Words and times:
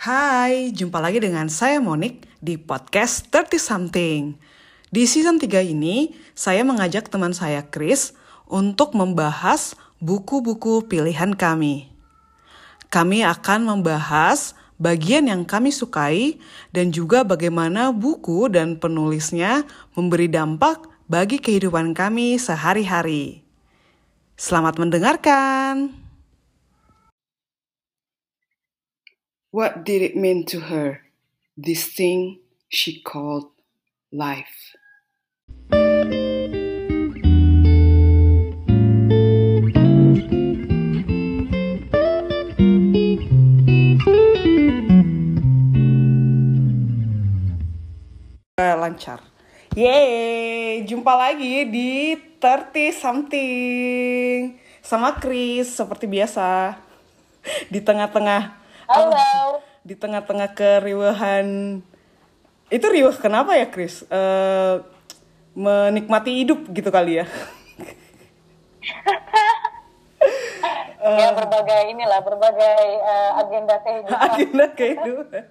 Hai, 0.00 0.72
jumpa 0.72 0.96
lagi 0.96 1.20
dengan 1.20 1.52
saya 1.52 1.76
Monik 1.76 2.24
di 2.40 2.56
podcast 2.56 3.28
30 3.28 3.60
Something. 3.60 4.32
Di 4.88 5.04
season 5.04 5.36
3 5.36 5.60
ini, 5.60 6.16
saya 6.32 6.64
mengajak 6.64 7.12
teman 7.12 7.36
saya 7.36 7.60
Chris 7.68 8.16
untuk 8.48 8.96
membahas 8.96 9.76
buku-buku 10.00 10.88
pilihan 10.88 11.36
kami. 11.36 11.92
Kami 12.88 13.28
akan 13.28 13.76
membahas 13.76 14.56
bagian 14.80 15.28
yang 15.28 15.44
kami 15.44 15.68
sukai 15.68 16.40
dan 16.72 16.96
juga 16.96 17.20
bagaimana 17.20 17.92
buku 17.92 18.48
dan 18.48 18.80
penulisnya 18.80 19.68
memberi 19.92 20.32
dampak 20.32 20.80
bagi 21.12 21.36
kehidupan 21.36 21.92
kami 21.92 22.40
sehari-hari. 22.40 23.44
Selamat 24.40 24.80
mendengarkan. 24.80 25.99
What 29.50 29.82
did 29.82 29.98
it 29.98 30.14
mean 30.14 30.46
to 30.54 30.70
her, 30.70 31.02
this 31.58 31.90
thing 31.90 32.38
she 32.70 33.02
called 33.02 33.50
life? 34.14 34.78
lancar. 48.54 49.18
Yeay, 49.74 50.86
jumpa 50.86 51.10
lagi 51.18 51.66
di 51.66 52.14
30 52.38 52.94
something 52.94 54.54
sama 54.78 55.18
Chris 55.18 55.74
seperti 55.74 56.06
biasa 56.06 56.78
di 57.66 57.82
tengah-tengah 57.82 58.59
Halo. 58.90 59.62
di 59.86 59.94
tengah-tengah 59.94 60.50
keriuhan. 60.50 61.78
Itu 62.70 62.86
riuh 62.90 63.14
kenapa 63.18 63.54
ya 63.54 63.70
Chris 63.70 64.02
Eh, 64.10 64.74
menikmati 65.54 66.42
hidup 66.42 66.66
gitu 66.74 66.90
kali 66.90 67.22
ya? 67.22 67.26
Ya 71.00 71.32
berbagai 71.32 71.96
inilah 71.96 72.20
berbagai 72.20 72.82
eh, 73.00 73.30
agenda 73.40 73.80
kehidupan. 73.80 74.20
agenda 74.28 74.66
kehidupan. 74.76 75.44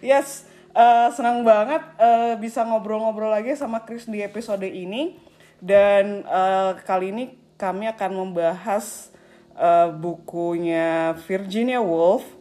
Yes 0.00 0.48
eh, 0.72 1.08
senang 1.12 1.44
banget 1.44 1.82
eh, 2.00 2.34
bisa 2.40 2.64
ngobrol-ngobrol 2.64 3.28
lagi 3.28 3.52
sama 3.52 3.84
Chris 3.84 4.08
di 4.08 4.24
episode 4.24 4.64
ini. 4.64 5.18
Dan 5.60 6.24
eh, 6.24 6.72
kali 6.88 7.12
ini 7.12 7.24
kami 7.60 7.84
akan 7.90 8.10
membahas 8.16 9.12
eh, 9.58 9.92
bukunya 9.92 11.12
Virginia 11.28 11.84
Woolf 11.84 12.37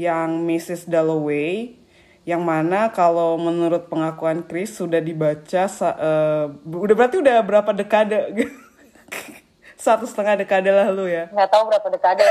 yang 0.00 0.48
Mrs. 0.48 0.88
Dalloway 0.88 1.76
yang 2.24 2.40
mana 2.40 2.88
kalau 2.92 3.36
menurut 3.36 3.88
pengakuan 3.88 4.44
Chris 4.44 4.76
sudah 4.76 5.00
dibaca 5.00 5.64
eh, 5.68 6.44
udah 6.64 6.94
berarti 6.96 7.16
udah 7.20 7.36
berapa 7.44 7.70
dekade 7.72 8.48
satu 9.80 10.04
setengah 10.04 10.36
dekade 10.40 10.68
lalu 10.68 11.16
ya 11.16 11.24
Nggak 11.32 11.48
tahu 11.48 11.62
berapa 11.68 11.88
dekade. 11.88 12.24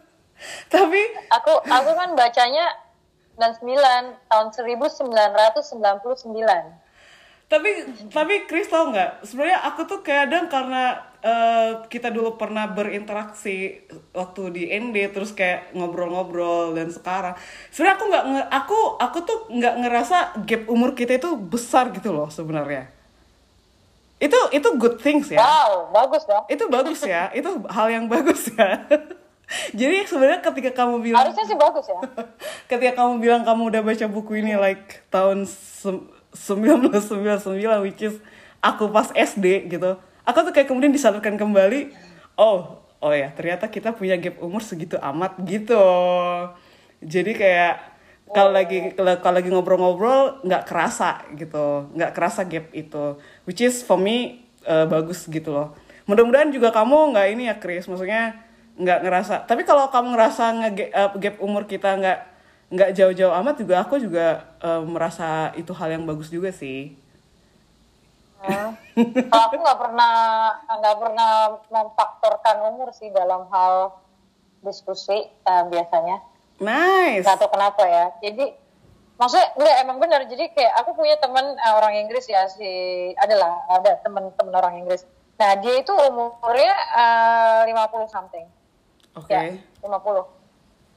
tapi 0.72 1.00
Aku 1.28 1.52
aku 1.68 1.90
kan 1.92 2.16
bacanya 2.16 2.64
99 3.36 3.68
tahun 4.28 4.46
1999. 4.52 6.32
tapi 7.50 7.70
tapi 8.08 8.34
Chris 8.46 8.70
tau 8.70 8.88
nggak 8.88 9.26
sebenarnya 9.26 9.58
aku 9.66 9.82
tuh 9.82 10.00
kadang 10.00 10.46
karena 10.46 11.09
eh, 11.20 11.70
kita 11.86 12.08
dulu 12.08 12.34
pernah 12.40 12.68
berinteraksi 12.68 13.84
waktu 14.12 14.42
di 14.52 14.62
ND 14.72 15.12
terus 15.12 15.36
kayak 15.36 15.72
ngobrol-ngobrol 15.76 16.72
dan 16.74 16.88
sekarang. 16.88 17.36
Sebenarnya 17.70 17.96
aku 17.96 18.04
nggak 18.08 18.24
aku 18.48 18.78
aku 18.98 19.18
tuh 19.24 19.38
nggak 19.52 19.74
ngerasa 19.84 20.16
gap 20.44 20.62
umur 20.66 20.96
kita 20.96 21.16
itu 21.20 21.36
besar 21.36 21.92
gitu 21.92 22.10
loh 22.12 22.28
sebenarnya. 22.32 22.88
Itu 24.20 24.36
itu 24.52 24.68
good 24.76 25.00
things 25.00 25.32
ya. 25.32 25.40
Wow, 25.40 25.92
bagus 25.92 26.28
dong. 26.28 26.44
itu 26.48 26.64
bagus 26.68 27.00
ya. 27.04 27.32
Itu 27.32 27.64
hal 27.72 27.88
yang 27.88 28.04
bagus 28.08 28.52
ya. 28.52 28.84
Jadi 29.80 30.06
sebenarnya 30.06 30.40
ketika 30.46 30.70
kamu 30.84 31.02
bilang 31.02 31.26
Harusnya 31.26 31.42
sih 31.42 31.58
bagus 31.58 31.86
ya. 31.90 31.98
ketika 32.70 33.02
kamu 33.02 33.18
bilang 33.18 33.42
kamu 33.42 33.72
udah 33.72 33.82
baca 33.82 34.06
buku 34.06 34.44
ini 34.44 34.54
like 34.54 35.02
tahun 35.10 35.42
sem- 35.48 36.06
1999 36.30 37.58
which 37.82 38.02
is 38.06 38.14
aku 38.62 38.86
pas 38.94 39.10
SD 39.10 39.66
gitu 39.66 39.98
aku 40.24 40.38
tuh 40.48 40.52
kayak 40.52 40.68
kemudian 40.68 40.92
disadarkan 40.92 41.36
kembali 41.40 41.92
oh 42.36 42.80
oh 43.00 43.12
ya 43.12 43.32
ternyata 43.32 43.68
kita 43.72 43.96
punya 43.96 44.20
gap 44.20 44.38
umur 44.44 44.60
segitu 44.60 45.00
amat 45.00 45.40
gitu. 45.44 45.80
Jadi 47.00 47.32
kayak 47.32 47.74
kalau 48.30 48.52
lagi 48.52 48.92
kalau 48.94 49.34
lagi 49.34 49.48
ngobrol-ngobrol 49.50 50.44
nggak 50.44 50.68
kerasa 50.68 51.24
gitu 51.34 51.90
nggak 51.96 52.12
kerasa 52.12 52.44
gap 52.44 52.68
itu. 52.76 53.16
Which 53.48 53.64
is 53.64 53.80
for 53.80 53.96
me 53.96 54.44
eh, 54.68 54.86
bagus 54.86 55.24
gitu 55.26 55.50
loh. 55.50 55.72
Mudah-mudahan 56.04 56.52
juga 56.52 56.70
kamu 56.70 57.16
nggak 57.16 57.26
ini 57.32 57.42
ya 57.48 57.56
Chris 57.56 57.88
maksudnya 57.88 58.36
nggak 58.76 59.00
ngerasa. 59.04 59.34
Tapi 59.48 59.64
kalau 59.64 59.88
kamu 59.88 60.16
ngerasa 60.16 60.44
nge 60.60 60.70
gap, 60.76 61.12
gap 61.16 61.36
umur 61.40 61.64
kita 61.64 61.96
nggak 61.96 62.20
nggak 62.70 62.90
jauh-jauh 62.94 63.34
amat 63.42 63.58
juga 63.58 63.82
aku 63.82 63.98
juga 63.98 64.46
eh, 64.62 64.82
merasa 64.84 65.50
itu 65.58 65.72
hal 65.74 65.98
yang 65.98 66.04
bagus 66.06 66.30
juga 66.30 66.54
sih 66.54 66.94
Hmm. 68.40 68.72
Kalau 69.28 69.44
aku 69.52 69.56
nggak 69.60 69.80
pernah 69.80 70.14
nggak 70.64 70.96
pernah 70.96 71.30
memfaktorkan 71.68 72.56
umur 72.72 72.88
sih 72.96 73.12
dalam 73.12 73.44
hal 73.52 74.00
diskusi 74.64 75.28
eh, 75.28 75.64
biasanya. 75.68 76.24
nice 76.60 77.24
Gak 77.24 77.40
tahu 77.40 77.52
kenapa 77.52 77.84
ya. 77.84 78.12
Jadi 78.24 78.48
maksudnya 79.20 79.48
enggak 79.60 79.76
emang 79.84 79.98
benar. 80.00 80.20
Jadi 80.24 80.44
kayak 80.56 80.72
aku 80.80 80.96
punya 80.96 81.20
teman 81.20 81.52
eh, 81.52 81.74
orang 81.76 82.00
Inggris 82.00 82.28
ya 82.32 82.48
si 82.48 82.68
adalah 83.20 83.60
ada 83.68 84.00
teman-teman 84.00 84.54
orang 84.56 84.74
Inggris. 84.84 85.04
Nah 85.36 85.56
dia 85.60 85.80
itu 85.80 85.92
umurnya 85.92 86.74
eh, 86.96 87.72
50 87.76 88.08
something. 88.08 88.46
oke 89.20 89.28
Ya 89.28 89.52
50. 89.84 89.84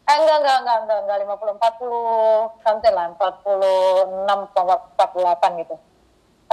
Eh 0.03 0.15
enggak 0.19 0.37
enggak 0.43 0.57
enggak 0.63 0.77
enggak 0.83 0.99
enggak 1.07 1.17
50 1.27 1.59
40 1.59 2.63
something 2.63 2.93
lah 2.95 3.05
46 3.19 4.51
48 4.95 5.63
gitu. 5.63 5.75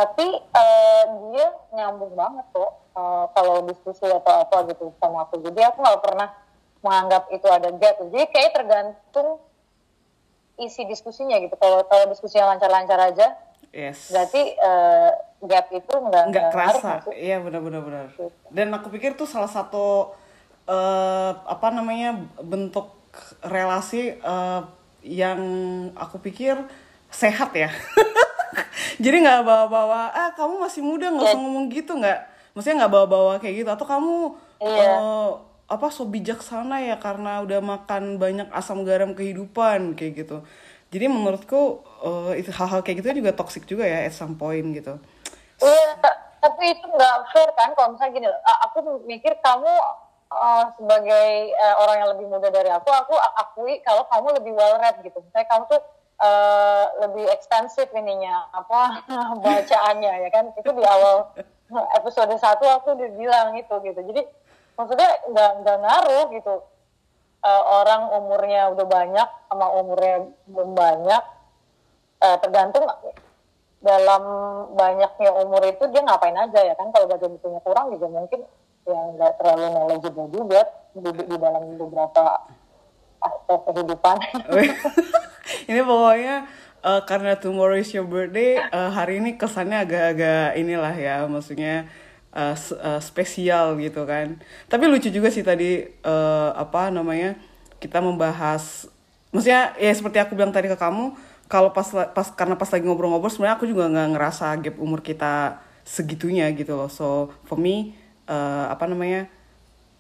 Tapi 0.00 0.26
eh, 0.40 1.04
dia 1.32 1.48
nyambung 1.76 2.16
banget 2.16 2.46
tuh 2.56 2.70
eh, 2.96 3.24
kalau 3.36 3.68
diskusi 3.68 4.08
atau 4.08 4.34
apa 4.48 4.56
gitu 4.72 4.96
sama 4.96 5.28
aku. 5.28 5.44
Jadi 5.44 5.60
aku 5.60 5.78
nggak 5.84 6.00
pernah 6.00 6.28
menganggap 6.80 7.28
itu 7.28 7.46
ada 7.48 7.68
gap. 7.76 8.00
Jadi 8.08 8.24
kayak 8.32 8.52
tergantung 8.56 9.38
isi 10.56 10.88
diskusinya 10.88 11.36
gitu. 11.40 11.52
Kalau 11.60 11.84
kalau 11.84 12.08
diskusinya 12.08 12.56
lancar-lancar 12.56 13.00
aja, 13.12 13.36
yes 13.70 14.10
berarti 14.10 14.42
eh, 14.54 15.10
gap 15.46 15.66
itu 15.72 15.94
nggak 15.94 16.24
nggak 16.34 16.46
kerasa 16.52 16.90
iya 17.14 17.38
benar-benar 17.40 17.82
benar 17.86 18.06
dan 18.50 18.68
aku 18.74 18.90
pikir 18.92 19.14
tuh 19.14 19.30
salah 19.30 19.50
satu 19.50 20.12
eh, 20.66 21.32
apa 21.34 21.68
namanya 21.70 22.18
bentuk 22.42 22.90
relasi 23.46 24.18
eh, 24.18 24.60
yang 25.06 25.40
aku 25.96 26.20
pikir 26.20 26.60
sehat 27.10 27.54
ya 27.56 27.70
jadi 28.98 29.16
nggak 29.20 29.40
bawa-bawa 29.42 30.10
ah 30.10 30.30
kamu 30.32 30.54
masih 30.60 30.82
muda 30.82 31.08
nggak 31.08 31.24
usah 31.24 31.34
Ya. 31.34 31.42
ngomong 31.42 31.66
gitu 31.68 31.92
nggak 31.94 32.18
maksudnya 32.52 32.76
nggak 32.84 32.92
bawa-bawa 32.92 33.32
kayak 33.38 33.54
gitu 33.60 33.70
atau 33.70 33.86
kamu 33.86 34.14
Iya. 34.60 34.86
eh, 34.92 35.30
apa 35.70 35.86
so 35.88 36.02
bijaksana 36.04 36.82
ya 36.82 36.98
karena 36.98 37.40
udah 37.40 37.62
makan 37.62 38.18
banyak 38.18 38.50
asam 38.50 38.82
garam 38.82 39.14
kehidupan 39.14 39.94
kayak 39.94 40.26
gitu 40.26 40.42
jadi 40.90 41.06
menurutku 41.06 41.86
itu 42.34 42.50
hal-hal 42.50 42.82
kayak 42.82 42.98
gitu 43.00 43.22
juga 43.22 43.30
toxic 43.30 43.62
juga 43.64 43.86
ya 43.86 44.02
at 44.02 44.12
some 44.12 44.34
point 44.34 44.66
gitu 44.74 44.98
Iya, 45.60 45.92
ta- 46.00 46.18
tapi 46.40 46.72
itu 46.72 46.86
nggak 46.88 47.16
fair 47.30 47.52
kan 47.52 47.70
kalau 47.76 47.92
misalnya 47.92 48.12
gini, 48.16 48.26
aku 48.64 48.78
mikir 49.04 49.36
kamu 49.38 49.68
uh, 50.32 50.64
sebagai 50.72 51.30
uh, 51.52 51.74
orang 51.84 51.96
yang 52.00 52.10
lebih 52.16 52.26
muda 52.26 52.48
dari 52.48 52.72
aku, 52.72 52.88
aku 52.88 53.12
akui 53.12 53.76
kalau 53.84 54.08
kamu 54.08 54.40
lebih 54.40 54.56
well 54.56 54.80
read 54.80 54.96
gitu. 55.04 55.20
Misalnya 55.20 55.46
kamu 55.46 55.68
tuh 55.68 55.80
uh, 56.20 56.84
lebih 57.02 57.26
ekstensif 57.32 57.88
ininya, 57.96 58.46
apa 58.52 59.04
bacaannya 59.44 60.12
ya 60.26 60.30
kan? 60.30 60.52
Itu 60.54 60.70
di 60.76 60.84
awal 60.84 61.32
episode 61.96 62.34
satu 62.36 62.68
aku 62.68 62.94
udah 62.94 63.10
bilang 63.16 63.48
itu 63.56 63.74
gitu. 63.82 64.00
Jadi 64.04 64.22
maksudnya 64.76 65.10
nggak 65.32 65.50
nggak 65.64 65.78
ngaruh 65.80 66.26
gitu. 66.36 66.54
Uh, 67.40 67.64
orang 67.80 68.12
umurnya 68.20 68.68
udah 68.68 68.84
banyak 68.84 69.28
sama 69.48 69.66
umurnya 69.72 70.28
belum 70.44 70.76
banyak, 70.76 71.22
uh, 72.20 72.36
tergantung 72.36 72.84
dalam 73.80 74.22
banyaknya 74.76 75.32
umur 75.40 75.64
itu 75.64 75.88
dia 75.88 76.04
ngapain 76.04 76.36
aja 76.36 76.60
ya 76.60 76.76
kan 76.76 76.92
kalau 76.92 77.08
baca 77.08 77.26
bukunya 77.32 77.60
kurang 77.64 77.96
juga 77.96 78.06
mungkin 78.12 78.44
ya 78.84 79.00
nggak 79.16 79.32
terlalu 79.40 79.66
knowledgeable 79.72 80.28
juga 80.28 80.60
di, 80.92 81.10
di 81.16 81.36
dalam 81.40 81.64
beberapa 81.80 82.44
aspek 83.24 83.60
kehidupan 83.72 84.16
ini 85.70 85.80
pokoknya 85.82 86.34
eh, 86.84 87.00
karena 87.08 87.32
tomorrow 87.38 87.76
is 87.76 87.90
your 87.92 88.06
birthday 88.06 88.60
eh, 88.76 88.90
hari 88.92 89.20
ini 89.22 89.36
kesannya 89.40 89.84
agak-agak 89.84 90.56
inilah 90.58 90.94
ya 90.96 91.16
maksudnya 91.26 91.86
s- 92.34 92.76
eh, 92.76 93.00
spesial 93.02 93.74
gitu 93.82 94.06
kan. 94.06 94.38
Tapi 94.70 94.84
lucu 94.86 95.10
juga 95.10 95.28
sih 95.34 95.42
tadi 95.42 95.82
eh, 95.86 96.50
apa 96.54 96.90
namanya 96.94 97.34
kita 97.82 97.98
membahas 98.04 98.86
maksudnya 99.32 99.72
ya 99.78 99.92
seperti 99.94 100.18
aku 100.22 100.32
bilang 100.38 100.50
tadi 100.54 100.66
ke 100.70 100.76
kamu 100.78 101.14
kalau 101.50 101.74
pas 101.74 101.86
pas 102.14 102.28
karena 102.34 102.54
pas 102.54 102.70
lagi 102.70 102.84
ngobrol-ngobrol 102.86 103.30
sebenarnya 103.30 103.56
aku 103.58 103.66
juga 103.66 103.90
nggak 103.90 104.08
ngerasa 104.14 104.46
gap 104.62 104.76
umur 104.78 105.02
kita 105.02 105.58
segitunya 105.82 106.46
gitu 106.54 106.78
loh. 106.78 106.86
So 106.92 107.34
for 107.48 107.58
me 107.58 107.98
uh, 108.30 108.70
apa 108.70 108.86
namanya 108.86 109.26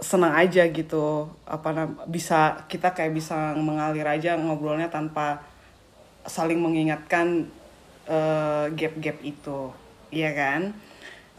senang 0.00 0.32
aja 0.34 0.64
gitu. 0.66 1.28
Apa 1.44 1.88
bisa 2.08 2.64
kita 2.66 2.96
kayak 2.96 3.14
bisa 3.14 3.54
mengalir 3.56 4.04
aja 4.08 4.34
ngobrolnya 4.36 4.88
tanpa 4.88 5.44
saling 6.24 6.60
mengingatkan 6.60 7.48
uh, 8.08 8.66
gap-gap 8.72 9.20
itu. 9.20 9.72
Iya 10.10 10.30
kan? 10.34 10.60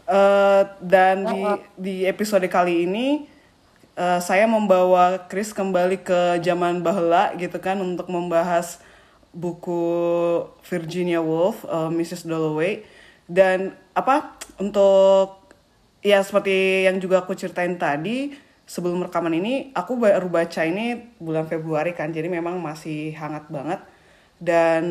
Uh, 0.02 0.66
dan 0.82 1.22
di 1.28 1.42
di 1.78 1.94
episode 2.06 2.42
kali 2.50 2.90
ini 2.90 3.30
uh, 3.94 4.18
saya 4.18 4.50
membawa 4.50 5.30
Chris 5.30 5.54
kembali 5.54 6.02
ke 6.02 6.42
zaman 6.42 6.82
bahula 6.82 7.34
gitu 7.38 7.62
kan 7.62 7.78
untuk 7.78 8.10
membahas 8.10 8.82
buku 9.32 9.82
Virginia 10.66 11.22
Woolf, 11.22 11.64
uh, 11.68 11.88
Mrs. 11.88 12.26
Dalloway. 12.26 12.84
Dan 13.30 13.72
apa 13.96 14.36
untuk 14.58 15.42
ya 16.02 16.20
seperti 16.20 16.84
yang 16.84 16.98
juga 16.98 17.22
aku 17.22 17.32
ceritain 17.38 17.78
tadi 17.78 18.34
sebelum 18.72 19.04
rekaman 19.04 19.36
ini 19.36 19.68
aku 19.76 20.00
baru 20.00 20.32
baca 20.32 20.64
ini 20.64 20.96
bulan 21.20 21.44
Februari 21.44 21.92
kan 21.92 22.08
jadi 22.08 22.32
memang 22.32 22.56
masih 22.56 23.12
hangat 23.12 23.52
banget. 23.52 23.84
Dan 24.40 24.84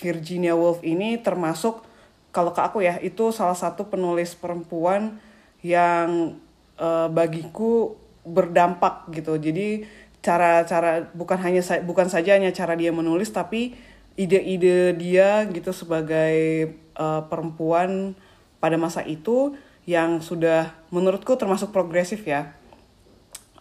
Virginia 0.00 0.56
Woolf 0.56 0.80
ini 0.80 1.20
termasuk 1.20 1.84
kalau 2.32 2.50
ke 2.56 2.64
aku 2.64 2.80
ya 2.80 2.96
itu 3.04 3.28
salah 3.30 3.54
satu 3.54 3.86
penulis 3.92 4.32
perempuan 4.34 5.20
yang 5.60 6.40
uh, 6.80 7.06
bagiku 7.12 7.94
berdampak 8.24 9.12
gitu. 9.12 9.36
Jadi 9.36 9.84
cara-cara 10.24 11.04
bukan 11.12 11.38
hanya 11.44 11.60
bukan 11.84 12.08
saja 12.08 12.40
hanya 12.40 12.56
cara 12.56 12.72
dia 12.72 12.88
menulis 12.88 13.28
tapi 13.28 13.76
ide-ide 14.16 14.96
dia 14.96 15.44
gitu 15.52 15.76
sebagai 15.76 16.72
uh, 16.96 17.20
perempuan 17.28 18.16
pada 18.58 18.80
masa 18.80 19.04
itu 19.04 19.52
yang 19.84 20.24
sudah 20.24 20.72
menurutku 20.88 21.36
termasuk 21.36 21.68
progresif 21.68 22.24
ya 22.24 22.56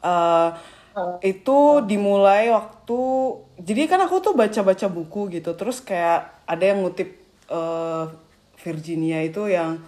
uh, 0.03 0.51
itu 1.25 1.81
dimulai 1.89 2.53
waktu 2.53 3.01
jadi 3.57 3.89
kan 3.89 4.05
aku 4.05 4.21
tuh 4.21 4.37
baca-baca 4.37 4.85
buku 4.91 5.41
gitu 5.41 5.57
terus 5.57 5.81
kayak 5.81 6.29
ada 6.45 6.63
yang 6.69 6.85
ngutip 6.85 7.17
uh, 7.49 8.11
Virginia 8.61 9.25
itu 9.25 9.49
yang 9.49 9.81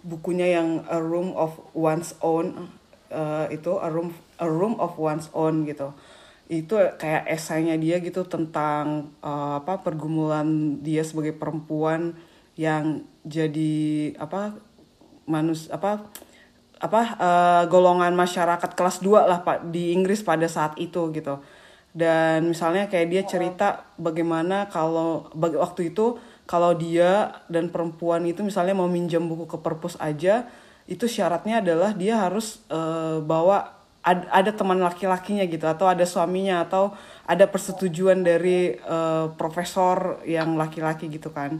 bukunya 0.00 0.56
yang 0.56 0.86
A 0.88 0.96
Room 0.96 1.36
of 1.36 1.60
One's 1.76 2.16
Own 2.24 2.72
uh, 3.10 3.46
itu 3.50 3.78
a 3.78 3.88
room 3.90 4.14
a 4.38 4.48
room 4.48 4.78
of 4.78 4.96
one's 4.98 5.30
own 5.34 5.66
gitu. 5.68 5.92
Itu 6.46 6.78
kayak 6.78 7.26
esainya 7.26 7.74
dia 7.74 7.98
gitu 7.98 8.22
tentang 8.26 9.10
uh, 9.22 9.58
apa 9.58 9.82
pergumulan 9.82 10.78
dia 10.82 11.02
sebagai 11.02 11.34
perempuan 11.34 12.14
yang 12.56 13.02
jadi 13.26 14.14
apa 14.16 14.56
manus 15.26 15.66
apa 15.68 16.06
apa 16.76 17.02
uh, 17.16 17.62
golongan 17.72 18.12
masyarakat 18.12 18.76
kelas 18.76 19.00
2 19.00 19.24
lah 19.24 19.40
Pak 19.40 19.72
di 19.72 19.96
Inggris 19.96 20.20
pada 20.20 20.44
saat 20.44 20.76
itu 20.76 21.08
gitu. 21.12 21.40
Dan 21.96 22.52
misalnya 22.52 22.92
kayak 22.92 23.08
dia 23.08 23.22
cerita 23.24 23.88
bagaimana 23.96 24.68
kalau 24.68 25.32
bagi 25.32 25.56
waktu 25.56 25.96
itu 25.96 26.20
kalau 26.44 26.76
dia 26.76 27.40
dan 27.48 27.72
perempuan 27.72 28.20
itu 28.28 28.44
misalnya 28.44 28.76
mau 28.76 28.86
minjam 28.86 29.24
buku 29.24 29.48
ke 29.48 29.56
perpus 29.56 29.96
aja 29.96 30.44
itu 30.86 31.08
syaratnya 31.08 31.64
adalah 31.64 31.96
dia 31.96 32.20
harus 32.20 32.60
uh, 32.68 33.18
bawa 33.24 33.72
ad, 34.04 34.28
ada 34.28 34.52
teman 34.52 34.78
laki-lakinya 34.78 35.42
gitu 35.48 35.64
atau 35.64 35.88
ada 35.88 36.04
suaminya 36.04 36.62
atau 36.62 36.92
ada 37.24 37.48
persetujuan 37.48 38.20
dari 38.20 38.76
uh, 38.84 39.32
profesor 39.34 40.20
yang 40.28 40.54
laki-laki 40.60 41.08
gitu 41.08 41.32
kan. 41.32 41.58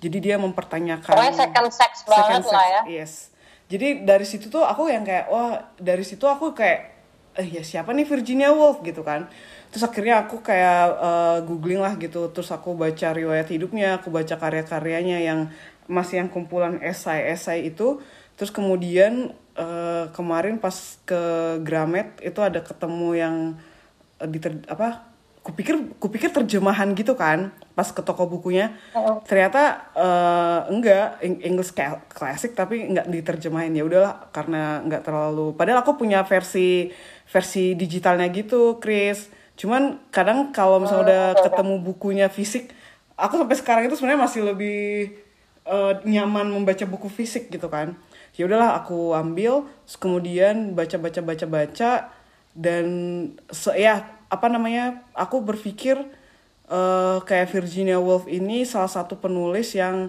Jadi 0.00 0.16
dia 0.20 0.36
mempertanyakan 0.36 1.16
Pokoknya 1.16 1.34
second 1.48 1.70
sex 1.72 1.92
banget 2.04 2.44
sex, 2.44 2.52
lah 2.52 2.66
ya. 2.68 2.82
yes 3.00 3.29
jadi 3.70 4.02
dari 4.02 4.26
situ 4.26 4.50
tuh 4.50 4.66
aku 4.66 4.90
yang 4.90 5.06
kayak 5.06 5.30
wah 5.30 5.62
dari 5.78 6.02
situ 6.02 6.26
aku 6.26 6.50
kayak 6.58 6.90
eh 7.38 7.46
ya 7.46 7.62
siapa 7.62 7.94
nih 7.94 8.02
Virginia 8.02 8.50
Woolf 8.50 8.82
gitu 8.82 9.06
kan. 9.06 9.30
Terus 9.70 9.86
akhirnya 9.86 10.26
aku 10.26 10.42
kayak 10.42 10.82
uh, 10.98 11.38
googling 11.46 11.78
lah 11.78 11.94
gitu. 11.94 12.26
Terus 12.34 12.50
aku 12.50 12.74
baca 12.74 13.14
riwayat 13.14 13.46
hidupnya 13.46 14.02
aku 14.02 14.10
baca 14.10 14.34
karya-karyanya 14.34 15.22
yang 15.22 15.40
masih 15.86 16.26
yang 16.26 16.30
kumpulan 16.34 16.82
esai-esai 16.82 17.70
itu. 17.70 18.02
Terus 18.34 18.50
kemudian 18.50 19.30
uh, 19.54 20.10
kemarin 20.10 20.58
pas 20.58 20.74
ke 21.06 21.22
Gramet 21.62 22.18
itu 22.26 22.42
ada 22.42 22.66
ketemu 22.66 23.08
yang 23.14 23.36
uh, 24.18 24.26
diter 24.26 24.58
apa 24.66 25.09
kupikir 25.50 25.74
kupikir 25.98 26.30
terjemahan 26.30 26.94
gitu 26.94 27.18
kan 27.18 27.50
pas 27.74 27.90
ke 27.90 27.98
toko 28.06 28.30
bukunya. 28.30 28.78
Uh 28.94 29.18
ternyata 29.26 29.90
uh, 29.98 30.70
enggak 30.70 31.18
English 31.22 31.74
classic 32.14 32.54
tapi 32.54 32.86
enggak 32.86 33.10
diterjemahin. 33.10 33.74
Ya 33.74 33.82
udahlah 33.82 34.30
karena 34.30 34.78
enggak 34.86 35.02
terlalu 35.02 35.58
padahal 35.58 35.82
aku 35.82 35.98
punya 35.98 36.22
versi 36.22 36.94
versi 37.26 37.74
digitalnya 37.74 38.30
gitu 38.30 38.78
Chris. 38.78 39.26
Cuman 39.58 39.98
kadang 40.14 40.54
kalau 40.54 40.78
misalnya 40.78 41.04
udah 41.04 41.24
ketemu 41.42 41.74
bukunya 41.82 42.26
fisik 42.30 42.72
aku 43.20 43.36
sampai 43.36 43.56
sekarang 43.60 43.82
itu 43.84 43.94
sebenarnya 44.00 44.24
masih 44.24 44.40
lebih 44.48 44.80
uh, 45.68 46.00
nyaman 46.08 46.48
membaca 46.48 46.84
buku 46.88 47.12
fisik 47.12 47.52
gitu 47.52 47.68
kan. 47.68 47.94
Ya 48.34 48.48
udahlah 48.48 48.80
aku 48.80 49.12
ambil 49.12 49.68
kemudian 50.00 50.72
baca 50.72 50.96
baca 50.96 51.20
baca 51.20 51.46
baca 51.46 51.92
dan 52.56 52.86
se 53.52 53.70
ya 53.76 54.19
apa 54.30 54.46
namanya 54.46 55.02
aku 55.12 55.42
berpikir 55.42 55.98
uh, 56.70 57.18
kayak 57.26 57.50
Virginia 57.50 57.98
Woolf 57.98 58.30
ini 58.30 58.62
salah 58.62 58.88
satu 58.88 59.18
penulis 59.18 59.74
yang 59.74 60.08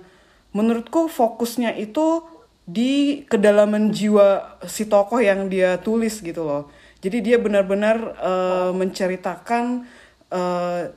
menurutku 0.53 1.09
fokusnya 1.09 1.73
itu 1.81 2.21
di 2.69 3.25
kedalaman 3.25 3.89
jiwa 3.89 4.61
si 4.69 4.85
tokoh 4.85 5.19
yang 5.19 5.49
dia 5.49 5.81
tulis 5.81 6.21
gitu 6.21 6.45
loh. 6.45 6.69
Jadi 7.01 7.17
dia 7.25 7.41
benar-benar 7.41 7.97
uh, 8.21 8.71
menceritakan 8.77 9.89
uh, 10.29 10.93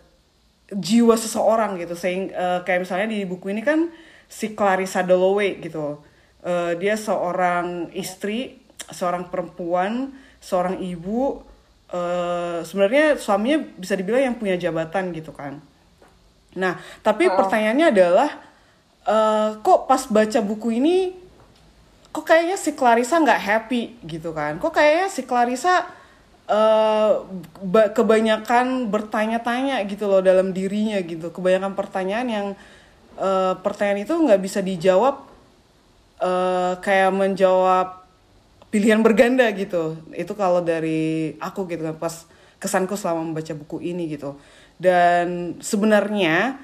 jiwa 0.68 1.16
seseorang 1.16 1.80
gitu. 1.80 1.96
Sehingga 1.96 2.36
uh, 2.36 2.60
kayak 2.62 2.84
misalnya 2.84 3.08
di 3.08 3.24
buku 3.24 3.56
ini 3.56 3.64
kan 3.64 3.88
si 4.28 4.52
Clarissa 4.52 5.00
Dalloway 5.00 5.56
gitu. 5.64 6.04
Uh, 6.44 6.76
dia 6.76 7.00
seorang 7.00 7.88
istri 7.96 8.60
seorang 8.92 9.32
perempuan 9.32 10.12
seorang 10.44 10.76
ibu 10.84 11.40
uh, 11.94 12.58
sebenarnya 12.66 13.14
suaminya 13.14 13.62
bisa 13.78 13.94
dibilang 13.94 14.34
yang 14.34 14.36
punya 14.36 14.58
jabatan 14.58 15.14
gitu 15.14 15.30
kan. 15.30 15.62
Nah 16.58 16.82
tapi 17.06 17.30
oh. 17.30 17.38
pertanyaannya 17.38 17.86
adalah 17.94 18.30
uh, 19.06 19.62
kok 19.62 19.86
pas 19.86 20.02
baca 20.10 20.40
buku 20.42 20.82
ini 20.82 21.14
kok 22.10 22.26
kayaknya 22.26 22.58
si 22.58 22.74
Clarissa 22.74 23.22
nggak 23.22 23.42
happy 23.42 23.82
gitu 24.02 24.34
kan? 24.34 24.58
Kok 24.58 24.74
kayaknya 24.74 25.06
si 25.10 25.22
Clarissa 25.22 25.86
uh, 26.50 27.26
kebanyakan 27.94 28.90
bertanya-tanya 28.90 29.82
gitu 29.86 30.10
loh 30.10 30.22
dalam 30.22 30.50
dirinya 30.50 30.98
gitu. 31.02 31.30
Kebanyakan 31.30 31.74
pertanyaan 31.74 32.28
yang 32.30 32.46
uh, 33.18 33.54
pertanyaan 33.58 34.06
itu 34.06 34.14
nggak 34.14 34.40
bisa 34.42 34.62
dijawab 34.62 35.26
uh, 36.22 36.78
kayak 36.78 37.10
menjawab 37.10 38.03
pilihan 38.74 38.98
berganda 39.06 39.46
gitu. 39.54 39.94
Itu 40.10 40.34
kalau 40.34 40.58
dari 40.58 41.38
aku 41.38 41.70
gitu 41.70 41.86
kan 41.86 41.94
pas 41.94 42.26
kesanku 42.58 42.98
selama 42.98 43.22
membaca 43.22 43.54
buku 43.54 43.78
ini 43.86 44.10
gitu. 44.10 44.34
Dan 44.74 45.54
sebenarnya 45.62 46.58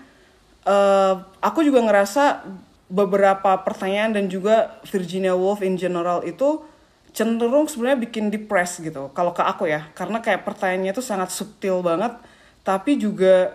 uh, 0.67 1.23
aku 1.39 1.63
juga 1.63 1.87
ngerasa 1.87 2.43
beberapa 2.91 3.63
pertanyaan 3.63 4.19
dan 4.19 4.27
juga 4.27 4.83
Virginia 4.91 5.39
Woolf 5.39 5.63
in 5.63 5.79
general 5.79 6.27
itu 6.27 6.67
cenderung 7.15 7.71
sebenarnya 7.71 8.03
bikin 8.03 8.35
depres 8.35 8.83
gitu 8.83 9.15
kalau 9.15 9.31
ke 9.31 9.47
aku 9.47 9.71
ya. 9.71 9.87
Karena 9.95 10.19
kayak 10.19 10.43
pertanyaannya 10.43 10.91
itu 10.91 11.05
sangat 11.07 11.31
subtil 11.31 11.79
banget 11.87 12.19
tapi 12.67 12.99
juga 12.99 13.55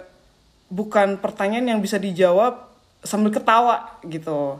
bukan 0.71 1.19
pertanyaan 1.19 1.75
yang 1.75 1.79
bisa 1.83 1.99
dijawab 1.99 2.71
sambil 3.05 3.29
ketawa 3.29 3.99
gitu 4.07 4.57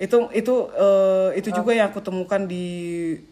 itu 0.00 0.28
itu 0.32 0.54
uh, 0.72 1.30
itu 1.36 1.52
juga 1.52 1.76
yang 1.76 1.92
aku 1.92 2.00
temukan 2.00 2.44
di 2.44 2.64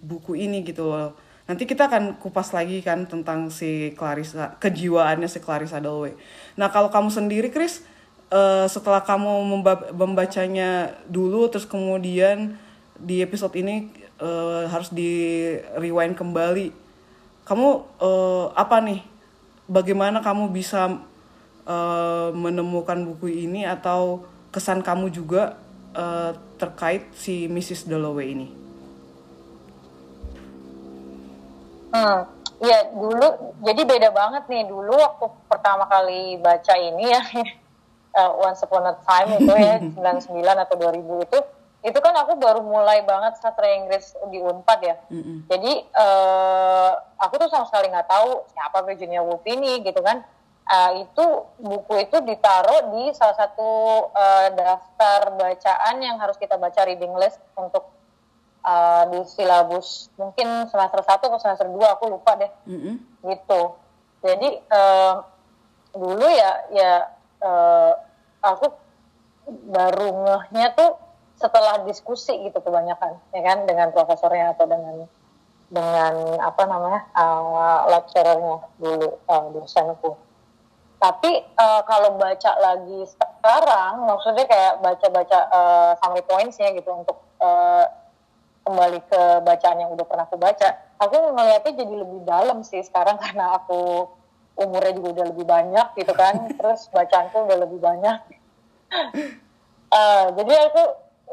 buku 0.04 0.36
ini 0.36 0.64
gitu 0.64 0.88
loh. 0.88 1.16
Nanti 1.48 1.66
kita 1.66 1.90
akan 1.90 2.22
kupas 2.22 2.54
lagi 2.54 2.78
kan 2.78 3.10
tentang 3.10 3.50
si 3.50 3.90
Clarissa 3.98 4.54
kejiwaannya 4.62 5.26
si 5.26 5.42
Clarissa 5.42 5.82
Dalloway 5.82 6.14
nah 6.54 6.70
kalau 6.70 6.94
kamu 6.94 7.10
sendiri 7.10 7.50
Chris 7.50 7.82
uh, 8.30 8.70
setelah 8.70 9.02
kamu 9.02 9.58
membacanya 9.90 10.94
dulu 11.10 11.50
terus 11.50 11.66
kemudian 11.66 12.54
di 13.02 13.18
episode 13.18 13.58
ini 13.58 13.90
uh, 14.22 14.70
harus 14.70 14.94
di 14.94 15.10
rewind 15.74 16.14
kembali 16.14 16.70
kamu 17.50 17.68
uh, 17.98 18.54
apa 18.54 18.78
nih? 18.78 19.02
Bagaimana 19.66 20.22
kamu 20.22 20.54
bisa 20.54 21.02
uh, 21.66 22.30
menemukan 22.30 22.94
buku 23.02 23.50
ini 23.50 23.66
atau 23.66 24.22
kesan 24.54 24.86
kamu 24.86 25.10
juga 25.10 25.58
uh, 25.96 26.32
terkait 26.60 27.10
si 27.16 27.46
Mrs. 27.46 27.86
Dalloway 27.86 28.34
ini? 28.34 28.48
Hmm, 31.90 32.22
Iya 32.60 32.92
dulu 32.92 33.56
jadi 33.64 33.82
beda 33.88 34.08
banget 34.12 34.44
nih 34.52 34.68
dulu 34.68 34.92
waktu 34.92 35.32
pertama 35.48 35.88
kali 35.88 36.36
baca 36.44 36.76
ini 36.76 37.08
ya 37.08 37.22
uh, 38.20 38.32
Once 38.44 38.60
Upon 38.60 38.84
a 38.84 38.92
Time 39.00 39.40
itu 39.40 39.52
ya 39.56 39.80
99 39.96 40.64
atau 40.68 40.76
2000 40.76 41.24
itu 41.24 41.38
itu 41.80 41.96
kan 42.04 42.12
aku 42.12 42.36
baru 42.36 42.60
mulai 42.60 43.00
banget 43.08 43.40
sastra 43.40 43.64
Inggris 43.72 44.12
di 44.28 44.36
Unpad 44.36 44.80
ya. 44.84 45.00
Mm-mm. 45.08 45.48
Jadi 45.48 45.88
uh, 45.96 46.92
aku 47.16 47.40
tuh 47.40 47.48
sama 47.48 47.64
sekali 47.72 47.88
nggak 47.88 48.04
tahu 48.04 48.44
siapa 48.52 48.84
Virginia 48.84 49.24
Woolf 49.24 49.40
ini 49.48 49.80
gitu 49.80 50.04
kan. 50.04 50.20
Uh, 50.70 51.02
itu 51.02 51.26
buku 51.58 52.06
itu 52.06 52.22
ditaruh 52.22 52.94
di 52.94 53.10
salah 53.10 53.34
satu 53.34 54.06
uh, 54.14 54.54
daftar 54.54 55.34
bacaan 55.34 55.98
yang 55.98 56.14
harus 56.22 56.38
kita 56.38 56.54
baca 56.54 56.86
reading 56.86 57.10
list 57.18 57.42
untuk 57.58 57.90
uh, 58.62 59.02
di 59.10 59.20
silabus. 59.26 60.12
Mungkin 60.14 60.70
semester 60.70 61.02
1 61.02 61.26
atau 61.26 61.40
semester 61.42 61.66
2 61.66 61.74
aku 61.98 62.04
lupa 62.06 62.38
deh. 62.38 62.50
Mm-mm. 62.70 63.02
gitu. 63.26 63.74
Jadi 64.20 64.60
eh, 64.60 65.14
dulu 65.96 66.26
ya 66.28 66.50
ya 66.76 66.92
eh, 67.40 67.92
aku 68.44 68.68
baru 69.48 70.06
ngehnya 70.22 70.76
tuh 70.76 71.00
setelah 71.40 71.80
diskusi 71.88 72.36
gitu 72.44 72.60
kebanyakan 72.60 73.16
ya 73.32 73.40
kan 73.40 73.64
dengan 73.64 73.88
profesornya 73.96 74.52
atau 74.52 74.68
dengan 74.68 75.08
dengan 75.70 76.36
apa 76.42 76.62
namanya 76.68 77.08
uh, 77.16 77.88
lecturernya 77.88 78.60
dulu 78.76 79.08
uh, 79.24 79.46
dosenku 79.54 80.20
tapi 81.00 81.32
eh, 81.40 81.82
kalau 81.88 82.20
baca 82.20 82.52
lagi 82.60 83.00
sekarang 83.08 84.04
maksudnya 84.04 84.44
kayak 84.44 84.84
baca-baca 84.84 85.38
eh, 85.48 85.92
summary 85.98 86.24
points-nya 86.28 86.76
gitu 86.76 86.92
untuk 86.92 87.18
eh, 87.40 87.84
kembali 88.68 89.00
ke 89.08 89.22
bacaan 89.42 89.80
yang 89.80 89.90
udah 89.96 90.04
pernah 90.04 90.28
aku 90.28 90.36
baca 90.36 90.68
aku 91.00 91.16
ngeliatnya 91.32 91.72
jadi 91.72 91.94
lebih 92.04 92.20
dalam 92.28 92.60
sih 92.60 92.84
sekarang 92.84 93.16
karena 93.24 93.56
aku 93.56 94.12
umurnya 94.60 94.92
juga 94.92 95.08
udah 95.16 95.26
lebih 95.32 95.46
banyak 95.48 95.86
gitu 95.96 96.12
kan. 96.12 96.34
Terus 96.60 96.80
bacaanku 96.92 97.36
udah 97.48 97.58
lebih 97.66 97.80
banyak. 97.80 98.18
Eh, 99.90 100.26
jadi 100.38 100.70
aku 100.70 100.82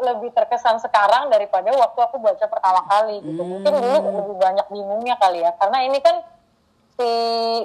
lebih 0.02 0.34
terkesan 0.34 0.82
sekarang 0.82 1.30
daripada 1.30 1.70
waktu 1.78 2.00
aku 2.02 2.18
baca 2.18 2.42
pertama 2.50 2.82
kali 2.90 3.22
gitu. 3.22 3.38
Mungkin 3.38 3.70
dulu 3.70 3.98
lebih 4.18 4.34
banyak 4.42 4.66
bingungnya 4.74 5.14
kali 5.22 5.46
ya. 5.46 5.54
Karena 5.62 5.86
ini 5.86 6.02
kan 6.02 6.26
si 6.98 7.06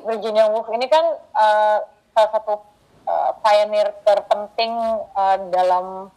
Virginia 0.05 0.53
Woolf 0.53 0.69
ini 0.69 0.85
kan 0.93 1.17
eh, 1.17 1.79
salah 2.13 2.31
satu 2.31 2.55
eh, 3.03 3.31
pioneer 3.39 3.89
terpenting 4.03 4.73
eh, 5.11 5.39
dalam 5.49 6.09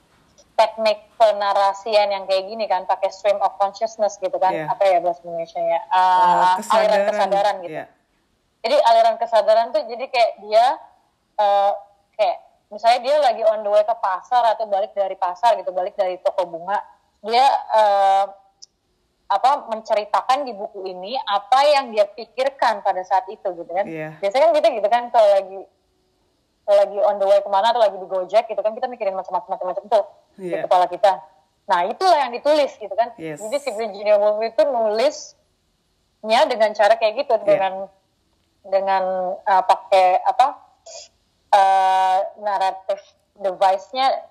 teknik 0.55 1.11
penarasian 1.15 2.07
yang 2.09 2.23
kayak 2.23 2.47
gini 2.47 2.63
kan 2.63 2.83
pakai 2.83 3.09
stream 3.09 3.35
of 3.39 3.55
consciousness 3.57 4.15
gitu 4.17 4.35
kan 4.35 4.51
Iya. 4.51 4.71
apa 4.71 4.83
ya 4.85 4.97
bahasa 4.99 5.19
Indonesia 5.21 5.59
ya 5.59 5.79
Uh, 5.85 6.55
Eh, 6.55 6.73
aliran 6.73 7.01
kesadaran 7.05 7.55
gitu 7.59 7.73
Iya. 7.73 7.85
jadi 8.61 8.75
aliran 8.81 9.15
kesadaran 9.17 9.67
tuh 9.69 9.83
jadi 9.83 10.05
kayak 10.05 10.31
dia 10.41 10.65
eh, 11.35 11.71
kayak 12.13 12.37
misalnya 12.65 12.99
dia 13.01 13.15
lagi 13.21 13.43
on 13.43 13.61
the 13.61 13.69
way 13.69 13.83
ke 13.83 13.95
pasar 13.95 14.43
atau 14.49 14.65
balik 14.65 14.91
dari 14.91 15.15
pasar 15.15 15.59
gitu 15.59 15.69
balik 15.69 15.93
dari 15.93 16.15
toko 16.17 16.43
bunga 16.45 16.79
dia 17.21 17.43
eh, 17.73 18.25
apa 19.25 19.67
menceritakan 19.67 20.45
di 20.45 20.53
buku 20.53 20.85
ini 20.85 21.17
apa 21.19 21.59
yang 21.65 21.89
dia 21.89 22.05
pikirkan 22.07 22.79
pada 22.79 23.01
saat 23.01 23.27
itu 23.27 23.43
gitu 23.51 23.67
kan 23.67 23.83
Iya. 23.83 24.15
biasanya 24.17 24.43
kan 24.45 24.53
kita 24.55 24.67
gitu 24.71 24.87
kan 24.87 25.03
kalau 25.09 25.29
lagi 25.33 25.59
lagi 26.67 26.97
on 26.97 27.15
the 27.15 27.25
way 27.25 27.37
ke 27.37 27.47
mana 27.47 27.69
atau 27.69 27.77
lagi 27.77 27.93
di 27.93 28.03
gojek 28.03 28.45
gitu 28.45 28.57
kan 28.57 28.73
kita 28.73 28.85
mikirin 28.85 29.13
macam-macam 29.13 29.53
macam 29.63 29.83
tuh 29.85 30.03
di 30.35 30.49
Iya. 30.49 30.65
kepala 30.65 30.85
kita 30.85 31.21
nah 31.65 31.81
itulah 31.83 32.17
yang 32.19 32.31
ditulis 32.31 32.73
gitu 32.73 32.91
kan 32.91 33.13
Yes. 33.15 33.37
jadi 33.39 33.57
si 33.59 33.69
Virginia 33.71 34.15
Woolf 34.15 34.37
itu 34.39 34.61
nulisnya 34.63 35.29
dengan 36.45 36.69
cara 36.71 36.93
kayak 36.95 37.13
gitu 37.19 37.33
Iya. 37.35 37.43
dengan 37.43 37.73
dengan 38.61 39.03
uh, 39.39 39.63
pakai 39.63 40.21
apa 40.21 40.45
uh, 41.51 42.19
naratif 42.39 42.97
device-nya 43.35 44.25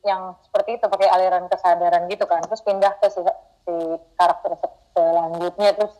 yang 0.00 0.38
seperti 0.40 0.78
itu 0.78 0.86
pakai 0.86 1.08
aliran 1.08 1.46
kesadaran 1.46 2.06
gitu 2.06 2.24
kan 2.24 2.38
terus 2.40 2.62
pindah 2.62 2.94
ke 2.96 3.10
si, 3.10 3.18
si 3.64 3.74
karakter 4.14 4.54
se- 4.54 4.78
selanjutnya 4.92 5.74
terus 5.74 5.98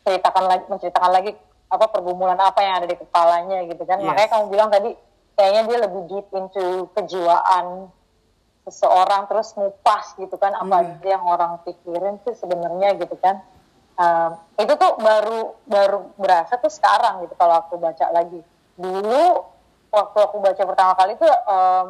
ceritakan 0.00 0.46
lagi 0.46 0.64
menceritakan 0.68 1.10
lagi 1.10 1.34
apa 1.68 1.84
pergumulan 1.84 2.38
apa 2.38 2.62
yang 2.62 2.78
ada 2.78 2.86
di 2.86 2.96
kepalanya 2.96 3.66
gitu 3.66 3.82
kan 3.82 3.98
Yes. 3.98 4.06
makanya 4.06 4.30
kamu 4.30 4.44
bilang 4.48 4.68
tadi 4.68 4.94
kayaknya 5.38 5.62
dia 5.70 5.78
lebih 5.86 6.02
deep 6.10 6.26
into 6.34 6.90
kejiwaan 6.98 7.94
seseorang 8.66 9.30
terus 9.30 9.54
ngupas 9.54 10.18
gitu 10.18 10.34
kan 10.34 10.52
apa 10.52 10.66
Hmm. 10.66 10.98
aja 10.98 11.06
yang 11.14 11.24
orang 11.24 11.62
pikirin 11.62 12.18
sih 12.26 12.34
sebenarnya 12.34 12.98
gitu 12.98 13.14
kan. 13.22 13.38
Um, 13.98 14.34
itu 14.58 14.74
tuh 14.78 14.98
baru 14.98 15.58
baru 15.66 15.98
berasa 16.18 16.58
tuh 16.58 16.70
sekarang 16.70 17.22
gitu 17.22 17.38
kalau 17.38 17.62
aku 17.62 17.78
baca 17.78 18.10
lagi. 18.10 18.42
Dulu 18.74 19.24
waktu 19.94 20.18
aku 20.18 20.36
baca 20.42 20.62
pertama 20.62 20.92
kali 20.98 21.14
tuh 21.18 21.34
um, 21.46 21.86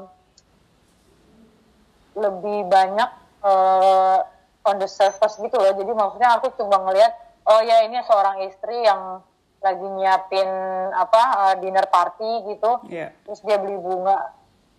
lebih 2.21 2.69
banyak 2.69 3.11
uh, 3.45 4.25
on 4.69 4.76
the 4.76 4.88
surface 4.88 5.40
gitu 5.40 5.57
loh. 5.57 5.73
Jadi 5.73 5.93
maksudnya 5.93 6.37
aku 6.37 6.52
cuma 6.57 6.85
ngelihat 6.85 7.12
oh 7.49 7.61
ya 7.64 7.81
ini 7.85 7.97
seorang 8.05 8.45
istri 8.45 8.85
yang 8.85 9.25
lagi 9.58 9.86
nyiapin 9.86 10.48
apa 10.94 11.22
uh, 11.34 11.54
dinner 11.58 11.86
party 11.90 12.54
gitu. 12.54 12.78
Iya. 12.86 13.10
terus 13.26 13.42
dia 13.42 13.58
beli 13.58 13.78
bunga 13.78 14.34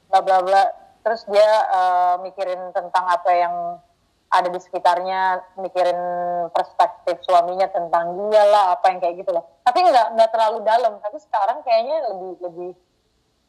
bla 0.08 0.20
bla 0.24 0.40
bla. 0.44 0.64
Terus 1.00 1.24
dia 1.32 1.50
uh, 1.72 2.16
mikirin 2.24 2.76
tentang 2.76 3.06
apa 3.08 3.32
yang 3.32 3.56
ada 4.30 4.46
di 4.46 4.60
sekitarnya 4.62 5.42
mikirin 5.58 5.98
perspektif 6.54 7.18
suaminya 7.26 7.66
tentang 7.74 8.14
dia 8.30 8.46
lah 8.46 8.78
apa 8.78 8.94
yang 8.94 9.02
kayak 9.02 9.26
gitu 9.26 9.34
loh 9.34 9.60
tapi 9.70 9.86
nggak 9.86 10.08
nggak 10.18 10.30
terlalu 10.34 10.60
dalam. 10.66 10.94
Tapi 10.98 11.18
sekarang 11.22 11.62
kayaknya 11.62 11.98
lebih 12.10 12.32
lebih 12.42 12.72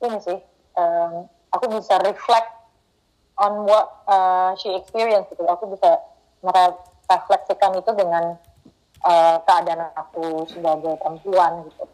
ini 0.05 0.19
sih 0.21 0.39
um, 0.77 1.25
aku 1.49 1.81
bisa 1.81 1.97
reflect 2.05 2.53
on 3.41 3.65
what 3.65 4.05
uh, 4.05 4.53
she 4.61 4.69
experienced 4.77 5.33
gitu. 5.33 5.49
Aku 5.49 5.73
bisa 5.73 5.97
merefleksikan 6.45 7.73
itu 7.81 7.91
dengan 7.97 8.37
uh, 9.05 9.37
keadaan 9.45 9.91
aku 9.97 10.45
sebagai 10.49 10.97
perempuan 11.01 11.65
gitu 11.69 11.85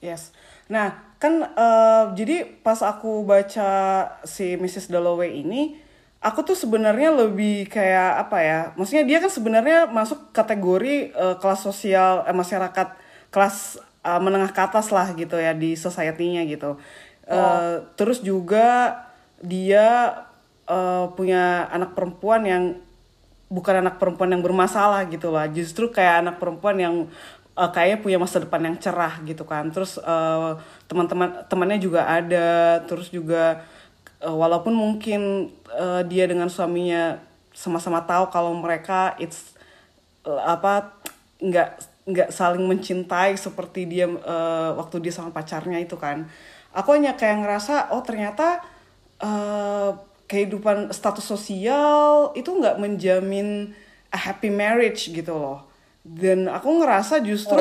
Yes. 0.00 0.32
Nah, 0.66 0.98
kan 1.16 1.46
eh, 1.46 2.04
jadi 2.18 2.46
pas 2.60 2.78
aku 2.82 3.22
baca 3.24 3.70
si 4.26 4.58
Mrs. 4.58 4.90
Dalloway 4.92 5.40
ini, 5.40 5.78
aku 6.20 6.42
tuh 6.42 6.56
sebenarnya 6.58 7.14
lebih 7.14 7.70
kayak 7.70 8.28
apa 8.28 8.38
ya? 8.42 8.60
Maksudnya 8.74 9.04
dia 9.06 9.18
kan 9.22 9.30
sebenarnya 9.30 9.86
masuk 9.88 10.34
kategori 10.34 11.14
eh, 11.14 11.36
kelas 11.38 11.60
sosial 11.64 12.26
eh, 12.26 12.34
masyarakat 12.34 12.88
kelas 13.30 13.80
eh, 14.04 14.20
menengah 14.20 14.50
ke 14.52 14.60
atas 14.62 14.90
lah 14.90 15.10
gitu 15.14 15.38
ya 15.38 15.54
di 15.54 15.74
society-nya 15.78 16.44
gitu. 16.50 16.76
Eh, 17.26 17.74
Terus 17.98 18.22
juga 18.22 19.00
dia 19.42 20.18
eh, 20.66 21.06
punya 21.14 21.70
anak 21.70 21.94
perempuan 21.94 22.42
yang 22.46 22.64
bukan 23.46 23.86
anak 23.86 24.02
perempuan 24.02 24.30
yang 24.34 24.42
bermasalah 24.42 25.06
gitu 25.10 25.30
lah. 25.30 25.46
Justru 25.50 25.90
kayak 25.94 26.26
anak 26.26 26.36
perempuan 26.42 26.76
yang 26.78 26.94
eh, 27.58 27.70
kayaknya 27.70 27.98
punya 28.02 28.18
masa 28.18 28.42
depan 28.42 28.62
yang 28.66 28.76
cerah 28.78 29.22
gitu 29.22 29.46
kan. 29.46 29.70
Terus 29.70 29.98
eh, 30.02 30.50
teman-teman 30.90 31.46
temannya 31.46 31.78
juga 31.78 32.06
ada. 32.10 32.82
Terus 32.86 33.10
juga 33.14 33.62
eh, 34.22 34.34
walaupun 34.34 34.74
mungkin 34.74 35.50
eh, 35.70 36.02
dia 36.10 36.26
dengan 36.26 36.50
suaminya 36.50 37.18
sama-sama 37.56 38.04
tahu 38.04 38.28
kalau 38.28 38.52
mereka 38.52 39.16
it's 39.22 39.56
eh, 40.26 40.42
apa 40.44 40.92
nggak 41.40 41.70
nggak 42.06 42.30
saling 42.30 42.62
mencintai 42.66 43.34
seperti 43.34 43.86
dia 43.88 44.06
eh, 44.10 44.70
waktu 44.78 45.02
dia 45.02 45.12
sama 45.14 45.30
pacarnya 45.30 45.78
itu 45.82 45.94
kan. 45.98 46.26
Aku 46.76 46.92
hanya 46.92 47.16
kayak 47.16 47.40
ngerasa 47.46 47.94
oh 47.94 48.02
ternyata 48.04 48.60
eh, 49.22 49.90
kehidupan 50.26 50.90
status 50.90 51.22
sosial 51.22 52.34
itu 52.34 52.50
nggak 52.50 52.82
menjamin 52.82 53.74
a 54.10 54.18
happy 54.18 54.50
marriage 54.50 55.10
gitu 55.10 55.34
loh. 55.34 55.66
Dan 56.06 56.46
aku 56.46 56.82
ngerasa 56.82 57.18
justru 57.22 57.58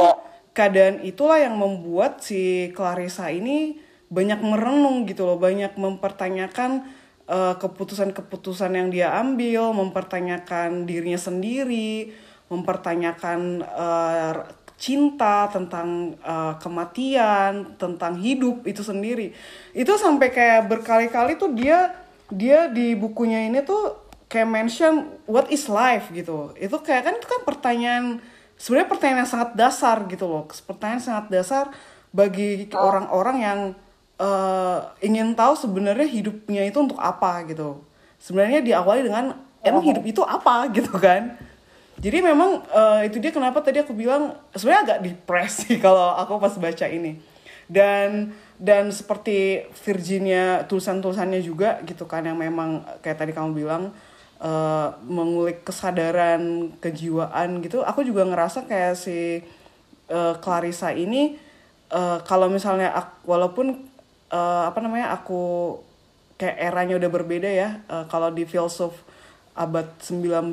keadaan 0.54 1.02
itulah 1.02 1.42
yang 1.42 1.58
membuat 1.58 2.22
si 2.22 2.70
Clarissa 2.78 3.34
ini 3.34 3.82
banyak 4.06 4.38
merenung 4.40 5.10
gitu 5.10 5.26
loh 5.26 5.42
banyak 5.42 5.74
mempertanyakan 5.76 6.86
eh, 7.26 7.56
keputusan-keputusan 7.58 8.72
yang 8.78 8.88
dia 8.94 9.18
ambil 9.18 9.74
mempertanyakan 9.74 10.86
dirinya 10.86 11.18
sendiri 11.18 12.14
mempertanyakan 12.54 13.66
eh, 13.66 14.34
cinta 14.78 15.50
tentang 15.50 16.14
eh, 16.22 16.54
kematian 16.62 17.76
tentang 17.82 18.14
hidup 18.22 18.64
itu 18.70 18.86
sendiri. 18.86 19.34
Itu 19.74 19.98
sampai 19.98 20.30
kayak 20.30 20.70
berkali-kali 20.70 21.42
tuh 21.42 21.52
dia 21.58 22.05
dia 22.34 22.70
di 22.72 22.98
bukunya 22.98 23.46
ini 23.46 23.62
tuh 23.62 24.06
kayak 24.26 24.50
mention 24.50 25.14
what 25.30 25.50
is 25.54 25.70
life 25.70 26.10
gitu. 26.10 26.54
Itu 26.58 26.82
kayak 26.82 27.04
kan 27.06 27.14
itu 27.18 27.28
kan 27.28 27.42
pertanyaan 27.46 28.06
sebenarnya 28.58 28.90
pertanyaan 28.90 29.20
yang 29.26 29.32
sangat 29.32 29.50
dasar 29.54 29.98
gitu 30.10 30.26
loh. 30.26 30.44
Pertanyaan 30.48 31.04
sangat 31.04 31.26
dasar 31.30 31.66
bagi 32.16 32.70
orang-orang 32.74 33.38
yang 33.44 33.60
eh, 34.18 34.80
ingin 35.06 35.36
tahu 35.36 35.54
sebenarnya 35.54 36.08
hidupnya 36.08 36.66
itu 36.66 36.78
untuk 36.82 36.98
apa 36.98 37.46
gitu. 37.46 37.84
Sebenarnya 38.18 38.66
diawali 38.66 39.06
dengan 39.06 39.38
emang 39.62 39.84
hidup 39.86 40.04
itu 40.06 40.22
apa? 40.26 40.66
gitu 40.78 40.96
kan. 40.98 41.38
Jadi 41.96 42.20
memang 42.20 42.60
uh, 42.76 43.00
itu 43.08 43.24
dia 43.24 43.32
kenapa 43.32 43.64
tadi 43.64 43.80
aku 43.80 43.96
bilang 43.96 44.36
sebenarnya 44.52 44.82
agak 44.84 45.00
depresi 45.00 45.78
kalau 45.86 46.12
aku 46.20 46.44
pas 46.44 46.56
baca 46.60 46.86
ini. 46.92 47.16
Dan 47.66 48.36
dan 48.56 48.88
seperti 48.92 49.68
Virginia 49.84 50.64
tulisan-tulisannya 50.66 51.44
juga 51.44 51.84
gitu 51.84 52.08
kan 52.08 52.24
yang 52.24 52.40
memang 52.40 52.88
kayak 53.04 53.20
tadi 53.20 53.32
kamu 53.36 53.52
bilang 53.52 53.92
uh, 54.40 54.96
mengulik 55.04 55.68
kesadaran 55.68 56.72
kejiwaan 56.80 57.60
gitu. 57.60 57.84
Aku 57.84 58.08
juga 58.08 58.24
ngerasa 58.24 58.64
kayak 58.64 58.96
si 58.96 59.44
uh, 60.08 60.40
Clarissa 60.40 60.96
ini 60.96 61.36
uh, 61.92 62.24
kalau 62.24 62.48
misalnya 62.48 62.96
aku, 62.96 63.14
walaupun 63.28 63.84
uh, 64.32 64.64
apa 64.72 64.80
namanya 64.80 65.12
aku 65.12 65.76
kayak 66.40 66.58
eranya 66.60 66.96
udah 67.00 67.12
berbeda 67.12 67.48
ya 67.48 67.80
uh, 67.88 68.08
kalau 68.12 68.32
di 68.32 68.44
filsuf 68.44 68.92
abad 69.56 69.88
19 70.04 70.52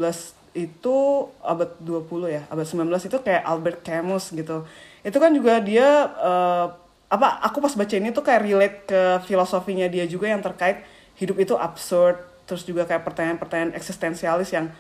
itu 0.53 0.97
abad 1.43 1.71
20 1.81 2.07
ya 2.29 2.43
abad 2.47 2.67
19 2.67 2.87
itu 3.09 3.19
kayak 3.23 3.43
Albert 3.47 3.81
Camus 3.87 4.35
gitu. 4.35 4.67
Itu 5.03 5.19
kan 5.19 5.35
juga 5.35 5.59
dia 5.59 6.11
uh, 6.19 6.82
apa 7.13 7.45
aku 7.45 7.61
pas 7.61 7.77
baca 7.77 7.93
ini 7.93 8.09
tuh 8.09 8.25
kayak 8.25 8.41
relate 8.41 8.79
ke 8.89 9.03
filosofinya 9.29 9.85
dia 9.85 10.09
juga 10.09 10.33
yang 10.33 10.41
terkait 10.41 10.81
hidup 11.21 11.37
itu 11.37 11.53
absurd 11.61 12.17
terus 12.49 12.65
juga 12.65 12.89
kayak 12.89 13.05
pertanyaan-pertanyaan 13.05 13.77
eksistensialis 13.77 14.49
yang 14.57 14.73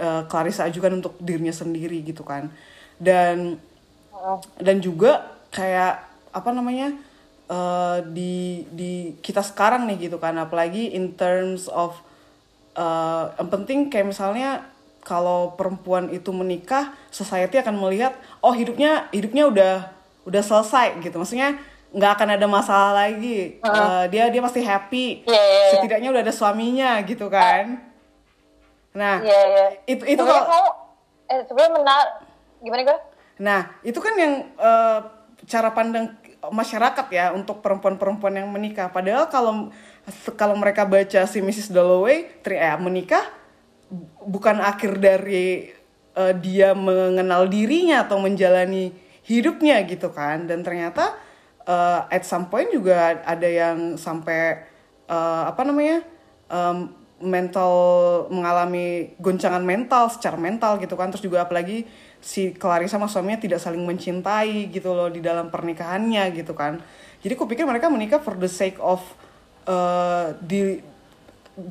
uh, 0.00 0.24
Clarissa 0.26 0.64
ajukan 0.64 0.98
untuk 0.98 1.14
dirinya 1.20 1.52
sendiri 1.52 2.00
gitu 2.02 2.24
kan. 2.24 2.48
Dan 2.96 3.60
dan 4.58 4.82
juga 4.82 5.28
kayak 5.54 6.02
apa 6.34 6.50
namanya 6.50 6.96
uh, 7.52 8.02
di 8.02 8.66
di 8.74 9.14
kita 9.22 9.40
sekarang 9.46 9.86
nih 9.86 10.10
gitu 10.10 10.18
kan 10.18 10.34
apalagi 10.36 10.90
in 10.90 11.14
terms 11.14 11.70
of 11.70 11.94
uh, 12.74 13.30
yang 13.38 13.48
penting 13.48 13.78
kayak 13.88 14.10
misalnya 14.10 14.66
kalau 15.06 15.54
perempuan 15.54 16.10
itu 16.12 16.34
menikah 16.34 16.92
society 17.08 17.56
akan 17.56 17.78
melihat 17.78 18.18
oh 18.42 18.52
hidupnya 18.52 19.06
hidupnya 19.14 19.44
udah 19.48 19.74
udah 20.28 20.42
selesai 20.44 21.00
gitu 21.00 21.16
maksudnya 21.16 21.56
nggak 21.88 22.10
akan 22.20 22.28
ada 22.36 22.46
masalah 22.46 22.92
lagi 22.92 23.56
uh, 23.64 23.68
uh, 23.68 24.02
dia 24.12 24.28
dia 24.28 24.44
pasti 24.44 24.60
happy 24.60 25.24
yeah, 25.24 25.32
yeah, 25.32 25.48
yeah. 25.48 25.70
setidaknya 25.72 26.08
udah 26.12 26.22
ada 26.22 26.34
suaminya 26.36 27.00
gitu 27.02 27.32
kan 27.32 27.80
nah 28.92 29.24
yeah, 29.24 29.44
yeah. 29.48 29.68
itu 29.88 30.04
itu 30.04 30.20
kalau 30.20 30.68
eh, 31.32 31.40
sebenarnya 31.48 31.72
menar 31.80 32.06
gimana 32.60 32.82
gue 32.84 32.98
nah 33.40 33.60
itu 33.80 33.98
kan 34.04 34.14
yang 34.20 34.34
uh, 34.60 35.00
cara 35.48 35.72
pandang 35.72 36.12
masyarakat 36.46 37.06
ya 37.10 37.34
untuk 37.34 37.58
perempuan-perempuan 37.58 38.38
yang 38.38 38.48
menikah. 38.48 38.86
Padahal 38.94 39.26
kalau 39.26 39.74
kalau 40.38 40.54
mereka 40.54 40.86
baca 40.86 41.26
si 41.26 41.42
Mrs. 41.42 41.74
Dalloway, 41.74 42.30
tri 42.40 42.56
eh, 42.56 42.78
menikah 42.78 43.26
bukan 44.22 44.60
akhir 44.60 45.00
dari 45.00 45.72
uh, 46.12 46.36
dia 46.36 46.76
mengenal 46.76 47.48
dirinya 47.48 48.04
atau 48.04 48.20
menjalani 48.20 48.92
hidupnya 49.28 49.84
gitu 49.84 50.08
kan. 50.08 50.48
Dan 50.48 50.64
ternyata 50.64 51.12
uh, 51.68 52.08
at 52.08 52.24
some 52.24 52.48
point 52.48 52.72
juga 52.72 53.20
ada 53.22 53.46
yang 53.46 54.00
sampai 54.00 54.64
uh, 55.06 55.52
apa 55.52 55.62
namanya 55.68 56.00
um, 56.48 56.96
mental 57.20 57.74
mengalami 58.32 59.12
goncangan 59.20 59.60
mental 59.60 60.08
secara 60.08 60.40
mental 60.40 60.80
gitu 60.80 60.96
kan. 60.96 61.12
Terus 61.12 61.28
juga 61.28 61.44
apalagi 61.44 61.84
si 62.18 62.54
Clarissa 62.54 62.98
sama 62.98 63.06
suaminya 63.06 63.38
tidak 63.38 63.62
saling 63.62 63.82
mencintai 63.86 64.70
gitu 64.74 64.90
loh 64.90 65.06
di 65.06 65.22
dalam 65.22 65.50
pernikahannya 65.54 66.34
gitu 66.34 66.52
kan 66.54 66.82
jadi 67.22 67.34
aku 67.38 67.46
pikir 67.46 67.66
mereka 67.66 67.86
menikah 67.90 68.18
for 68.18 68.34
the 68.34 68.50
sake 68.50 68.78
of 68.82 69.02
uh, 69.70 70.34
di 70.42 70.82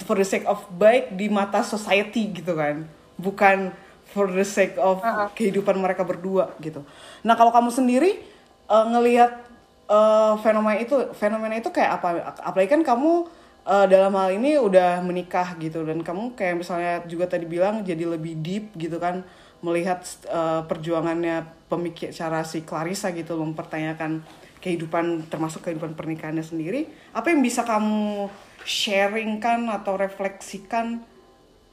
for 0.08 0.16
the 0.20 0.28
sake 0.28 0.48
of 0.48 0.64
baik 0.72 1.16
di 1.16 1.28
mata 1.28 1.64
society 1.64 2.32
gitu 2.32 2.56
kan 2.56 2.88
bukan 3.20 3.76
for 4.08 4.32
the 4.32 4.48
sake 4.48 4.80
of 4.80 5.04
uh 5.04 5.28
-huh. 5.28 5.28
kehidupan 5.36 5.76
mereka 5.76 6.08
berdua 6.08 6.56
gitu 6.64 6.84
nah 7.28 7.36
kalau 7.36 7.52
kamu 7.52 7.68
sendiri 7.68 8.24
uh, 8.72 8.88
ngelihat 8.88 9.44
uh, 9.92 10.40
fenomena 10.40 10.80
itu 10.80 10.96
fenomena 11.12 11.60
itu 11.60 11.68
kayak 11.76 12.00
apa? 12.00 12.40
Apalagi 12.40 12.80
kan 12.80 12.84
kamu 12.88 13.28
uh, 13.68 13.86
dalam 13.92 14.16
hal 14.16 14.32
ini 14.40 14.56
udah 14.56 15.04
menikah 15.04 15.60
gitu 15.60 15.84
dan 15.84 16.00
kamu 16.00 16.36
kayak 16.40 16.64
misalnya 16.64 17.04
juga 17.04 17.28
tadi 17.28 17.44
bilang 17.44 17.84
jadi 17.84 18.08
lebih 18.08 18.40
deep 18.40 18.72
gitu 18.80 18.96
kan 18.98 19.28
melihat 19.60 20.06
uh, 20.30 20.64
perjuangannya 20.70 21.44
pemikir 21.68 22.14
cara 22.14 22.46
si 22.46 22.62
Clarissa 22.62 23.10
gitu 23.12 23.36
mempertanyakan 23.42 24.22
kehidupan 24.62 25.28
termasuk 25.28 25.66
kehidupan 25.66 25.98
pernikahannya 25.98 26.46
sendiri. 26.46 26.88
Apa 27.12 27.34
yang 27.34 27.42
bisa 27.42 27.66
kamu 27.66 28.30
sharingkan 28.68 29.72
atau 29.72 29.96
refleksikan 29.98 31.02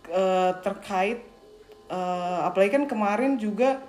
uh, 0.09 0.53
terkait 0.63 1.27
uh, 1.91 2.47
apalagi 2.49 2.81
kan 2.81 2.85
kemarin 2.89 3.37
juga 3.37 3.83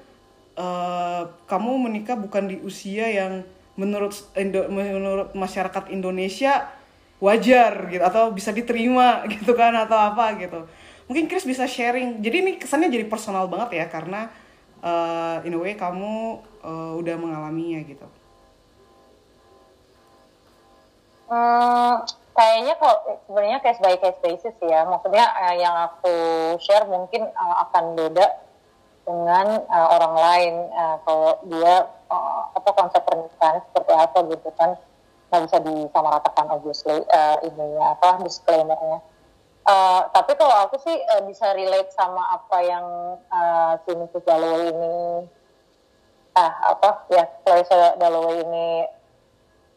uh, 0.55 1.31
kamu 1.47 1.71
menikah 1.87 2.17
bukan 2.17 2.49
di 2.49 2.57
usia 2.63 3.07
yang 3.11 3.43
menurut 3.75 4.15
Indo, 4.39 4.67
menurut 4.71 5.35
masyarakat 5.35 5.91
Indonesia 5.91 6.71
wajar 7.19 7.91
gitu 7.91 8.03
atau 8.03 8.31
bisa 8.31 8.51
diterima 8.51 9.23
gitu 9.35 9.55
kan 9.55 9.75
atau 9.75 9.95
apa 9.95 10.35
gitu. 10.39 10.67
Mungkin 11.05 11.29
Chris 11.29 11.45
bisa 11.45 11.69
sharing. 11.69 12.23
Jadi 12.23 12.35
ini 12.41 12.51
kesannya 12.57 12.89
jadi 12.89 13.05
personal 13.05 13.45
banget 13.45 13.77
ya 13.77 13.85
karena 13.85 14.33
uh, 14.81 15.45
in 15.45 15.53
a 15.53 15.59
way 15.59 15.77
kamu 15.77 16.41
uh, 16.65 16.93
udah 16.97 17.15
mengalaminya 17.19 17.85
gitu. 17.85 18.07
Hmm, 21.25 22.05
kayaknya 22.37 22.73
kok 22.77 22.97
sebenarnya 23.25 23.59
case 23.61 23.81
by 23.81 23.97
case 24.01 24.19
basis 24.21 24.55
ya. 24.61 24.85
Maksudnya 24.85 25.25
uh, 25.29 25.55
yang 25.57 25.75
aku 25.89 26.15
share 26.61 26.89
mungkin 26.89 27.29
uh, 27.33 27.55
akan 27.69 27.97
beda 27.97 28.44
dengan 29.05 29.61
uh, 29.69 29.87
orang 29.95 30.15
lain 30.17 30.53
uh, 30.73 30.97
kalau 31.05 31.37
dia 31.45 31.85
uh, 32.09 32.41
apa 32.57 32.69
konsep 32.73 33.01
pernikahan 33.05 33.61
seperti 33.69 33.93
apa 33.93 34.17
gitu 34.33 34.49
kan 34.57 34.73
nggak 35.29 35.41
bisa 35.45 35.57
disamaratakan 35.61 36.45
obviously 36.49 36.97
uh, 37.13 37.37
ininya 37.45 37.93
apa 37.97 38.21
disclaimernya 38.25 39.01
Uh, 39.65 40.05
tapi 40.13 40.37
kalau 40.37 40.53
aku 40.61 40.77
sih 40.77 40.93
uh, 40.93 41.25
bisa 41.25 41.49
relate 41.57 41.89
sama 41.89 42.37
apa 42.37 42.57
yang 42.61 42.85
uh, 43.33 43.73
si. 43.81 43.97
Dalloway 44.21 44.69
ini 44.69 45.25
ah 46.37 46.53
apa 46.69 47.09
ya 47.09 47.25
Clarissa 47.41 47.97
Dalloway 47.97 48.45
ini 48.45 48.85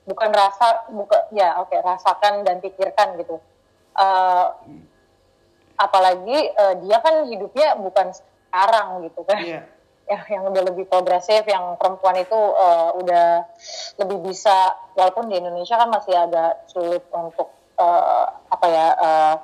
bukan 0.04 0.28
rasa 0.28 0.92
bukan 0.92 1.32
ya 1.32 1.56
oke 1.64 1.72
okay, 1.72 1.80
rasakan 1.80 2.44
dan 2.44 2.60
pikirkan 2.60 3.16
gitu 3.16 3.40
uh, 3.96 4.52
apalagi 5.80 6.52
uh, 6.52 6.76
dia 6.84 7.00
kan 7.00 7.24
hidupnya 7.24 7.72
bukan 7.80 8.12
sekarang 8.48 9.04
gitu 9.04 9.20
kan 9.28 9.40
yeah. 9.60 9.64
ya 10.08 10.18
yang 10.32 10.48
udah 10.48 10.62
lebih 10.64 10.88
progresif 10.88 11.44
yang 11.44 11.76
perempuan 11.76 12.16
itu 12.16 12.34
uh, 12.36 12.96
udah 12.96 13.44
lebih 14.00 14.24
bisa 14.24 14.72
walaupun 14.96 15.28
di 15.28 15.36
Indonesia 15.36 15.76
kan 15.76 15.92
masih 15.92 16.16
agak 16.16 16.64
sulit 16.72 17.04
untuk 17.12 17.52
uh, 17.76 18.26
apa 18.48 18.66
ya 18.66 18.86
uh, 18.96 19.36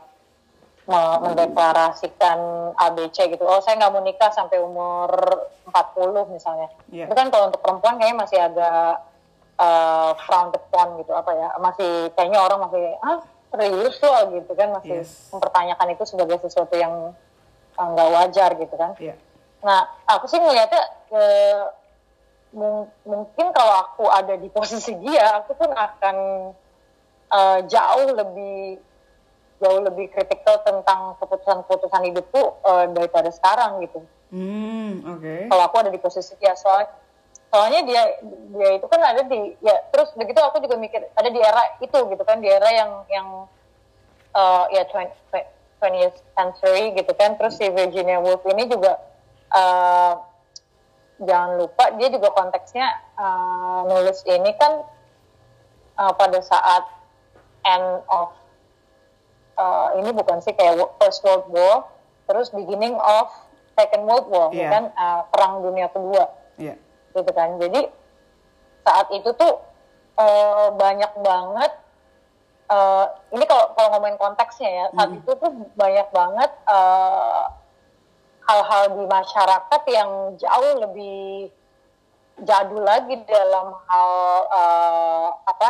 mendeklarasikan 0.85 2.39
ABC 2.77 3.33
gitu. 3.33 3.49
Oh, 3.49 3.61
saya 3.65 3.81
nggak 3.81 3.93
mau 3.93 4.05
nikah 4.05 4.29
sampai 4.29 4.61
umur 4.61 5.09
40 5.65 6.29
misalnya. 6.29 6.69
Yeah. 6.93 7.09
Itu 7.09 7.17
kan 7.17 7.33
kalau 7.33 7.49
untuk 7.49 7.65
perempuan 7.65 7.97
kayaknya 7.97 8.19
masih 8.21 8.39
agak 8.45 9.01
uh, 9.57 10.13
frowned 10.29 10.53
upon 10.53 11.01
gitu 11.01 11.17
apa 11.17 11.33
ya. 11.33 11.49
Masih 11.57 12.13
kayaknya 12.13 12.41
orang 12.45 12.69
masih 12.69 12.85
ah 13.01 13.25
serius 13.55 13.97
tuh 13.97 14.13
gitu 14.35 14.53
kan 14.53 14.77
masih 14.77 15.07
yes. 15.07 15.31
mempertanyakan 15.33 15.89
itu 15.95 16.05
sebagai 16.05 16.37
sesuatu 16.43 16.75
yang 16.77 17.15
nggak 17.75 18.09
uh, 18.11 18.15
wajar 18.23 18.51
gitu 18.59 18.75
kan. 18.75 18.95
Yeah. 19.03 19.19
Nah, 19.65 19.89
aku 20.07 20.29
sih 20.29 20.39
ngeliatnya 20.39 20.83
uh, 21.11 21.63
mung 22.55 22.87
mungkin 23.03 23.51
kalau 23.51 23.75
aku 23.83 24.05
ada 24.07 24.39
di 24.39 24.47
posisi 24.53 24.95
dia, 25.03 25.43
aku 25.43 25.59
pun 25.59 25.73
akan 25.73 26.17
uh, 27.33 27.59
jauh 27.67 28.09
lebih 28.15 28.79
jauh 29.59 29.81
lebih 29.81 30.13
kritikal 30.13 30.61
tentang 30.63 31.17
keputusan-keputusan 31.19 32.03
hidupku 32.13 32.43
uh, 32.63 32.85
daripada 32.93 33.33
sekarang 33.33 33.81
gitu. 33.83 34.05
Hmm, 34.35 35.01
oke. 35.07 35.23
Okay. 35.23 35.41
Kalau 35.49 35.63
aku 35.65 35.77
ada 35.81 35.91
di 35.95 36.01
posisi 36.03 36.35
dia 36.37 36.53
soal 36.59 36.85
soalnya 37.55 37.87
dia 37.87 38.03
dia 38.51 38.71
itu 38.83 38.87
kan 38.91 38.99
ada 38.99 39.23
di 39.31 39.55
ya 39.63 39.79
terus 39.95 40.11
begitu 40.19 40.43
aku 40.43 40.59
juga 40.59 40.75
mikir 40.75 41.07
ada 41.15 41.31
di 41.31 41.39
era 41.39 41.79
itu 41.79 41.99
gitu 42.11 42.23
kan 42.27 42.43
di 42.43 42.51
era 42.51 42.67
yang 42.67 43.07
yang 43.07 43.47
uh, 44.35 44.67
ya 44.75 44.83
20, 44.91 45.07
20th 45.85 46.17
century 46.33 46.97
gitu 46.97 47.13
kan 47.13 47.37
terus 47.37 47.61
si 47.61 47.69
Virginia 47.69 48.17
Woolf 48.25 48.41
ini 48.49 48.65
juga 48.65 48.97
uh, 49.53 50.17
jangan 51.21 51.61
lupa 51.61 51.93
dia 52.01 52.09
juga 52.09 52.33
konteksnya 52.33 52.89
uh, 53.21 53.85
nulis 53.85 54.25
ini 54.25 54.57
kan 54.57 54.89
uh, 56.01 56.13
pada 56.17 56.41
saat 56.41 56.89
end 57.65 58.01
of 58.09 58.33
uh, 59.59 59.89
ini 59.99 60.11
bukan 60.13 60.43
sih 60.43 60.53
kayak 60.55 60.79
First 61.01 61.23
World 61.25 61.49
War, 61.51 61.89
terus 62.27 62.51
beginning 62.51 62.95
of 62.99 63.31
Second 63.75 64.07
World 64.07 64.29
War, 64.31 64.49
yeah. 64.55 64.71
kan 64.71 64.85
uh, 64.95 65.21
Perang 65.31 65.63
Dunia 65.63 65.91
Kedua, 65.91 66.31
yeah. 66.59 66.79
gitu 67.15 67.31
kan. 67.35 67.59
Jadi 67.59 67.91
saat 68.85 69.09
itu 69.15 69.31
tuh 69.35 69.63
uh, 70.19 70.75
banyak 70.75 71.13
banget. 71.23 71.73
Uh, 72.75 73.07
ini 73.31 73.47
kalau 73.47 73.71
kalau 73.79 73.89
ngomongin 73.95 74.19
konteksnya 74.19 74.67
ya, 74.67 74.85
saat 74.99 75.15
mm. 75.15 75.19
itu 75.23 75.31
tuh 75.39 75.53
banyak 75.79 76.09
banget 76.11 76.51
uh, 76.67 77.47
hal-hal 78.51 78.85
di 78.99 79.05
masyarakat 79.07 79.83
yang 79.95 80.11
jauh 80.43 80.73
lebih 80.83 81.55
jadul 82.43 82.83
lagi 82.83 83.15
dalam 83.31 83.79
hal 83.87 84.11
uh, 84.51 85.29
apa 85.47 85.69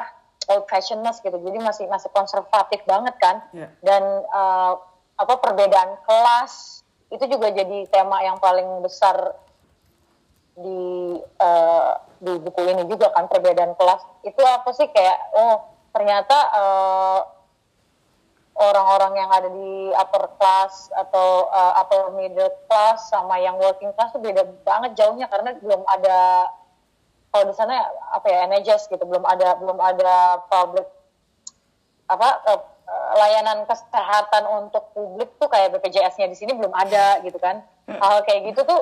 old 0.48 0.64
fashionedness 0.68 1.20
gitu 1.20 1.36
jadi 1.36 1.58
masih 1.60 1.84
masih 1.92 2.08
konservatif 2.12 2.80
banget 2.88 3.14
kan 3.20 3.44
Yeah. 3.52 3.70
dan 3.84 4.02
uh, 4.32 4.80
apa 5.20 5.34
perbedaan 5.44 6.00
kelas 6.08 6.82
itu 7.12 7.24
juga 7.28 7.52
jadi 7.52 7.86
tema 7.92 8.24
yang 8.24 8.40
paling 8.40 8.82
besar 8.82 9.36
di 10.54 11.18
uh, 11.20 11.92
di 12.18 12.32
buku 12.40 12.60
ini 12.64 12.86
juga 12.88 13.12
kan 13.12 13.28
perbedaan 13.28 13.76
kelas 13.76 14.02
itu 14.24 14.42
apa 14.42 14.70
sih 14.72 14.88
kayak 14.90 15.18
oh 15.36 15.73
ternyata 15.94 16.36
uh, 16.50 17.20
orang-orang 18.54 19.14
yang 19.18 19.30
ada 19.30 19.48
di 19.50 19.94
upper 19.94 20.26
class 20.38 20.90
atau 20.90 21.46
uh, 21.50 21.78
upper 21.78 22.14
middle 22.18 22.50
class 22.66 23.10
sama 23.10 23.38
yang 23.38 23.54
working 23.58 23.94
class 23.94 24.10
itu 24.10 24.22
beda 24.22 24.42
banget 24.66 24.98
jauhnya 24.98 25.30
karena 25.30 25.54
belum 25.58 25.86
ada 25.86 26.50
kalau 27.34 27.50
di 27.50 27.54
sana 27.54 27.78
apa 28.14 28.26
ya 28.30 28.46
NHS 28.46 28.90
gitu 28.90 29.02
belum 29.06 29.26
ada 29.26 29.58
belum 29.58 29.78
ada 29.78 30.42
public 30.46 30.86
apa 32.06 32.28
uh, 32.46 32.60
uh, 32.86 33.10
layanan 33.18 33.66
kesehatan 33.66 34.44
untuk 34.50 34.90
publik 34.94 35.34
tuh 35.38 35.50
kayak 35.50 35.74
BPJS-nya 35.78 36.30
di 36.30 36.36
sini 36.36 36.52
belum 36.54 36.70
ada 36.74 37.22
gitu 37.24 37.40
kan. 37.40 37.64
Hal 37.88 38.24
kayak 38.24 38.54
gitu 38.54 38.64
tuh 38.64 38.80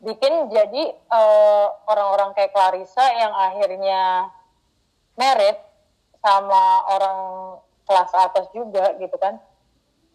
bikin 0.00 0.48
jadi 0.48 0.96
uh, 1.12 1.66
orang-orang 1.88 2.32
kayak 2.32 2.52
Clarissa 2.56 3.04
yang 3.16 3.32
akhirnya 3.36 4.32
merit 5.16 5.69
sama 6.20 6.62
orang 6.92 7.18
kelas 7.88 8.10
atas 8.14 8.46
juga 8.54 8.94
gitu 9.00 9.16
kan. 9.16 9.40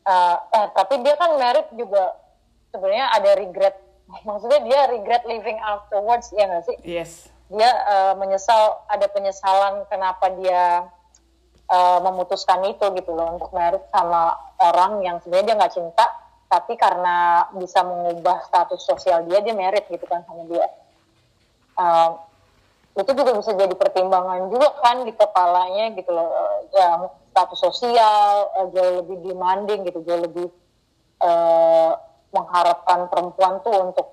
Uh, 0.06 0.38
eh 0.54 0.68
tapi 0.78 1.02
dia 1.02 1.18
kan 1.18 1.36
merit 1.36 1.68
juga. 1.74 2.14
Sebenarnya 2.72 3.08
ada 3.12 3.32
regret. 3.36 3.76
Maksudnya 4.28 4.62
dia 4.64 4.80
regret 4.90 5.26
living 5.26 5.58
afterwards 5.60 6.30
ya 6.32 6.46
nggak 6.48 6.64
sih? 6.70 6.78
Yes. 6.86 7.28
Dia 7.50 7.70
uh, 7.70 8.14
menyesal 8.18 8.86
ada 8.90 9.06
penyesalan 9.10 9.86
kenapa 9.90 10.34
dia 10.38 10.90
uh, 11.70 12.00
memutuskan 12.02 12.62
itu 12.70 12.86
gitu 12.98 13.12
loh 13.14 13.38
untuk 13.38 13.54
merit 13.54 13.86
sama 13.94 14.34
orang 14.62 15.02
yang 15.06 15.18
sebenarnya 15.22 15.54
dia 15.54 15.60
nggak 15.62 15.76
cinta 15.78 16.06
tapi 16.46 16.78
karena 16.78 17.50
bisa 17.58 17.82
mengubah 17.82 18.46
status 18.46 18.86
sosial 18.86 19.26
dia 19.26 19.42
dia 19.42 19.54
merit 19.58 19.86
gitu 19.90 20.06
kan 20.06 20.22
sama 20.30 20.46
dia. 20.46 20.66
Uh, 21.76 22.16
itu 22.96 23.12
juga 23.12 23.36
bisa 23.36 23.52
jadi 23.52 23.76
pertimbangan 23.76 24.48
juga 24.48 24.72
kan 24.80 25.04
di 25.04 25.12
kepalanya 25.12 25.92
gitu 26.00 26.16
loh. 26.16 26.32
Ya, 26.72 27.12
status 27.36 27.60
sosial 27.60 28.48
uh, 28.56 28.68
jauh 28.72 29.04
lebih 29.04 29.20
demanding 29.20 29.84
gitu 29.84 30.00
jauh 30.08 30.24
lebih 30.24 30.48
uh, 31.20 31.92
mengharapkan 32.32 33.12
perempuan 33.12 33.60
tuh 33.68 33.76
untuk 33.92 34.08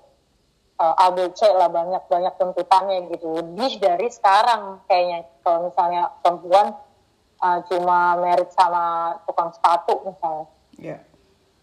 uh, 0.83 0.95
ABC 0.99 1.47
lah 1.55 1.71
banyak 1.71 2.03
banyak 2.11 2.33
tuntutannya 2.35 3.07
gitu. 3.15 3.39
Lebih 3.39 3.79
dari 3.79 4.11
sekarang 4.11 4.83
kayaknya. 4.91 5.31
Kalau 5.47 5.71
misalnya 5.71 6.11
perempuan 6.19 6.75
uh, 7.39 7.59
cuma 7.71 8.19
merit 8.19 8.51
sama 8.51 9.15
tukang 9.23 9.55
sepatu 9.55 10.03
misalnya. 10.03 10.47
Ya. 10.75 10.99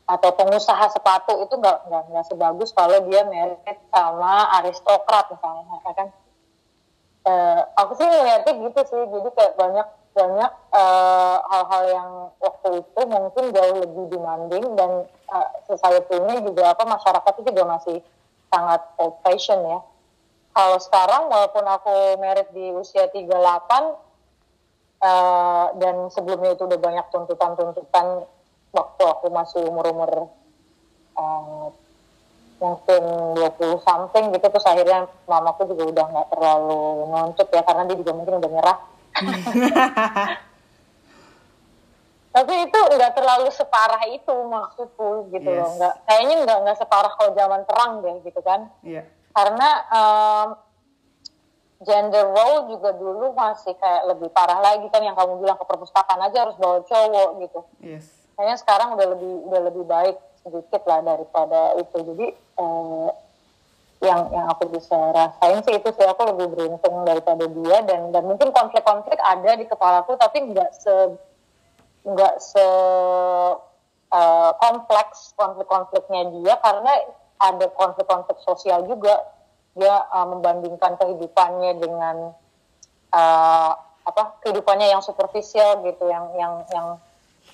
Atau 0.09 0.33
pengusaha 0.41 0.89
sepatu 0.89 1.37
itu 1.45 1.53
nggak 1.53 1.79
nggak 1.85 2.03
nggak 2.17 2.25
sebagus 2.33 2.73
kalau 2.73 2.97
dia 3.13 3.29
merit 3.29 3.61
sama 3.93 4.49
aristokrat 4.57 5.29
misalnya 5.29 5.85
ya 5.85 5.93
kan 5.93 6.09
Eh, 7.21 7.61
aku 7.77 7.93
sih 8.01 8.09
ngeliatnya 8.09 8.53
gitu 8.65 8.81
sih. 8.89 9.03
Jadi 9.05 9.29
kayak 9.37 9.55
banyak 9.61 9.87
banyak 10.11 10.53
eh, 10.75 11.37
hal-hal 11.53 11.85
yang 11.87 12.11
waktu 12.41 12.69
itu 12.81 13.01
mungkin 13.07 13.45
jauh 13.53 13.77
lebih 13.79 14.05
demanding 14.11 14.65
dan 14.75 15.07
uh, 15.31 15.49
society 15.71 16.19
ini 16.19 16.43
juga 16.43 16.75
apa 16.75 16.83
masyarakat 16.83 17.33
itu 17.39 17.55
juga 17.55 17.79
masih 17.79 18.03
sangat 18.51 18.83
old 18.99 19.23
fashion 19.23 19.63
ya. 19.63 19.79
Kalau 20.51 20.83
sekarang 20.83 21.31
walaupun 21.31 21.63
aku 21.63 22.19
merit 22.19 22.51
di 22.51 22.75
usia 22.75 23.07
38 23.07 23.23
eh, 23.23 23.47
dan 25.79 26.11
sebelumnya 26.11 26.59
itu 26.59 26.67
udah 26.67 26.81
banyak 26.83 27.07
tuntutan-tuntutan 27.15 28.27
waktu 28.75 29.03
aku 29.07 29.31
masih 29.31 29.63
umur-umur 29.71 30.27
mungkin 32.61 33.03
20 33.41 33.81
something 33.81 34.25
gitu 34.37 34.47
terus 34.53 34.69
akhirnya 34.69 35.09
mamaku 35.25 35.73
juga 35.73 35.85
udah 35.91 36.07
nggak 36.13 36.29
terlalu 36.37 37.09
nuntut 37.09 37.49
ya 37.49 37.63
karena 37.65 37.83
dia 37.89 37.97
juga 37.97 38.13
mungkin 38.13 38.35
udah 38.37 38.51
nyerah. 38.53 38.79
Tapi 42.31 42.55
itu 42.63 42.79
nggak 42.79 43.13
terlalu 43.19 43.49
separah 43.51 44.07
itu 44.07 44.31
maksudku 44.31 45.35
gitu 45.35 45.51
loh. 45.51 45.67
Yes. 45.67 45.77
nggak 45.81 45.95
kayaknya 46.07 46.37
nggak 46.47 46.59
nggak 46.63 46.79
separah 46.79 47.11
kalau 47.19 47.35
zaman 47.35 47.67
perang 47.67 47.93
deh 48.05 48.23
gitu 48.23 48.39
kan. 48.45 48.71
Ya 48.87 49.03
karena 49.35 49.69
em, 49.89 50.49
gender 51.81 52.27
role 52.29 52.77
juga 52.77 52.93
dulu 52.93 53.33
masih 53.33 53.73
kayak 53.79 54.13
lebih 54.13 54.29
parah 54.37 54.61
lagi 54.61 54.85
kan 54.93 55.01
yang 55.01 55.17
kamu 55.17 55.41
bilang 55.41 55.57
ke 55.57 55.65
perpustakaan 55.65 56.21
aja 56.21 56.45
harus 56.45 56.57
bawa 56.61 56.85
cowok 56.85 57.31
gitu. 57.41 57.61
Yes. 57.81 58.05
Kayaknya 58.37 58.57
sekarang 58.61 58.89
udah 58.97 59.07
lebih 59.17 59.33
udah 59.49 59.61
lebih 59.73 59.85
baik 59.89 60.17
sedikit 60.45 60.83
lah 60.85 61.01
daripada 61.01 61.77
itu. 61.81 61.97
Jadi 62.05 62.27
eh, 62.61 63.09
yang 64.01 64.33
yang 64.33 64.47
aku 64.49 64.73
bisa 64.73 64.97
rasain 65.13 65.61
sih 65.61 65.77
itu 65.77 65.89
sih 65.93 66.07
aku 66.09 66.25
lebih 66.33 66.57
beruntung 66.57 67.05
daripada 67.05 67.45
dia 67.45 67.85
dan 67.85 68.13
dan 68.17 68.25
mungkin 68.25 68.49
konflik-konflik 68.49 69.21
ada 69.21 69.61
di 69.61 69.69
kepalaku 69.69 70.17
tapi 70.17 70.53
nggak 70.53 70.73
se 70.73 70.95
nggak 72.05 72.37
se 72.41 72.67
eh, 74.11 74.51
kompleks 74.57 75.37
konflik-konfliknya 75.37 76.33
dia 76.33 76.55
karena 76.65 76.93
ada 77.41 77.67
konflik-konflik 77.73 78.37
sosial 78.45 78.85
juga. 78.85 79.17
Dia 79.75 80.05
eh, 80.05 80.27
membandingkan 80.29 81.01
kehidupannya 81.01 81.73
dengan 81.81 82.17
eh, 83.13 83.73
apa 84.01 84.23
kehidupannya 84.45 84.93
yang 84.93 85.03
superficial 85.05 85.85
gitu 85.85 86.09
yang 86.09 86.33
yang 86.37 86.55
yang 86.73 86.89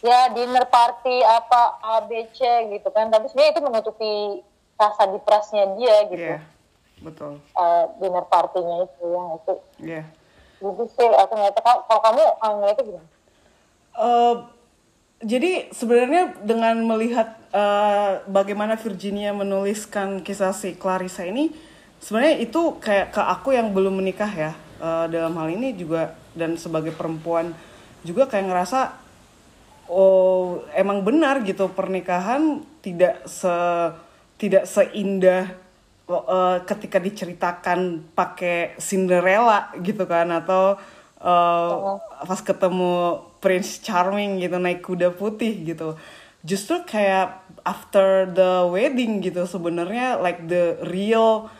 ya 0.01 0.31
dinner 0.31 0.67
party 0.67 1.23
apa 1.23 1.79
ABC 2.03 2.71
gitu 2.75 2.89
kan. 2.91 3.11
Tapi 3.11 3.31
sebenarnya 3.31 3.53
itu 3.55 3.63
menutupi 3.63 4.15
rasa 4.77 5.03
depresnya 5.09 5.65
dia 5.77 5.97
gitu. 6.13 6.29
Ya 6.37 6.41
betul. 7.01 7.41
Eh, 7.41 7.85
dinner 8.01 8.25
partinya 8.29 8.89
itu 8.89 9.05
yang 9.09 9.29
itu. 9.37 9.55
Ya 9.83 10.05
gitu 10.57 10.83
sih 10.97 11.05
aku 11.05 11.33
ngeliatnya 11.37 11.63
kalau 11.63 11.81
kalau 11.85 12.01
kamu 12.01 12.23
ngeliatnya 12.41 12.85
gimana? 12.89 13.09
Eh, 13.97 14.35
jadi 15.25 15.53
sebenarnya 15.73 16.23
dengan 16.45 16.77
melihat 16.85 17.37
eh, 17.53 18.13
bagaimana 18.29 18.77
Virginia 18.81 19.33
menuliskan 19.37 20.21
kisah 20.25 20.57
si 20.57 20.77
Clarissa 20.77 21.25
ini, 21.25 21.53
sebenarnya 22.01 22.41
itu 22.41 22.77
kayak 22.81 23.13
ke 23.13 23.21
aku 23.21 23.53
yang 23.53 23.73
belum 23.73 24.01
menikah 24.01 24.33
ya. 24.33 24.53
Eh, 24.81 25.07
dalam 25.13 25.37
hal 25.37 25.49
ini 25.53 25.77
juga 25.77 26.17
dan 26.37 26.57
sebagai 26.61 26.93
perempuan 26.93 27.57
juga 28.05 28.29
kayak 28.29 28.45
ngerasa 28.53 28.93
oh 29.89 30.61
emang 30.77 31.01
benar 31.01 31.41
gitu 31.43 31.73
pernikahan 31.73 32.61
tidak 32.85 33.25
se 33.25 33.51
tidak 34.37 34.65
seindah 34.69 35.53
eh, 36.09 36.59
ketika 36.69 36.99
diceritakan 37.01 38.13
pakai 38.13 38.77
Cinderella 38.77 39.73
gitu 39.81 40.05
kan 40.05 40.29
atau 40.33 40.77
eh, 41.21 41.73
pas 42.25 42.41
ketemu 42.41 43.21
Prince 43.41 43.81
Charming 43.81 44.41
gitu 44.41 44.57
naik 44.57 44.85
kuda 44.85 45.13
putih 45.13 45.65
gitu. 45.65 45.97
Justru 46.47 46.87
kayak 46.87 47.43
after 47.67 48.31
the 48.31 48.71
wedding 48.71 49.19
gitu 49.19 49.43
sebenarnya 49.51 50.23
like 50.23 50.47
the 50.47 50.79
real 50.87 51.51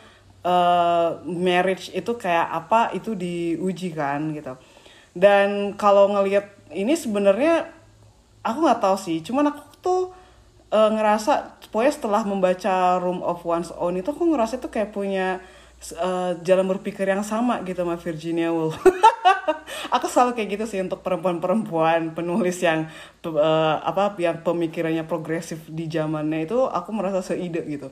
uh, 0.47 1.19
marriage 1.27 1.91
itu 1.91 2.15
kayak 2.15 2.47
apa 2.47 2.95
itu 2.95 3.11
diuji 3.11 3.91
kan 3.91 4.31
gitu. 4.31 4.55
Dan 5.11 5.75
kalau 5.75 6.07
ngelihat 6.15 6.55
ini 6.71 6.95
sebenarnya 6.95 7.67
aku 8.47 8.63
nggak 8.63 8.79
tahu 8.79 8.95
sih 8.95 9.19
cuman 9.19 9.51
aku 9.51 9.61
tuh 9.83 10.01
eh, 10.71 10.89
ngerasa 10.91 11.59
pokoknya 11.71 11.93
setelah 11.93 12.21
membaca 12.27 12.99
Room 12.99 13.23
of 13.23 13.43
One's 13.43 13.71
Own 13.75 13.99
itu 13.99 14.09
aku 14.11 14.27
ngerasa 14.27 14.59
itu 14.59 14.67
kayak 14.67 14.91
punya 14.95 15.39
eh, 15.93 16.31
jalan 16.43 16.65
berpikir 16.77 17.07
yang 17.07 17.23
sama 17.23 17.63
gitu 17.63 17.83
sama 17.83 17.95
Virginia 17.99 18.49
Woolf. 18.51 18.75
Aku 19.95 20.11
selalu 20.11 20.35
kayak 20.35 20.49
gitu 20.59 20.65
sih 20.67 20.79
untuk 20.83 20.99
perempuan-perempuan 20.99 22.11
penulis 22.11 22.59
yang 22.59 22.91
eh, 23.23 23.75
apa 23.79 24.15
yang 24.19 24.43
pemikirannya 24.43 25.07
progresif 25.07 25.63
di 25.71 25.87
zamannya 25.87 26.43
itu 26.43 26.59
aku 26.67 26.89
merasa 26.91 27.23
seide 27.23 27.63
gitu. 27.63 27.87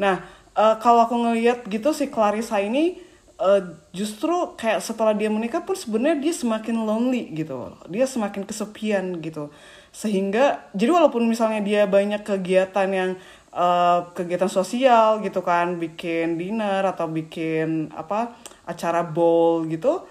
Nah 0.00 0.24
eh, 0.56 0.76
kalau 0.80 1.04
aku 1.04 1.16
ngelihat 1.20 1.68
gitu 1.68 1.92
si 1.92 2.08
Clarissa 2.08 2.56
ini 2.64 2.96
eh, 3.36 3.62
justru 3.92 4.56
kayak 4.56 4.80
setelah 4.80 5.12
dia 5.12 5.28
menikah 5.28 5.60
pun 5.60 5.76
sebenarnya 5.76 6.16
dia 6.24 6.32
semakin 6.32 6.76
lonely 6.88 7.28
gitu. 7.36 7.76
Dia 7.92 8.08
semakin 8.08 8.48
kesepian 8.48 9.20
gitu 9.20 9.52
sehingga 9.96 10.68
jadi 10.76 10.92
walaupun 10.92 11.24
misalnya 11.24 11.64
dia 11.64 11.88
banyak 11.88 12.20
kegiatan 12.20 12.88
yang 12.92 13.10
eh, 13.56 13.98
kegiatan 14.12 14.52
sosial 14.52 15.24
gitu 15.24 15.40
kan 15.40 15.80
bikin 15.80 16.36
dinner 16.36 16.84
atau 16.84 17.08
bikin 17.08 17.88
apa 17.96 18.36
acara 18.68 19.00
bowl 19.00 19.64
gitu 19.72 20.04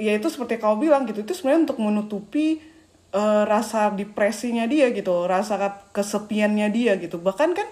ya 0.00 0.12
itu 0.16 0.26
seperti 0.32 0.56
kau 0.56 0.76
bilang 0.80 1.04
gitu 1.04 1.20
itu 1.22 1.32
sebenarnya 1.36 1.68
untuk 1.68 1.78
menutupi 1.84 2.64
eh, 3.12 3.42
rasa 3.44 3.92
depresinya 3.92 4.64
dia 4.64 4.88
gitu 4.90 5.28
rasa 5.28 5.60
kesepiannya 5.92 6.68
dia 6.72 6.92
gitu. 6.96 7.20
Bahkan 7.20 7.50
kan 7.52 7.68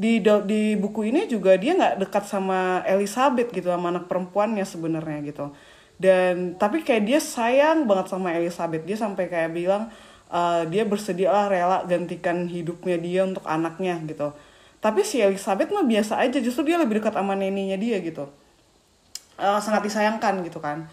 di 0.00 0.22
di 0.22 0.62
buku 0.80 1.12
ini 1.12 1.28
juga 1.28 1.58
dia 1.60 1.76
nggak 1.76 2.06
dekat 2.06 2.24
sama 2.24 2.80
Elizabeth 2.88 3.52
gitu 3.52 3.68
sama 3.68 3.92
anak 3.92 4.06
perempuannya 4.08 4.64
sebenarnya 4.64 5.18
gitu. 5.26 5.46
Dan 6.00 6.56
tapi 6.56 6.80
kayak 6.80 7.04
dia 7.04 7.20
sayang 7.20 7.84
banget 7.84 8.08
sama 8.08 8.32
Elizabeth. 8.32 8.82
Dia 8.88 8.96
sampai 8.96 9.28
kayak 9.28 9.52
bilang 9.52 9.92
uh, 10.30 10.64
dia 10.66 10.86
bersedia 10.86 11.28
lah 11.28 11.46
rela 11.50 11.78
gantikan 11.84 12.46
hidupnya 12.46 12.96
dia 12.96 13.20
untuk 13.26 13.44
anaknya 13.44 13.98
gitu 14.06 14.32
tapi 14.80 15.04
si 15.04 15.20
Elizabeth 15.20 15.68
mah 15.74 15.84
biasa 15.84 16.22
aja 16.22 16.40
justru 16.40 16.72
dia 16.72 16.80
lebih 16.80 17.04
dekat 17.04 17.12
sama 17.12 17.36
neninya 17.36 17.76
dia 17.76 18.00
gitu 18.00 18.30
uh, 19.36 19.60
sangat 19.60 19.84
disayangkan 19.90 20.40
gitu 20.46 20.62
kan 20.62 20.88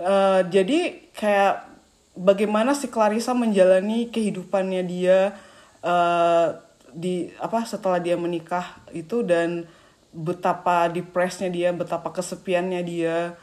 uh, 0.00 0.40
jadi 0.48 1.10
kayak 1.12 1.68
bagaimana 2.16 2.72
si 2.72 2.88
Clarissa 2.88 3.36
menjalani 3.36 4.08
kehidupannya 4.08 4.82
dia 4.88 5.36
uh, 5.84 6.56
di 6.96 7.28
apa 7.36 7.68
setelah 7.68 8.00
dia 8.00 8.16
menikah 8.16 8.80
itu 8.96 9.20
dan 9.20 9.68
betapa 10.16 10.88
depresnya 10.88 11.52
dia, 11.52 11.68
betapa 11.76 12.08
kesepiannya 12.08 12.80
dia. 12.80 13.36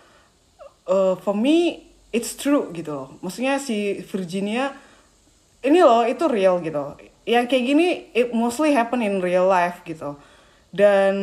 Uh, 0.90 1.16
for 1.22 1.38
me 1.38 1.86
it's 2.10 2.34
true 2.34 2.74
gitu. 2.74 3.14
Maksudnya 3.22 3.62
si 3.62 4.02
Virginia 4.10 4.74
ini 5.64 5.80
loh 5.80 6.04
itu 6.04 6.24
real 6.28 6.60
gitu. 6.60 7.00
Yang 7.24 7.46
kayak 7.50 7.64
gini 7.64 7.88
it 8.12 8.30
mostly 8.36 8.76
happen 8.76 9.00
in 9.00 9.24
real 9.24 9.48
life 9.48 9.82
gitu. 9.88 10.20
Dan 10.74 11.16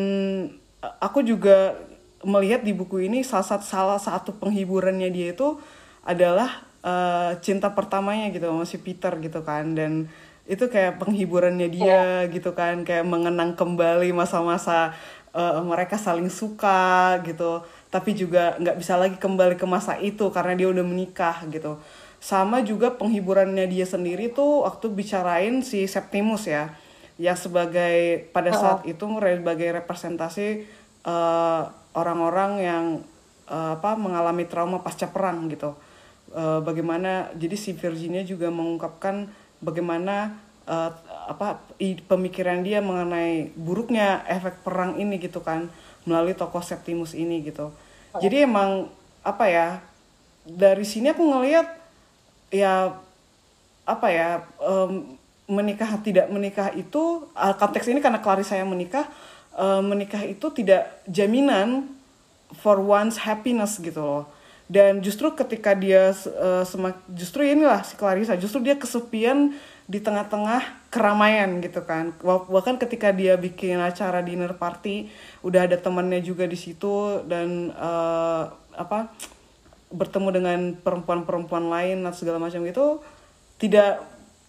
aku 0.81 1.21
juga 1.23 1.77
melihat 2.25 2.61
di 2.61 2.77
buku 2.77 3.09
ini 3.09 3.25
salah 3.25 3.47
satu 3.47 3.65
salah 3.65 4.01
satu 4.01 4.37
penghiburannya 4.37 5.09
dia 5.09 5.33
itu 5.33 5.57
adalah 6.05 6.65
uh, 6.85 7.37
cinta 7.41 7.73
pertamanya 7.73 8.29
gitu 8.33 8.49
masih 8.53 8.81
Peter 8.81 9.13
gitu 9.21 9.41
kan 9.45 9.73
dan 9.73 10.09
itu 10.51 10.67
kayak 10.67 10.99
penghiburannya 11.01 11.69
dia 11.71 12.27
yeah. 12.27 12.29
gitu 12.29 12.53
kan 12.53 12.83
kayak 12.83 13.07
mengenang 13.07 13.55
kembali 13.55 14.11
masa-masa 14.13 14.93
uh, 15.33 15.63
mereka 15.63 15.97
saling 15.97 16.29
suka 16.29 17.21
gitu 17.25 17.63
tapi 17.89 18.13
juga 18.19 18.59
nggak 18.59 18.77
bisa 18.77 18.99
lagi 18.99 19.17
kembali 19.17 19.57
ke 19.57 19.67
masa 19.69 19.97
itu 20.01 20.29
karena 20.35 20.59
dia 20.59 20.69
udah 20.69 20.85
menikah 20.85 21.41
gitu 21.49 21.79
sama 22.21 22.61
juga 22.61 22.93
penghiburannya 22.95 23.65
dia 23.65 23.89
sendiri 23.89 24.29
tuh 24.31 24.69
waktu 24.69 24.93
bicarain 24.93 25.65
si 25.65 25.89
Septimus 25.89 26.45
ya 26.45 26.77
yang 27.17 27.37
sebagai 27.37 28.29
pada 28.33 28.53
saat 28.53 28.85
oh. 28.85 28.89
itu 28.89 29.05
sebagai 29.19 29.69
representasi 29.81 30.69
eh, 31.05 31.63
orang-orang 31.97 32.53
yang 32.61 32.85
uh, 33.51 33.75
apa 33.77 33.99
mengalami 33.99 34.47
trauma 34.47 34.79
pasca 34.81 35.11
perang 35.11 35.51
gitu 35.51 35.75
uh, 36.35 36.63
bagaimana 36.63 37.29
jadi 37.35 37.57
si 37.59 37.75
Virginia 37.75 38.23
juga 38.23 38.49
mengungkapkan 38.49 39.27
bagaimana 39.59 40.39
uh, 40.71 40.91
apa 41.27 41.59
pemikiran 42.07 42.63
dia 42.63 42.79
mengenai 42.79 43.51
buruknya 43.59 44.23
efek 44.31 44.63
perang 44.63 44.99
ini 44.99 45.19
gitu 45.19 45.43
kan 45.43 45.67
melalui 46.07 46.33
tokoh 46.33 46.65
Septimus 46.65 47.13
ini 47.13 47.45
gitu. 47.45 47.71
Jadi 48.19 48.49
emang 48.49 48.89
apa 49.21 49.47
ya 49.47 49.69
dari 50.43 50.83
sini 50.83 51.13
aku 51.13 51.23
ngelihat 51.23 51.80
ya 52.51 52.99
apa 53.87 54.07
ya 54.11 54.45
um, 54.63 55.19
menikah 55.51 55.99
tidak 55.99 56.31
menikah 56.31 56.71
itu 56.79 57.27
konteks 57.35 57.91
ini 57.91 57.99
karena 57.99 58.23
Clarissa 58.23 58.55
yang 58.55 58.71
menikah 58.71 59.11
uh, 59.59 59.83
menikah 59.83 60.23
itu 60.23 60.47
tidak 60.55 61.03
jaminan 61.11 61.91
for 62.55 62.79
one's 62.79 63.19
happiness 63.19 63.79
gitu 63.83 63.99
loh. 64.03 64.25
Dan 64.71 65.03
justru 65.03 65.35
ketika 65.35 65.75
dia 65.75 66.15
uh, 66.15 66.63
semak 66.63 67.03
justru 67.11 67.43
inilah 67.43 67.83
si 67.83 67.99
Clarissa 67.99 68.39
justru 68.39 68.63
dia 68.63 68.79
kesepian 68.79 69.51
di 69.91 69.99
tengah-tengah 69.99 70.87
keramaian 70.95 71.59
gitu 71.59 71.83
kan. 71.83 72.15
Bahkan 72.23 72.79
ketika 72.79 73.11
dia 73.11 73.35
bikin 73.35 73.83
acara 73.83 74.23
dinner 74.23 74.55
party 74.55 75.11
udah 75.43 75.67
ada 75.67 75.75
temannya 75.75 76.23
juga 76.23 76.47
di 76.47 76.55
situ 76.55 77.27
dan 77.27 77.75
uh, 77.75 78.55
apa 78.79 79.11
bertemu 79.91 80.29
dengan 80.31 80.59
perempuan-perempuan 80.79 81.67
lain 81.67 82.07
atau 82.07 82.19
segala 82.23 82.39
macam 82.39 82.63
itu 82.63 83.03
tidak 83.59 84.01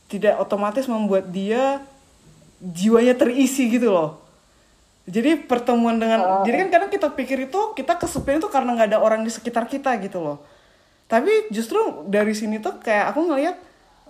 tidak 0.06 0.38
otomatis 0.38 0.86
membuat 0.86 1.27
dia 1.34 1.82
jiwanya 2.62 3.17
terisi 3.17 3.67
gitu 3.67 3.89
loh. 3.89 4.21
Jadi 5.10 5.49
pertemuan 5.49 5.97
dengan 5.97 6.19
oh. 6.21 6.43
jadi 6.45 6.65
kan 6.65 6.69
kadang 6.69 6.91
kita 6.93 7.10
pikir 7.17 7.49
itu 7.49 7.73
kita 7.73 7.97
kesepian 7.97 8.38
itu 8.38 8.47
karena 8.54 8.77
nggak 8.77 8.89
ada 8.93 8.99
orang 9.01 9.25
di 9.25 9.34
sekitar 9.34 9.65
kita 9.65 9.97
gitu 9.97 10.21
loh. 10.21 10.38
Tapi 11.10 11.49
justru 11.49 12.06
dari 12.08 12.32
sini 12.38 12.62
tuh 12.62 12.77
kayak 12.77 13.12
aku 13.12 13.27
ngeliat 13.27 13.58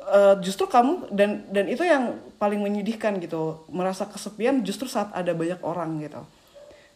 uh, 0.06 0.36
justru 0.44 0.68
kamu 0.68 1.10
dan 1.10 1.48
dan 1.50 1.66
itu 1.72 1.82
yang 1.88 2.20
paling 2.36 2.60
menyedihkan 2.60 3.18
gitu. 3.24 3.64
Merasa 3.72 4.04
kesepian 4.06 4.62
justru 4.68 4.92
saat 4.92 5.10
ada 5.16 5.32
banyak 5.32 5.64
orang 5.64 5.98
gitu. 6.04 6.22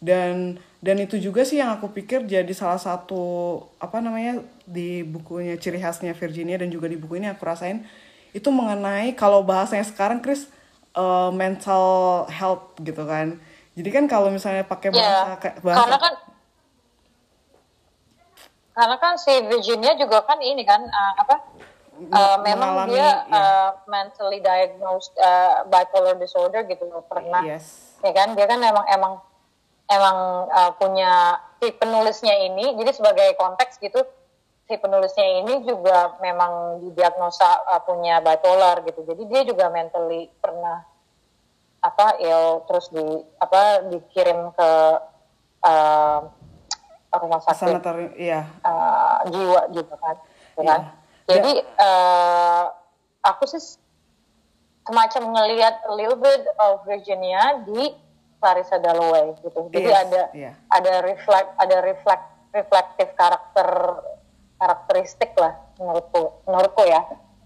Dan 0.04 0.60
dan 0.86 1.02
itu 1.02 1.17
juga 1.17 1.41
sih 1.41 1.58
yang 1.58 1.74
aku 1.74 1.89
pikir 1.89 2.30
jadi 2.30 2.54
salah 2.54 2.78
satu 2.78 3.58
apa 3.82 3.98
namanya 4.06 4.45
di 4.69 5.02
bukunya 5.02 5.58
ciri 5.58 5.82
khasnya 5.82 6.13
Virginia 6.13 6.62
dan 6.62 6.69
juga 6.69 6.86
di 6.86 6.93
buku 6.93 7.17
ini 7.17 7.26
aku 7.26 7.41
rasain 7.41 7.82
itu 8.38 8.54
mengenai 8.54 9.17
kalau 9.17 9.41
bahasanya 9.41 9.82
sekarang 9.82 10.21
Chris 10.21 10.45
uh, 10.93 11.34
mental 11.34 12.30
health 12.30 12.78
gitu 12.86 13.02
kan 13.02 13.41
jadi 13.74 13.89
kan 13.89 14.06
kalau 14.06 14.30
misalnya 14.30 14.62
pakai 14.62 14.93
bahasa, 14.93 15.41
yeah. 15.41 15.58
bahasa 15.65 15.80
karena 15.82 15.98
kan 15.98 16.13
karena 18.78 18.95
kan 19.02 19.13
si 19.17 19.34
Virginia 19.50 19.98
juga 19.98 20.21
kan 20.21 20.38
ini 20.38 20.62
kan 20.62 20.86
uh, 20.86 21.13
apa 21.17 21.36
uh, 22.13 22.38
memang 22.45 22.93
dia 22.93 23.02
ya. 23.02 23.12
uh, 23.34 23.69
mentally 23.89 24.38
diagnosed 24.38 25.17
uh, 25.17 25.65
bipolar 25.65 26.13
disorder 26.21 26.62
gitu 26.69 26.86
pernah 27.10 27.41
yes. 27.41 27.98
ya 28.06 28.13
kan 28.13 28.38
dia 28.38 28.45
kan 28.45 28.62
emang 28.62 28.86
emang 28.86 29.13
emang 29.89 30.50
uh, 30.50 30.71
punya 30.78 31.39
si 31.62 31.69
penulisnya 31.76 32.36
ini 32.45 32.74
jadi 32.78 32.91
sebagai 32.93 33.38
konteks 33.38 33.78
gitu 33.82 34.02
si 34.65 34.76
penulisnya 34.82 35.45
ini 35.45 35.62
juga 35.62 36.17
memang 36.26 36.82
didiagnosa 36.82 37.69
uh, 37.69 37.82
punya 37.86 38.21
bipolar 38.21 38.82
gitu 38.86 39.06
jadi 39.06 39.24
dia 39.30 39.41
juga 39.45 39.69
mentally 39.69 40.30
pernah 40.41 40.82
apa 41.86 42.17
ya 42.17 42.65
terus 42.65 42.89
di 42.89 43.06
apa 43.38 43.86
dikirim 43.93 44.50
ke 44.58 44.71
uh, 45.62 46.19
rumah 47.15 47.39
sakit 47.39 47.80
Sanatori, 47.80 48.12
iya. 48.19 48.43
uh, 48.65 49.24
jiwa 49.32 49.71
gitu 49.71 49.95
kan, 49.95 50.15
gitu 50.52 50.62
kan? 50.67 50.82
Iya. 50.82 51.32
jadi 51.32 51.52
uh, 51.80 52.63
aku 53.24 53.48
sih 53.48 53.80
semacam 54.86 55.24
ngelihat 55.34 55.82
a 55.89 55.93
little 55.93 56.19
bit 56.19 56.43
of 56.60 56.84
Virginia 56.86 57.63
di 57.65 57.93
Clarissa 58.46 58.78
Dalloway 58.78 59.34
gitu 59.42 59.74
jadi 59.74 59.90
yes, 59.90 60.02
ada 60.06 60.22
yeah. 60.38 60.54
ada 60.70 61.02
reflect 61.02 61.50
ada 61.58 61.78
reflect 61.82 62.26
reflektif 62.54 63.10
karakter 63.18 63.68
karakteristik 64.62 65.34
lah 65.42 65.58
menurutku 65.82 66.46
menurutku 66.46 66.86
ya 66.86 67.02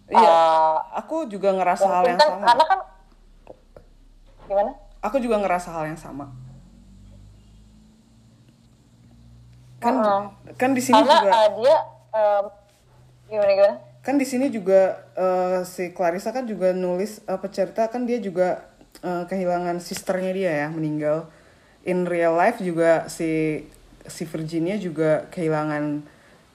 Iya, 0.10 0.26
uh, 0.26 0.76
aku 0.98 1.30
juga 1.30 1.54
ngerasa 1.54 1.86
hal 1.86 2.02
yang 2.02 2.18
kan, 2.18 2.30
sama. 2.34 2.46
Karena 2.50 2.64
kan 2.66 2.80
Gimana? 4.50 4.72
Aku 5.06 5.22
juga 5.22 5.38
ngerasa 5.38 5.70
hal 5.78 5.94
yang 5.94 6.00
sama. 6.02 6.34
Kan 9.80 9.96
uh, 10.02 10.34
kan 10.58 10.76
di 10.76 10.82
sini 10.84 10.98
karena, 10.98 11.16
juga 11.24 11.30
uh, 11.32 11.50
dia 11.56 11.78
um, 12.12 12.44
gimana 13.30 13.52
gimana? 13.56 13.76
Kan 14.04 14.16
di 14.18 14.26
sini 14.28 14.52
juga 14.52 15.08
uh, 15.16 15.62
si 15.64 15.94
Clarissa 15.94 16.36
kan 16.36 16.44
juga 16.50 16.74
nulis 16.76 17.24
uh, 17.30 17.40
cerita 17.48 17.88
kan 17.88 18.04
dia 18.04 18.20
juga 18.20 18.69
uh, 19.04 19.24
kehilangan 19.28 19.80
sisternya 19.84 20.32
dia 20.32 20.52
ya 20.66 20.68
meninggal. 20.72 21.28
In 21.88 22.06
real 22.06 22.36
life 22.36 22.60
juga 22.60 23.08
si 23.08 23.64
si 24.06 24.24
Virginia 24.26 24.76
juga 24.76 25.30
kehilangan 25.32 26.04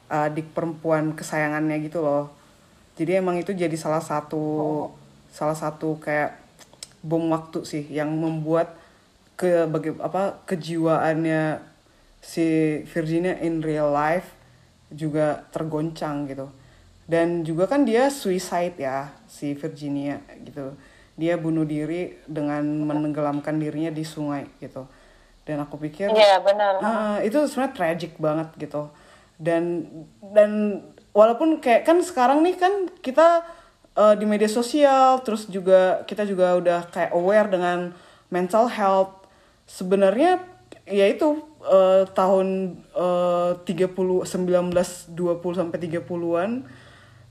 adik 0.08 0.52
perempuan 0.52 1.16
kesayangannya 1.16 1.80
gitu 1.84 2.04
loh. 2.04 2.30
Jadi 2.94 3.18
emang 3.18 3.40
itu 3.40 3.50
jadi 3.50 3.74
salah 3.74 4.02
satu 4.04 4.42
oh. 4.60 4.86
salah 5.34 5.58
satu 5.58 5.98
kayak 5.98 6.38
bom 7.02 7.26
waktu 7.34 7.66
sih 7.66 7.84
yang 7.90 8.08
membuat 8.14 8.78
ke 9.34 9.66
bagi 9.66 9.90
apa 9.98 10.38
kejiwaannya 10.46 11.58
si 12.22 12.80
Virginia 12.86 13.34
in 13.42 13.60
real 13.60 13.90
life 13.90 14.30
juga 14.94 15.44
tergoncang 15.50 16.30
gitu 16.30 16.48
dan 17.04 17.44
juga 17.44 17.68
kan 17.68 17.84
dia 17.84 18.08
suicide 18.08 18.80
ya 18.80 19.12
si 19.28 19.52
Virginia 19.52 20.22
gitu 20.40 20.72
dia 21.14 21.38
bunuh 21.38 21.62
diri 21.62 22.18
dengan 22.26 22.62
menenggelamkan 22.62 23.54
dirinya 23.58 23.90
di 23.94 24.02
sungai 24.02 24.50
gitu. 24.58 24.86
Dan 25.44 25.62
aku 25.62 25.76
pikir 25.76 26.10
iya 26.10 26.40
benar. 26.40 26.80
Uh, 26.80 27.18
itu 27.22 27.36
sebenarnya 27.46 27.74
tragic 27.76 28.12
banget 28.18 28.48
gitu. 28.58 28.90
Dan 29.38 29.86
dan 30.34 30.82
walaupun 31.14 31.62
kayak 31.62 31.86
kan 31.86 32.00
sekarang 32.02 32.42
nih 32.42 32.56
kan 32.58 32.90
kita 32.98 33.46
uh, 33.94 34.14
di 34.18 34.26
media 34.26 34.50
sosial 34.50 35.22
terus 35.22 35.46
juga 35.46 36.02
kita 36.08 36.26
juga 36.26 36.58
udah 36.58 36.80
kayak 36.90 37.12
aware 37.14 37.48
dengan 37.50 37.94
mental 38.32 38.66
health. 38.66 39.28
Sebenarnya 39.70 40.42
ya 40.84 41.06
itu 41.08 41.40
uh, 41.64 42.04
tahun 42.12 42.80
uh, 42.92 43.62
30 43.62 43.94
19 43.94 44.26
20 44.26 45.60
sampai 45.60 45.78
30-an 45.80 46.50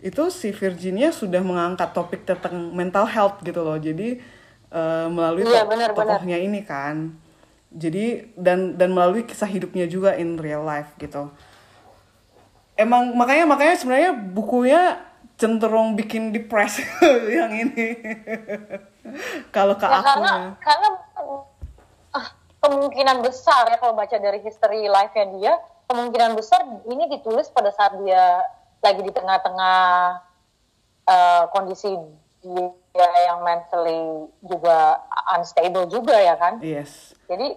itu 0.04 0.28
si 0.28 0.52
Virginia 0.52 1.16
sudah 1.16 1.40
mengangkat 1.40 1.96
topik 1.96 2.28
tentang 2.28 2.76
mental 2.76 3.08
health 3.08 3.40
gitu 3.40 3.64
loh. 3.64 3.80
Jadi 3.80 4.20
uh, 4.74 5.08
melalui 5.08 5.48
benar, 5.48 5.66
benar. 5.70 5.90
tokohnya 5.96 6.38
ini 6.42 6.66
kan 6.66 7.16
jadi 7.74 8.30
dan 8.38 8.78
dan 8.78 8.94
melalui 8.94 9.26
kisah 9.26 9.50
hidupnya 9.50 9.90
juga 9.90 10.14
in 10.14 10.38
real 10.38 10.62
life 10.62 10.94
gitu 11.02 11.34
emang 12.78 13.14
makanya 13.18 13.46
makanya 13.50 13.76
sebenarnya 13.78 14.12
bukunya 14.14 14.82
cenderung 15.38 15.98
bikin 15.98 16.30
depres 16.30 16.78
yang 17.38 17.50
ini 17.50 17.98
kalau 19.50 19.74
ke 19.74 19.86
ya 19.86 19.98
aku 20.00 20.06
karena 20.06 20.34
karena 20.62 20.90
ah, 22.14 22.28
kemungkinan 22.62 23.18
besar 23.26 23.66
ya 23.74 23.78
kalau 23.82 23.98
baca 23.98 24.14
dari 24.22 24.40
history 24.46 24.86
life-nya 24.86 25.26
dia 25.34 25.54
kemungkinan 25.90 26.38
besar 26.38 26.62
ini 26.86 27.10
ditulis 27.10 27.50
pada 27.50 27.74
saat 27.74 27.98
dia 28.06 28.46
lagi 28.84 29.02
di 29.02 29.12
tengah-tengah 29.12 29.80
eh, 31.06 31.44
kondisi 31.50 31.96
dia 32.44 33.10
yang 33.26 33.42
mentally 33.42 34.28
juga 34.44 35.00
unstable 35.34 35.88
juga 35.88 36.14
ya 36.14 36.36
kan 36.36 36.60
yes 36.60 37.16
jadi 37.26 37.56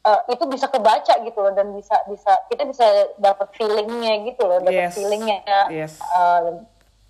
eh, 0.00 0.20
itu 0.28 0.44
bisa 0.46 0.68
kebaca 0.68 1.16
gitu 1.18 1.38
loh 1.40 1.50
dan 1.50 1.72
bisa 1.72 1.96
bisa 2.06 2.36
kita 2.46 2.68
bisa 2.68 2.84
dapat 3.16 3.48
feelingnya 3.52 4.28
gitu 4.28 4.44
loh 4.44 4.60
dapat 4.60 4.86
Yes. 4.86 4.94
feelingnya 4.94 5.40
Yes. 5.68 5.92
eh, 5.98 6.40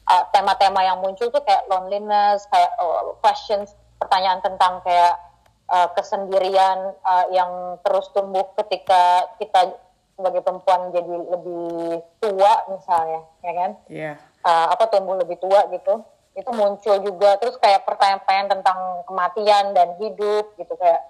eh, 0.07 0.25
tema-tema 0.31 0.81
yang 0.81 1.03
muncul 1.03 1.29
tuh 1.29 1.43
kayak 1.43 1.67
loneliness 1.67 2.47
kayak 2.47 2.71
eh, 2.73 3.03
questions 3.19 3.75
pertanyaan 3.99 4.41
tentang 4.41 4.79
kayak 4.81 5.19
eh, 5.67 5.89
kesendirian 5.93 6.79
eh, 6.95 7.27
yang 7.35 7.51
terus 7.83 8.07
tumbuh 8.11 8.55
ketika 8.57 9.27
kita 9.37 9.75
sebagai 10.21 10.45
perempuan 10.45 10.93
jadi 10.93 11.15
lebih 11.17 12.05
tua 12.21 12.53
misalnya 12.69 13.21
ya 13.41 13.53
kan? 13.57 13.71
Yeah 13.89 14.17
uh, 14.45 14.67
apa 14.73 14.89
tumbuh 14.89 15.17
lebih 15.21 15.37
tua 15.41 15.69
gitu 15.73 16.05
itu 16.31 16.51
muncul 16.55 16.97
juga. 17.03 17.37
Terus 17.43 17.59
kayak 17.59 17.85
pertanyaan-pertanyaan 17.85 18.51
tentang 18.59 18.79
kematian 19.05 19.65
dan 19.75 19.89
hidup 19.99 20.55
gitu 20.57 20.75
kayak 20.79 21.03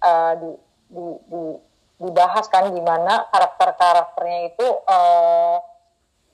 uh, 0.00 0.32
di, 0.40 0.50
di, 0.90 1.04
di, 1.28 1.42
dibahas 2.08 2.48
kan 2.48 2.72
di 2.72 2.82
mana 2.82 3.28
karakter-karakternya 3.30 4.40
itu 4.56 4.66
uh, 4.88 5.60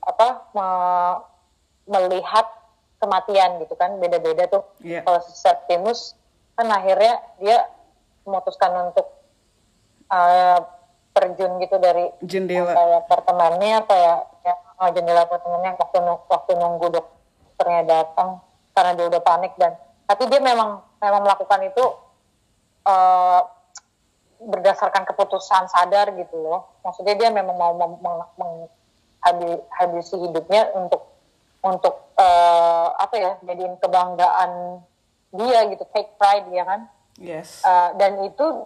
apa 0.02 0.28
me- 0.54 1.20
melihat 1.82 2.46
kematian 3.02 3.58
gitu 3.66 3.74
kan 3.74 3.98
beda-beda 3.98 4.46
tuh. 4.46 4.62
Iya. 4.78 5.02
kalau 5.02 5.18
Septimus 5.26 6.14
kan 6.54 6.70
akhirnya 6.70 7.18
dia 7.42 7.66
memutuskan 8.22 8.94
untuk 8.94 9.10
uh, 10.14 10.62
terjun 11.12 11.60
gitu 11.60 11.76
dari 11.76 12.08
Jendela. 12.24 12.72
kayak 12.72 12.98
apartemennya 13.04 13.84
apa 13.84 13.94
ya, 13.94 14.14
oh, 14.80 14.88
jendela 14.96 15.28
apartemennya 15.28 15.76
waktu 15.76 15.98
waktu 16.28 16.52
nunggu 16.56 16.86
dokternya 16.88 17.82
datang 17.84 18.40
karena 18.72 18.90
dia 18.96 19.06
udah 19.12 19.22
panik 19.22 19.52
dan 19.60 19.76
tapi 20.08 20.24
dia 20.32 20.40
memang 20.40 20.80
memang 20.98 21.20
melakukan 21.20 21.60
itu 21.68 21.84
eh, 22.88 23.40
berdasarkan 24.42 25.06
keputusan 25.06 25.70
sadar 25.70 26.10
gitu 26.18 26.34
loh. 26.34 26.80
Maksudnya 26.82 27.14
dia 27.14 27.30
memang 27.30 27.54
mau 27.54 27.72
mem- 27.78 28.00
meng- 28.02 28.32
menghabi- 28.40 29.62
habisi 29.70 30.18
hidupnya 30.18 30.72
untuk 30.74 31.06
untuk 31.62 32.10
eh, 32.18 32.88
apa 32.98 33.14
ya 33.14 33.30
jadiin 33.44 33.78
kebanggaan 33.78 34.82
dia 35.32 35.60
gitu 35.70 35.84
take 35.92 36.16
pride 36.16 36.48
ya 36.50 36.64
kan? 36.66 36.80
Yes. 37.20 37.60
Uh, 37.60 37.92
dan 38.00 38.24
itu 38.24 38.64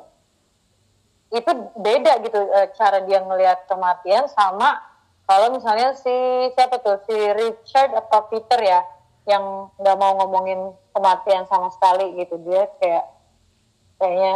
itu 1.35 1.51
beda 1.75 2.23
gitu 2.23 2.39
uh, 2.39 2.69
cara 2.79 3.03
dia 3.03 3.19
ngelihat 3.23 3.67
kematian 3.67 4.31
sama 4.31 4.79
kalau 5.27 5.51
misalnya 5.51 5.95
si 5.99 6.13
siapa 6.55 6.79
tuh 6.79 7.03
si 7.07 7.15
Richard 7.15 7.91
atau 7.99 8.31
Peter 8.31 8.63
ya 8.63 8.81
yang 9.27 9.75
nggak 9.75 9.97
mau 9.99 10.15
ngomongin 10.23 10.71
kematian 10.95 11.43
sama 11.51 11.67
sekali 11.75 12.15
gitu 12.15 12.39
dia 12.47 12.71
kayak 12.79 13.05
kayaknya 13.99 14.35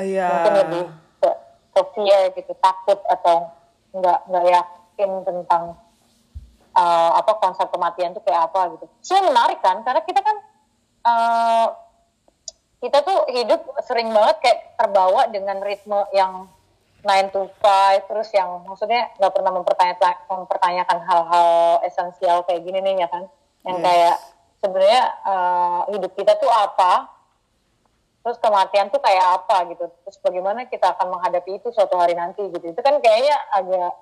iya 0.00 0.28
mungkin 0.32 0.54
lebih 0.64 0.84
ke, 1.20 1.30
ke 1.76 1.82
fear 1.92 2.20
gitu 2.32 2.52
takut 2.56 2.98
atau 3.04 3.52
nggak 3.92 4.18
nggak 4.32 4.44
yakin 4.48 5.10
tentang 5.28 5.76
uh, 6.74 7.10
apa 7.14 7.32
konsep 7.38 7.70
kematian 7.70 8.12
itu 8.12 8.22
kayak 8.26 8.50
apa 8.50 8.74
gitu. 8.76 8.86
So 9.00 9.20
menarik 9.22 9.62
kan 9.62 9.80
karena 9.86 10.02
kita 10.02 10.20
kan 10.20 10.36
uh, 11.06 11.66
kita 12.84 13.00
tuh 13.00 13.24
hidup 13.32 13.64
sering 13.80 14.12
banget 14.12 14.36
kayak 14.44 14.60
terbawa 14.76 15.24
dengan 15.32 15.56
ritme 15.64 16.04
yang 16.12 16.52
9 17.00 17.32
to 17.32 17.48
5 17.64 18.08
terus 18.12 18.28
yang 18.36 18.60
maksudnya 18.68 19.08
nggak 19.16 19.32
pernah 19.32 19.52
mempertanyakan 19.56 20.12
mempertanyakan 20.28 20.98
hal-hal 21.00 21.80
esensial 21.88 22.44
kayak 22.44 22.60
gini 22.60 22.84
nih 22.84 23.04
ya 23.04 23.08
kan? 23.08 23.24
Yang 23.64 23.76
Yes. 23.80 23.84
kayak 23.88 24.16
sebenarnya 24.60 25.04
uh, 25.24 25.80
hidup 25.96 26.12
kita 26.12 26.36
tuh 26.36 26.52
apa? 26.52 27.08
Terus 28.24 28.36
kematian 28.40 28.92
tuh 28.92 29.00
kayak 29.00 29.24
apa 29.40 29.56
gitu. 29.72 29.84
Terus 30.04 30.16
bagaimana 30.20 30.68
kita 30.68 30.96
akan 30.96 31.12
menghadapi 31.16 31.60
itu 31.60 31.72
suatu 31.72 31.96
hari 31.96 32.12
nanti 32.16 32.44
gitu. 32.52 32.72
Itu 32.72 32.80
kan 32.84 33.00
kayaknya 33.00 33.36
agak 33.52 33.92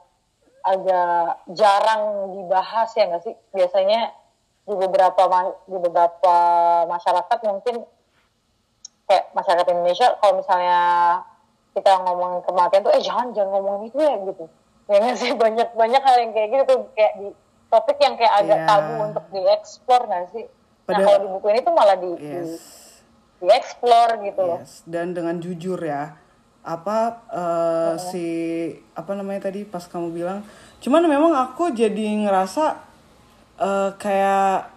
agak 0.63 1.43
jarang 1.55 2.03
dibahas 2.35 2.91
ya 2.99 3.11
nggak 3.11 3.23
sih? 3.27 3.35
Biasanya 3.55 4.11
di 4.63 4.75
beberapa 4.79 5.23
di 5.67 5.79
beberapa 5.79 6.35
masyarakat 6.87 7.39
mungkin 7.47 7.83
kayak 9.13 9.29
masyarakat 9.37 9.67
Indonesia 9.69 10.09
kalau 10.17 10.41
misalnya 10.41 10.79
kita 11.77 11.93
ngomongin 12.01 12.41
kematian 12.43 12.81
tuh 12.81 12.93
eh 12.93 13.03
jangan 13.05 13.29
jangan 13.37 13.51
ngomongin 13.53 13.93
itu 13.93 13.99
ya 14.01 14.15
gitu. 14.25 14.45
Ya 14.89 14.97
nggak 14.99 15.17
sih? 15.17 15.31
Banyak 15.37 15.69
banyak 15.77 16.01
hal 16.01 16.17
yang 16.19 16.33
kayak 16.33 16.49
gitu 16.49 16.63
tuh 16.65 16.79
kayak 16.97 17.13
di 17.21 17.29
topik 17.69 17.99
yang 18.01 18.17
kayak 18.17 18.35
agak 18.41 18.59
Iya. 18.59 18.67
tabu 18.67 18.93
untuk 19.05 19.25
dieksplor 19.29 20.01
nggak 20.09 20.25
sih? 20.33 20.45
Nah 20.49 20.85
Padahal- 20.89 21.05
kalau 21.07 21.19
di 21.21 21.29
buku 21.29 21.47
ini 21.49 21.61
tuh 21.61 21.75
malah 21.77 21.97
di, 21.97 22.11
di 22.17 22.25
yes. 22.25 22.51
dieksplor 23.39 24.09
gitu 24.23 24.41
loh. 24.41 24.59
Yes, 24.65 24.81
dan 24.85 25.13
dengan 25.13 25.37
jujur 25.37 25.77
ya, 25.79 26.17
apa 26.63 26.99
eh, 27.29 27.95
si 28.01 28.27
apa 28.93 29.13
namanya 29.13 29.47
tadi 29.47 29.63
pas 29.63 29.85
kamu 29.85 30.09
bilang, 30.11 30.41
cuman 30.79 31.03
memang 31.05 31.33
aku 31.35 31.71
jadi 31.71 32.07
ngerasa 32.23 32.65
eh, 33.59 33.91
kayak 33.97 34.72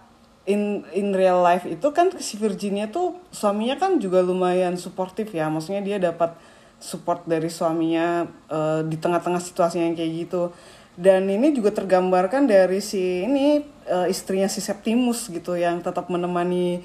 in 0.46 0.86
in 0.94 1.10
real 1.10 1.42
life 1.42 1.66
itu 1.66 1.90
kan 1.90 2.14
si 2.22 2.38
Virginia 2.38 2.86
tuh 2.86 3.18
suaminya 3.34 3.76
kan 3.76 3.98
juga 3.98 4.22
lumayan 4.22 4.78
suportif 4.78 5.34
ya, 5.34 5.50
maksudnya 5.50 5.82
dia 5.82 5.98
dapat 5.98 6.38
support 6.78 7.26
dari 7.26 7.50
suaminya 7.50 8.30
eh, 8.48 8.80
di 8.86 8.96
tengah-tengah 8.96 9.42
situasi 9.42 9.82
yang 9.82 9.98
kayak 9.98 10.12
gitu. 10.26 10.54
Dan 10.96 11.28
ini 11.28 11.52
juga 11.52 11.76
tergambarkan 11.76 12.48
dari 12.48 12.80
si 12.80 13.26
ini 13.26 13.60
eh, 13.84 14.06
istrinya 14.08 14.48
si 14.48 14.64
Septimus 14.64 15.28
gitu 15.28 15.58
yang 15.58 15.82
tetap 15.84 16.08
menemani 16.08 16.80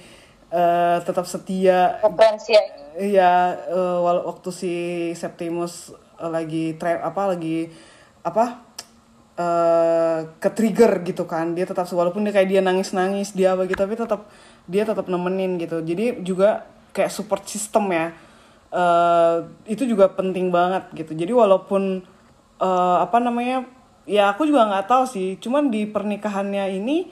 eh, 0.51 0.97
tetap 1.05 1.23
setia. 1.29 2.01
Ya. 2.51 2.63
Iya, 2.91 3.31
wal- 4.03 4.25
waktu 4.27 4.49
si 4.51 4.73
Septimus 5.15 5.95
lagi 6.19 6.75
tra 6.75 6.99
apa 7.01 7.31
lagi 7.31 7.71
apa 8.21 8.59
eh 9.41 10.19
ke 10.37 10.49
trigger 10.53 11.01
gitu 11.01 11.25
kan. 11.25 11.57
Dia 11.57 11.65
tetap 11.65 11.89
walaupun 11.89 12.21
dia 12.25 12.33
kayak 12.35 12.49
dia 12.51 12.61
nangis 12.61 12.93
nangis 12.93 13.33
dia 13.33 13.57
apa 13.57 13.65
gitu 13.65 13.79
tapi 13.81 13.97
tetap 13.97 14.29
dia 14.69 14.83
tetap 14.85 15.09
nemenin 15.09 15.57
gitu. 15.57 15.81
Jadi 15.81 16.21
juga 16.21 16.69
kayak 16.93 17.09
support 17.09 17.43
system 17.49 17.89
ya. 17.89 18.13
Eh 18.69 19.35
itu 19.73 19.83
juga 19.89 20.13
penting 20.13 20.53
banget 20.53 20.85
gitu. 20.93 21.17
Jadi 21.17 21.33
walaupun 21.33 22.05
eh, 22.61 22.97
apa 23.01 23.17
namanya 23.17 23.65
ya 24.05 24.33
aku 24.33 24.45
juga 24.45 24.69
nggak 24.69 24.87
tahu 24.87 25.03
sih. 25.09 25.41
Cuman 25.41 25.73
di 25.73 25.89
pernikahannya 25.89 26.77
ini 26.77 27.09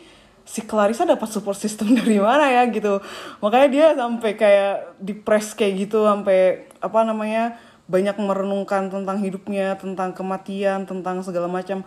si 0.49 0.65
Clarissa 0.65 1.05
dapat 1.05 1.29
support 1.29 1.57
system 1.57 1.93
dari 1.99 2.17
mana 2.17 2.49
ya 2.49 2.65
gitu. 2.69 3.01
Makanya 3.41 3.67
dia 3.69 3.87
sampai 3.93 4.31
kayak 4.33 4.97
depres 4.97 5.53
kayak 5.53 5.89
gitu 5.89 6.05
sampai 6.05 6.69
apa 6.81 6.99
namanya 7.05 7.57
banyak 7.89 8.21
merenungkan 8.21 8.93
tentang 8.93 9.17
hidupnya 9.17 9.73
tentang 9.73 10.13
kematian 10.13 10.85
tentang 10.85 11.25
segala 11.25 11.49
macam 11.49 11.81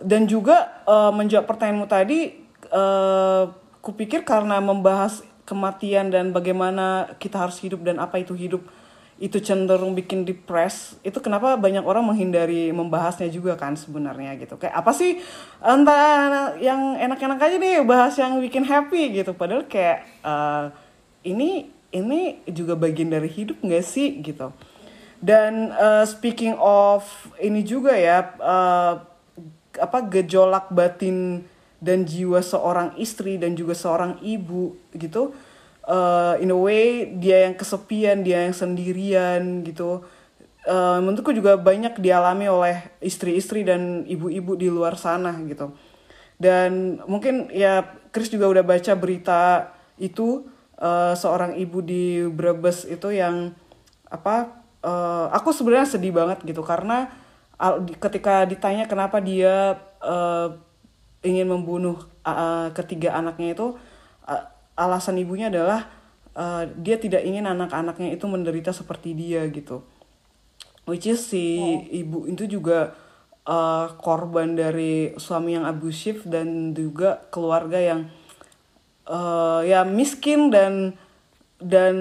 dan 0.00 0.28
juga 0.28 0.82
eh, 0.84 1.12
menjawab 1.12 1.46
pertanyaanmu 1.48 1.86
tadi 1.88 2.20
eh 2.66 3.44
kupikir 3.86 4.26
karena 4.26 4.58
membahas 4.58 5.22
kematian 5.46 6.10
dan 6.10 6.34
bagaimana 6.34 7.14
kita 7.22 7.38
harus 7.38 7.62
hidup 7.62 7.86
dan 7.86 8.02
apa 8.02 8.18
itu 8.18 8.34
hidup 8.34 8.66
itu 9.16 9.40
cenderung 9.40 9.96
bikin 9.96 10.28
depres 10.28 10.98
itu 11.00 11.16
kenapa 11.24 11.56
banyak 11.56 11.80
orang 11.80 12.04
menghindari 12.04 12.68
membahasnya 12.68 13.32
juga 13.32 13.56
kan 13.56 13.72
sebenarnya 13.72 14.36
gitu. 14.36 14.60
Kayak 14.60 14.76
apa 14.76 14.92
sih? 14.92 15.22
Entah 15.64 16.52
yang 16.60 17.00
enak-enak 17.00 17.40
aja 17.40 17.56
nih 17.56 17.80
bahas 17.86 18.12
yang 18.20 18.36
bikin 18.44 18.66
happy 18.66 19.22
gitu. 19.22 19.32
Padahal 19.32 19.64
kayak 19.64 20.04
eh, 20.20 20.64
ini 21.24 21.72
ini 21.96 22.44
juga 22.52 22.76
bagian 22.76 23.08
dari 23.08 23.30
hidup 23.32 23.56
nggak 23.64 23.86
sih 23.86 24.20
gitu. 24.20 24.52
Dan 25.22 25.72
eh, 25.72 26.04
speaking 26.04 26.58
of 26.60 27.06
ini 27.40 27.64
juga 27.64 27.96
ya 27.96 28.36
eh, 28.36 29.15
apa 29.78 30.04
gejolak 30.06 30.72
batin 30.72 31.44
dan 31.80 32.08
jiwa 32.08 32.40
seorang 32.40 32.96
istri 32.96 33.36
dan 33.36 33.54
juga 33.54 33.76
seorang 33.76 34.20
ibu 34.24 34.76
gitu. 34.96 35.36
Uh, 35.86 36.34
in 36.42 36.50
a 36.50 36.58
way 36.58 37.14
dia 37.14 37.46
yang 37.46 37.54
kesepian 37.54 38.26
dia 38.26 38.42
yang 38.42 38.56
sendirian 38.56 39.62
gitu. 39.62 40.02
Uh, 40.66 40.98
menurutku 40.98 41.30
juga 41.30 41.54
banyak 41.54 42.02
dialami 42.02 42.50
oleh 42.50 42.76
istri-istri 42.98 43.62
dan 43.62 44.02
ibu-ibu 44.02 44.58
di 44.58 44.66
luar 44.66 44.98
sana 44.98 45.38
gitu. 45.46 45.70
Dan 46.36 47.00
mungkin 47.08 47.48
ya 47.48 47.96
Chris 48.12 48.28
juga 48.28 48.48
udah 48.48 48.64
baca 48.64 48.92
berita 48.96 49.72
itu 49.96 50.44
eh, 50.76 51.14
seorang 51.16 51.56
ibu 51.56 51.80
di 51.80 52.24
Brebes 52.28 52.84
itu 52.84 53.12
yang 53.12 53.52
apa 54.12 54.52
eh, 54.84 55.26
aku 55.32 55.52
sebenarnya 55.52 55.96
sedih 55.96 56.12
banget 56.12 56.44
gitu 56.44 56.60
karena 56.60 57.08
ketika 58.00 58.44
ditanya 58.44 58.84
kenapa 58.84 59.20
dia 59.20 59.80
eh, 60.00 60.48
ingin 61.24 61.48
membunuh 61.48 61.96
eh, 62.22 62.68
ketiga 62.76 63.16
anaknya 63.16 63.56
itu 63.56 63.76
eh, 64.28 64.44
alasan 64.76 65.16
ibunya 65.16 65.48
adalah 65.48 65.88
eh, 66.36 66.68
dia 66.76 66.96
tidak 67.00 67.24
ingin 67.24 67.48
anak-anaknya 67.48 68.12
itu 68.12 68.24
menderita 68.28 68.70
seperti 68.76 69.16
dia 69.16 69.44
gitu. 69.48 69.82
Which 70.86 71.10
is 71.10 71.26
si 71.26 71.58
ibu 71.90 72.30
itu 72.30 72.46
juga 72.46 72.94
uh, 73.46 73.86
korban 73.96 74.58
dari 74.58 75.14
suami 75.16 75.56
yang 75.56 75.64
abusif 75.64 76.26
dan 76.26 76.74
juga 76.74 77.26
keluarga 77.30 77.78
yang 77.78 78.10
uh, 79.06 79.62
ya 79.62 79.86
miskin 79.86 80.50
dan 80.50 80.98
dan 81.62 81.94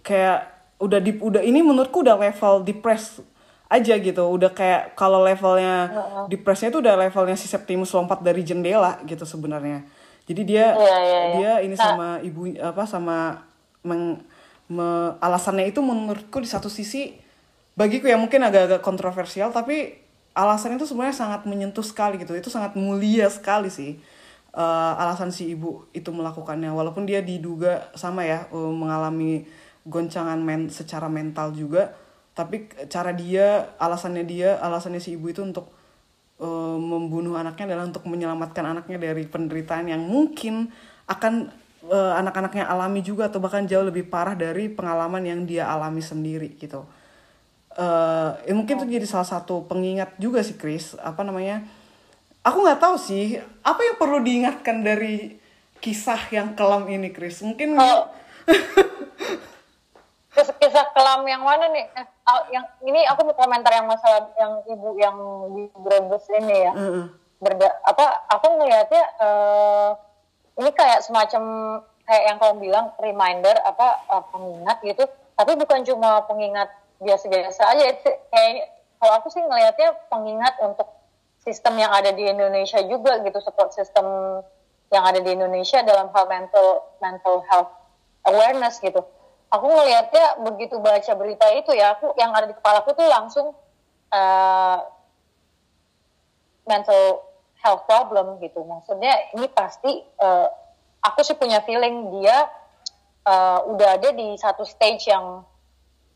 kayak 0.00 0.48
udah 0.78 1.00
di 1.02 1.18
udah 1.18 1.42
ini 1.42 1.60
menurutku 1.60 2.06
udah 2.06 2.16
level 2.16 2.62
depres 2.64 3.20
aja 3.68 3.94
gitu. 3.96 4.24
Udah 4.24 4.50
kayak 4.50 4.96
kalau 4.96 5.20
levelnya 5.20 5.92
depresnya 6.26 6.68
itu 6.68 6.80
udah 6.80 6.96
levelnya 6.96 7.36
si 7.36 7.44
Septimus 7.44 7.92
lompat 7.92 8.20
dari 8.20 8.40
jendela 8.40 8.96
gitu 9.04 9.22
sebenarnya. 9.22 9.84
Jadi 10.24 10.42
dia 10.44 10.72
Iya, 10.72 10.96
iya, 10.98 10.98
iya. 11.00 11.20
dia 11.32 11.52
ini 11.64 11.72
Nah. 11.72 11.84
sama 11.84 12.08
ibu 12.20 12.48
apa 12.56 12.84
sama 12.84 13.16
meng, 13.80 14.20
me- 14.66 15.12
alasannya 15.20 15.68
itu 15.68 15.80
menurutku 15.80 16.40
di 16.40 16.48
satu 16.48 16.68
sisi 16.68 17.16
bagiku 17.72 18.08
ya 18.08 18.16
mungkin 18.16 18.42
agak-agak 18.42 18.82
kontroversial 18.82 19.48
tapi 19.48 19.96
alasan 20.34 20.76
itu 20.76 20.84
sebenarnya 20.84 21.16
sangat 21.16 21.44
menyentuh 21.44 21.84
sekali 21.84 22.20
gitu. 22.20 22.32
Itu 22.32 22.48
sangat 22.48 22.72
mulia 22.72 23.28
sekali 23.28 23.68
sih 23.68 23.96
eh, 24.52 24.92
alasan 25.00 25.28
si 25.28 25.48
ibu 25.48 25.84
itu 25.92 26.08
melakukannya. 26.08 26.72
Walaupun 26.72 27.04
dia 27.04 27.20
diduga 27.20 27.88
sama 27.92 28.24
ya 28.24 28.48
eh, 28.48 28.72
mengalami 28.72 29.44
goncangan 29.84 30.36
men 30.36 30.68
secara 30.68 31.08
mental 31.08 31.52
juga 31.52 31.92
tapi 32.38 32.70
cara 32.86 33.10
dia 33.10 33.74
alasannya 33.82 34.22
dia 34.22 34.54
alasannya 34.62 35.02
si 35.02 35.18
ibu 35.18 35.26
itu 35.26 35.42
untuk 35.42 35.74
eh, 36.38 36.78
membunuh 36.78 37.34
anaknya 37.34 37.74
adalah 37.74 37.90
untuk 37.90 38.06
menyelamatkan 38.06 38.62
anaknya 38.62 39.02
dari 39.02 39.26
penderitaan 39.26 39.90
yang 39.90 40.06
mungkin 40.06 40.70
akan 41.10 41.50
eh, 41.90 42.12
anak-anaknya 42.22 42.70
alami 42.70 43.02
juga 43.02 43.26
atau 43.26 43.42
bahkan 43.42 43.66
jauh 43.66 43.82
lebih 43.82 44.06
parah 44.06 44.38
dari 44.38 44.70
pengalaman 44.70 45.26
yang 45.26 45.42
dia 45.42 45.66
alami 45.66 45.98
sendiri 45.98 46.54
gitu. 46.54 46.86
Eh, 47.78 48.30
ya 48.46 48.52
mungkin 48.58 48.78
itu 48.78 48.86
jadi 48.86 49.06
salah 49.06 49.26
satu 49.26 49.66
pengingat 49.66 50.14
juga 50.18 50.42
sih 50.42 50.58
Chris 50.58 50.98
apa 50.98 51.22
namanya 51.22 51.62
aku 52.42 52.66
nggak 52.66 52.82
tahu 52.82 52.98
sih 52.98 53.38
apa 53.62 53.80
yang 53.86 53.96
perlu 54.02 54.18
diingatkan 54.18 54.82
dari 54.82 55.38
kisah 55.78 56.18
yang 56.34 56.58
kelam 56.58 56.90
ini 56.90 57.14
Chris 57.14 57.38
mungkin 57.42 57.78
kisah, 60.34 60.54
kisah 60.58 60.86
kelam 60.90 61.22
yang 61.30 61.46
mana 61.46 61.70
nih? 61.70 61.86
Ah, 62.28 62.44
yang 62.52 62.68
ini 62.84 63.08
aku 63.08 63.24
mau 63.24 63.32
komentar 63.32 63.72
yang 63.72 63.88
masalah 63.88 64.28
yang 64.36 64.60
ibu 64.68 65.00
yang 65.00 65.16
di 65.56 65.64
Brebes 65.72 66.28
ini 66.36 66.68
ya. 66.68 66.72
Heeh. 66.76 67.08
Berda, 67.40 67.70
apa 67.88 68.28
aku 68.28 68.46
ngelihatnya 68.60 69.04
eh, 69.16 69.90
ini 70.60 70.70
kayak 70.76 71.00
semacam 71.08 71.42
kayak 72.04 72.24
yang 72.28 72.36
kamu 72.36 72.54
bilang 72.68 72.86
reminder 73.00 73.56
apa 73.64 74.04
eh, 74.12 74.24
pengingat 74.28 74.76
gitu. 74.84 75.08
Tapi 75.40 75.56
bukan 75.56 75.80
cuma 75.88 76.20
pengingat 76.28 76.68
biasa-biasa 77.00 77.64
aja. 77.64 77.96
Itu 77.96 78.12
kayak 78.28 78.76
kalau 79.00 79.12
aku 79.24 79.32
sih 79.32 79.40
ngelihatnya 79.40 79.96
pengingat 80.12 80.52
untuk 80.60 80.88
sistem 81.40 81.80
yang 81.80 81.96
ada 81.96 82.12
di 82.12 82.28
Indonesia 82.28 82.84
juga 82.84 83.24
gitu 83.24 83.40
support 83.40 83.72
system 83.72 84.04
yang 84.92 85.04
ada 85.08 85.24
di 85.24 85.32
Indonesia 85.32 85.80
dalam 85.80 86.12
hal 86.12 86.28
mental 86.28 86.92
mental 87.00 87.40
health 87.48 87.72
awareness 88.28 88.84
gitu. 88.84 89.00
Aku 89.48 89.64
ngelihatnya 89.64 90.44
begitu 90.44 90.76
baca 90.76 91.12
berita 91.16 91.48
itu 91.56 91.72
ya, 91.72 91.96
aku 91.96 92.12
yang 92.20 92.36
ada 92.36 92.44
di 92.44 92.52
kepalaku 92.52 92.92
tuh 92.92 93.08
langsung 93.08 93.56
eh, 94.12 94.78
mental 96.68 97.24
health 97.64 97.88
problem 97.88 98.36
gitu. 98.44 98.60
Maksudnya 98.60 99.32
ini 99.32 99.48
pasti 99.48 100.04
eh, 100.04 100.48
aku 101.00 101.24
sih 101.24 101.36
punya 101.40 101.64
feeling 101.64 102.20
dia 102.20 102.44
eh, 103.24 103.60
udah 103.72 103.88
ada 103.96 104.12
di 104.12 104.36
satu 104.36 104.68
stage 104.68 105.08
yang 105.08 105.42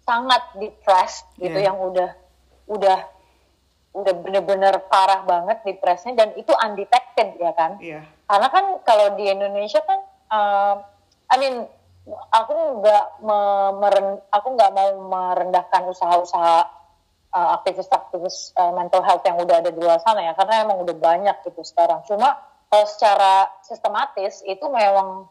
sangat 0.05 0.43
depressed 0.59 1.25
gitu, 1.39 1.57
Yeah. 1.57 1.73
yang 1.73 1.79
udah 1.81 2.11
udah 2.69 3.01
udah 3.93 4.15
bener-bener 4.25 4.81
parah 4.89 5.21
banget 5.25 5.61
depresnya 5.69 6.17
dan 6.17 6.33
itu 6.37 6.53
undetected 6.53 7.37
ya 7.37 7.53
kan. 7.53 7.77
Iya. 7.77 8.05
Karena 8.25 8.49
kan 8.49 8.65
kalau 8.89 9.17
di 9.17 9.29
Indonesia 9.29 9.81
kan, 9.85 10.01
eh, 10.33 10.75
I 11.33 11.37
mean, 11.41 11.65
aku 12.11 12.83
nggak 12.83 13.05
me- 13.23 13.75
meren- 13.79 14.23
aku 14.35 14.49
nggak 14.59 14.73
mau 14.75 14.91
merendahkan 15.07 15.87
usaha-usaha 15.87 16.59
eh, 17.33 17.49
aktivis-aktivis 17.61 18.53
eh, 18.59 18.73
mental 18.75 19.07
health 19.07 19.25
yang 19.25 19.39
udah 19.39 19.63
ada 19.63 19.71
di 19.71 19.81
luar 19.81 20.03
sana 20.03 20.21
ya, 20.21 20.33
karena 20.35 20.67
emang 20.67 20.83
udah 20.83 20.97
banyak 20.99 21.37
gitu 21.47 21.63
sekarang. 21.63 22.03
Cuma 22.05 22.37
kalau 22.69 22.87
secara 22.89 23.49
sistematis 23.65 24.43
itu 24.45 24.65
memang 24.67 25.29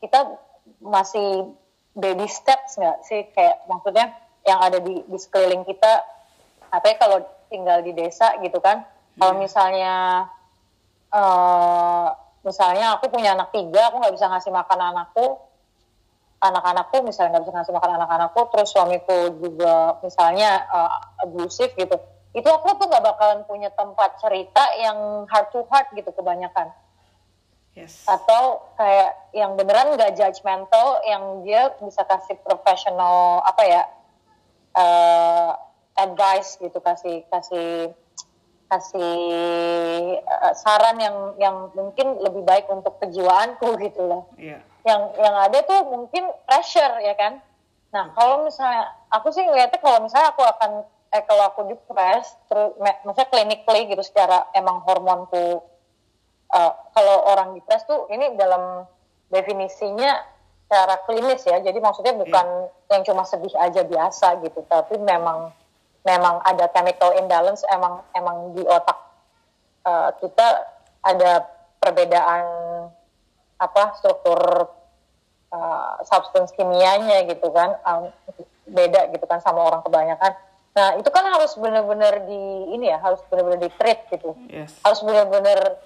kita 0.00 0.38
masih 0.80 1.52
baby 1.94 2.26
steps 2.26 2.80
nggak 2.80 2.98
sih? 3.06 3.20
Kayak 3.30 3.62
maksudnya 3.68 4.16
yang 4.44 4.60
ada 4.60 4.80
di, 4.80 5.04
di 5.04 5.18
sekeliling 5.20 5.62
kita 5.68 6.02
apa 6.74 6.84
ya 6.90 6.96
kalau 6.98 7.18
tinggal 7.52 7.84
di 7.84 7.92
desa 7.94 8.34
gitu 8.42 8.58
kan? 8.58 8.82
Kalau 9.14 9.38
misalnya 9.38 10.26
eh 11.14 12.06
misalnya 12.42 12.98
aku 12.98 13.08
punya 13.08 13.38
anak 13.38 13.54
tiga 13.54 13.88
aku 13.88 14.02
nggak 14.02 14.14
bisa 14.18 14.26
ngasih 14.26 14.50
makan 14.50 14.80
anakku 14.92 15.38
anak-anakku 16.44 17.00
misalnya 17.00 17.40
nggak 17.40 17.44
bisa 17.48 17.54
ngasih 17.56 17.74
makan 17.74 17.92
anak-anakku 17.96 18.40
terus 18.52 18.68
suamiku 18.70 19.32
juga 19.40 19.96
misalnya 20.04 20.68
eh, 20.68 21.24
abusive 21.24 21.72
gitu 21.74 21.96
itu 22.34 22.48
aku 22.50 22.76
tuh 22.76 22.86
nggak 22.90 23.04
bakalan 23.04 23.40
punya 23.48 23.70
tempat 23.72 24.18
cerita 24.20 24.62
yang 24.76 25.24
heart 25.30 25.48
to 25.50 25.64
heart 25.72 25.88
gitu 25.96 26.12
kebanyakan 26.12 26.68
Yes. 27.74 28.06
atau 28.06 28.70
kayak 28.78 29.34
yang 29.34 29.58
beneran 29.58 29.98
nggak 29.98 30.14
judgmental 30.14 31.02
yang 31.10 31.42
dia 31.42 31.74
bisa 31.82 32.06
kasih 32.06 32.38
professional 32.46 33.42
apa 33.42 33.62
ya 33.66 33.82
eh, 34.78 35.50
advice 35.98 36.54
gitu 36.62 36.78
kasih 36.78 37.26
kasih 37.34 37.90
kasih 38.70 39.10
eh, 40.22 40.54
saran 40.54 41.02
yang 41.02 41.16
yang 41.42 41.56
mungkin 41.74 42.14
lebih 42.22 42.46
baik 42.46 42.70
untuk 42.70 42.94
kejiwaanku 43.02 43.74
gitu 43.82 44.06
loh 44.06 44.22
Iya. 44.38 44.62
Yang 44.84 45.02
yang 45.16 45.34
ada 45.48 45.58
tuh 45.64 45.80
mungkin 45.88 46.28
pressure 46.44 47.00
ya 47.00 47.16
kan? 47.16 47.40
Nah 47.90 48.12
kalau 48.12 48.44
misalnya 48.44 48.92
aku 49.08 49.32
sih 49.32 49.44
ngeliatnya 49.44 49.80
kalau 49.80 50.04
misalnya 50.04 50.36
aku 50.36 50.44
akan 50.44 50.70
eh 51.14 51.22
kalau 51.24 51.44
aku 51.48 51.60
depres 51.72 52.36
terus 52.50 52.74
maksudnya 53.06 53.30
clinically 53.32 53.88
gitu 53.88 54.02
secara 54.04 54.44
emang 54.52 54.84
hormonku 54.84 55.64
eh, 56.52 56.72
kalau 56.92 57.16
orang 57.32 57.56
depres 57.56 57.88
tuh 57.88 58.04
ini 58.12 58.36
dalam 58.36 58.84
definisinya 59.32 60.20
secara 60.68 61.00
klinis 61.08 61.42
ya. 61.48 61.64
Jadi 61.64 61.78
maksudnya 61.80 62.12
bukan 62.12 62.68
yang 62.92 63.02
cuma 63.08 63.24
sedih 63.24 63.52
aja 63.56 63.80
biasa 63.88 64.44
gitu 64.44 64.60
tapi 64.68 65.00
memang 65.00 65.48
memang 66.04 66.44
ada 66.44 66.68
chemical 66.76 67.16
imbalance 67.16 67.64
emang 67.72 68.04
emang 68.12 68.52
di 68.52 68.60
otak 68.68 68.98
eh, 69.88 70.10
kita 70.20 70.48
ada 71.04 71.48
perbedaan 71.80 72.44
apa 73.60 73.82
struktur 74.00 74.40
uh, 74.40 74.73
substance 76.06 76.52
kimianya 76.54 77.26
gitu 77.28 77.50
kan 77.50 77.76
um, 77.84 78.08
beda 78.64 79.12
gitu 79.12 79.24
kan 79.28 79.40
sama 79.44 79.60
orang 79.64 79.82
kebanyakan. 79.84 80.32
Nah 80.74 80.98
itu 80.98 81.08
kan 81.12 81.24
harus 81.28 81.54
benar-benar 81.54 82.26
di 82.26 82.42
ini 82.74 82.90
ya 82.90 82.98
harus 82.98 83.22
benar-benar 83.30 83.60
di 83.62 83.70
treat 83.78 84.00
gitu. 84.10 84.34
Yes. 84.50 84.74
harus 84.82 85.00
benar-benar 85.06 85.78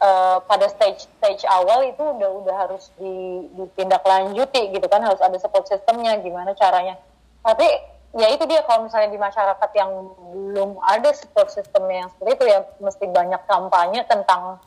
uh, 0.00 0.38
pada 0.44 0.66
stage 0.72 1.06
stage 1.20 1.44
awal 1.46 1.84
itu 1.86 2.00
udah 2.00 2.30
udah 2.42 2.54
harus 2.66 2.90
di, 2.96 3.46
ditindaklanjuti 3.54 4.72
gitu 4.72 4.86
kan 4.88 5.04
harus 5.04 5.20
ada 5.20 5.36
support 5.36 5.68
systemnya 5.68 6.16
gimana 6.18 6.56
caranya. 6.56 6.96
Tapi 7.42 7.66
ya 8.12 8.28
itu 8.28 8.44
dia 8.44 8.60
kalau 8.68 8.86
misalnya 8.86 9.10
di 9.12 9.20
masyarakat 9.20 9.70
yang 9.72 9.90
belum 10.32 10.80
ada 10.84 11.10
support 11.16 11.48
systemnya 11.48 12.06
yang 12.06 12.10
seperti 12.12 12.30
itu 12.36 12.44
ya 12.48 12.58
mesti 12.80 13.04
banyak 13.08 13.42
kampanye 13.48 14.00
tentang 14.04 14.60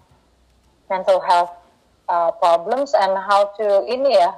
mental 0.89 1.21
health 1.21 1.53
uh, 2.09 2.33
problems 2.37 2.93
and 2.97 3.13
how 3.17 3.49
to 3.53 3.85
ini 3.85 4.17
ya 4.17 4.33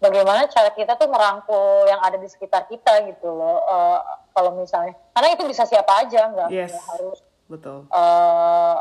bagaimana 0.00 0.48
cara 0.48 0.70
kita 0.70 0.96
tuh 0.96 1.06
merangkul 1.06 1.60
yang 1.84 2.00
ada 2.00 2.16
di 2.16 2.26
sekitar 2.26 2.64
kita 2.66 3.04
gitu 3.06 3.28
loh 3.28 3.60
Uh, 3.62 4.00
kalau 4.30 4.52
misalnya 4.54 4.96
karena 5.10 5.28
itu 5.30 5.44
bisa 5.44 5.62
siapa 5.62 6.00
aja 6.00 6.26
nggak 6.26 6.48
Yes. 6.48 6.72
nggak 6.72 6.86
harus 6.90 7.18
Betul. 7.46 7.78
uh, 7.88 8.76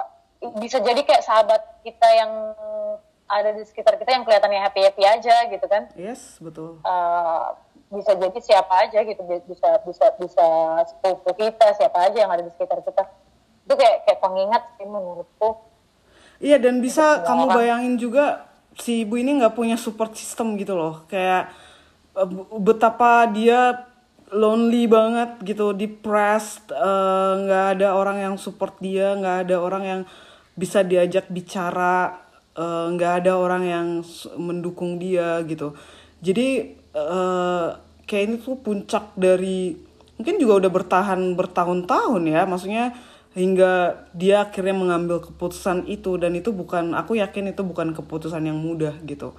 bisa 0.58 0.80
jadi 0.80 0.98
kayak 1.00 1.22
sahabat 1.22 1.60
kita 1.82 2.08
yang 2.10 2.32
ada 3.26 3.52
di 3.52 3.62
sekitar 3.62 3.94
kita 3.96 4.10
yang 4.10 4.24
kelihatannya 4.24 4.58
happy 4.60 4.82
happy 4.82 5.04
aja 5.04 5.46
gitu 5.46 5.66
kan 5.66 5.92
Yes, 5.94 6.40
betul. 6.40 6.80
Uh, 6.82 7.54
bisa 7.90 8.14
jadi 8.14 8.38
siapa 8.40 8.86
aja 8.86 9.02
gitu 9.02 9.22
bi- 9.24 9.44
bisa 9.44 9.82
bisa 9.82 10.06
bisa 10.16 10.48
sepupu 10.86 11.34
kita 11.36 11.74
siapa 11.74 12.06
aja 12.06 12.18
yang 12.20 12.30
ada 12.30 12.42
di 12.42 12.52
sekitar 12.52 12.80
kita 12.80 13.02
itu 13.64 13.74
kayak 13.76 13.98
kayak 14.04 14.20
pengingat 14.20 14.64
sih 14.76 14.86
menurutku 14.86 15.58
Iya 16.40 16.56
dan 16.56 16.80
bisa 16.80 17.22
kamu 17.22 17.46
orang. 17.46 17.56
bayangin 17.56 17.94
juga 17.98 18.49
si 18.80 19.04
ibu 19.04 19.20
ini 19.20 19.38
nggak 19.40 19.56
punya 19.56 19.76
support 19.76 20.16
system 20.16 20.56
gitu 20.56 20.74
loh. 20.74 21.06
Kayak 21.12 21.52
eh, 22.16 22.30
betapa 22.60 23.28
dia 23.30 23.86
lonely 24.30 24.86
banget 24.86 25.42
gitu 25.44 25.74
depressed 25.74 26.72
eh, 26.72 27.34
nggak 27.46 27.66
ada 27.78 27.88
orang 27.94 28.18
yang 28.24 28.36
support 28.40 28.78
dia 28.82 29.18
nggak 29.18 29.38
ada 29.50 29.56
orang 29.60 29.84
yang 29.86 30.02
bisa 30.58 30.82
diajak 30.82 31.28
bicara 31.30 32.20
eh, 32.58 32.86
nggak 32.96 33.26
ada 33.26 33.34
orang 33.38 33.64
yang 33.68 33.88
mendukung 34.40 34.98
dia 34.98 35.44
gitu. 35.46 35.76
Jadi 36.24 36.48
eh, 36.96 37.68
kayak 38.10 38.24
ini 38.26 38.36
tuh 38.42 38.58
puncak 38.58 39.14
dari 39.14 39.90
mungkin 40.20 40.36
juga 40.36 40.66
udah 40.66 40.72
bertahan 40.74 41.20
bertahun-tahun 41.40 42.22
ya 42.28 42.44
maksudnya 42.44 42.92
hingga 43.38 44.06
dia 44.18 44.50
akhirnya 44.50 44.74
mengambil 44.74 45.22
keputusan 45.22 45.86
itu 45.86 46.18
dan 46.18 46.34
itu 46.34 46.50
bukan 46.50 46.98
aku 46.98 47.22
yakin 47.22 47.54
itu 47.54 47.62
bukan 47.62 47.94
keputusan 47.94 48.42
yang 48.42 48.58
mudah 48.58 48.98
gitu. 49.06 49.38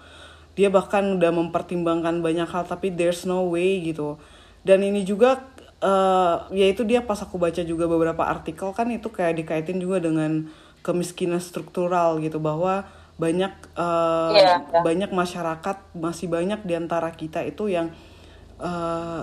Dia 0.55 0.70
bahkan 0.70 1.18
udah 1.18 1.30
mempertimbangkan 1.34 2.22
banyak 2.22 2.47
hal 2.47 2.64
tapi 2.66 2.95
there's 2.95 3.26
no 3.26 3.51
way 3.51 3.82
gitu. 3.82 4.14
Dan 4.62 4.86
ini 4.86 5.03
juga 5.03 5.43
eh 5.80 6.36
yaitu 6.55 6.84
dia 6.84 7.03
pas 7.03 7.18
aku 7.18 7.41
baca 7.41 7.64
juga 7.64 7.88
beberapa 7.88 8.22
artikel 8.28 8.70
kan 8.76 8.86
itu 8.93 9.09
kayak 9.11 9.41
dikaitin 9.43 9.80
juga 9.80 9.99
dengan 9.99 10.47
kemiskinan 10.86 11.43
struktural 11.43 12.22
gitu. 12.22 12.38
Bahwa 12.38 12.86
banyak 13.18 13.53
eh, 13.74 14.30
Iya, 14.38 14.55
iya. 14.70 14.80
banyak 14.86 15.11
masyarakat 15.11 15.76
masih 15.99 16.30
banyak 16.30 16.62
di 16.62 16.74
antara 16.78 17.11
kita 17.11 17.43
itu 17.43 17.66
yang 17.66 17.91
eh, 18.62 19.22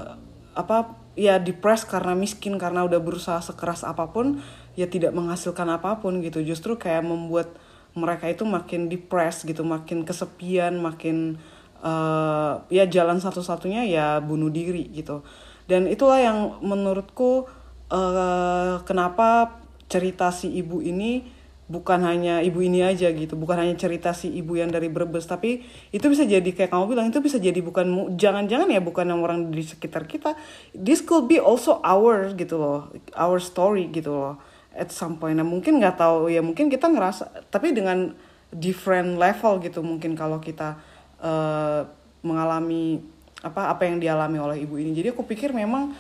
apa 0.58 1.07
ya 1.18 1.42
depres 1.42 1.84
karena 1.84 2.14
miskin 2.14 2.62
karena 2.62 2.86
udah 2.86 3.02
berusaha 3.02 3.42
sekeras 3.42 3.82
apa 3.82 4.14
pun 4.14 4.40
ya 4.78 4.86
tidak 4.86 5.12
menghasilkan 5.18 5.66
apa 5.68 5.98
pun 5.98 6.22
gitu. 6.22 6.46
Justru 6.46 6.78
kayak 6.78 7.04
membuat 7.04 7.50
mereka 7.98 8.30
itu 8.30 8.46
makin 8.46 8.88
depres 8.88 9.42
gitu 9.42 9.66
makin 9.66 10.06
kesepian 10.06 10.78
makin 10.78 11.42
eh, 11.82 12.54
ya 12.70 12.86
jalan 12.86 13.18
satu-satunya 13.18 13.90
ya 13.90 14.22
bunuh 14.22 14.54
diri 14.54 14.94
gitu. 14.94 15.26
Dan 15.66 15.90
itulah 15.90 16.22
yang 16.22 16.62
menurutku 16.62 17.50
eh, 17.90 18.76
kenapa 18.86 19.58
cerita 19.90 20.30
si 20.30 20.54
ibu 20.54 20.86
ini 20.86 21.37
bukan 21.68 22.00
hanya 22.08 22.40
ibu 22.40 22.64
ini 22.64 22.80
aja 22.80 23.12
gitu 23.12 23.36
bukan 23.36 23.60
hanya 23.60 23.76
cerita 23.76 24.16
si 24.16 24.32
ibu 24.32 24.56
yang 24.56 24.72
dari 24.72 24.88
Brebes 24.88 25.28
tapi 25.28 25.68
itu 25.92 26.06
bisa 26.08 26.24
jadi 26.24 26.48
kayak 26.48 26.72
kamu 26.72 26.96
bilang 26.96 27.12
itu 27.12 27.20
bisa 27.20 27.36
jadi 27.44 27.60
bukan 27.60 28.16
jangan-jangan 28.16 28.72
ya 28.72 28.80
bukan 28.80 29.12
yang 29.12 29.20
orang 29.20 29.52
di 29.52 29.68
sekitar 29.68 30.08
kita. 30.08 30.40
This 30.72 31.04
could 31.04 31.28
be 31.28 31.44
also 31.44 31.84
our 31.84 32.32
gitu 32.40 32.56
loh 32.56 32.96
our 33.20 33.44
story 33.44 33.92
gitu 33.92 34.16
loh 34.16 34.40
at 34.72 34.96
some 34.96 35.20
point. 35.20 35.36
Nah 35.36 35.44
mungkin 35.44 35.84
nggak 35.84 36.00
tahu 36.00 36.32
ya 36.32 36.40
mungkin 36.40 36.72
kita 36.72 36.88
ngerasa 36.88 37.52
tapi 37.52 37.76
dengan 37.76 38.16
different 38.48 39.20
level 39.20 39.60
gitu 39.60 39.84
mungkin 39.84 40.16
kalau 40.16 40.40
kita 40.40 40.80
eh, 41.20 41.84
mengalami 42.24 43.04
apa 43.44 43.76
apa 43.76 43.84
yang 43.92 44.00
dialami 44.00 44.40
oleh 44.40 44.58
ibu 44.64 44.80
ini. 44.80 44.96
Jadi 44.96 45.12
aku 45.12 45.28
pikir 45.28 45.52
memang 45.52 45.92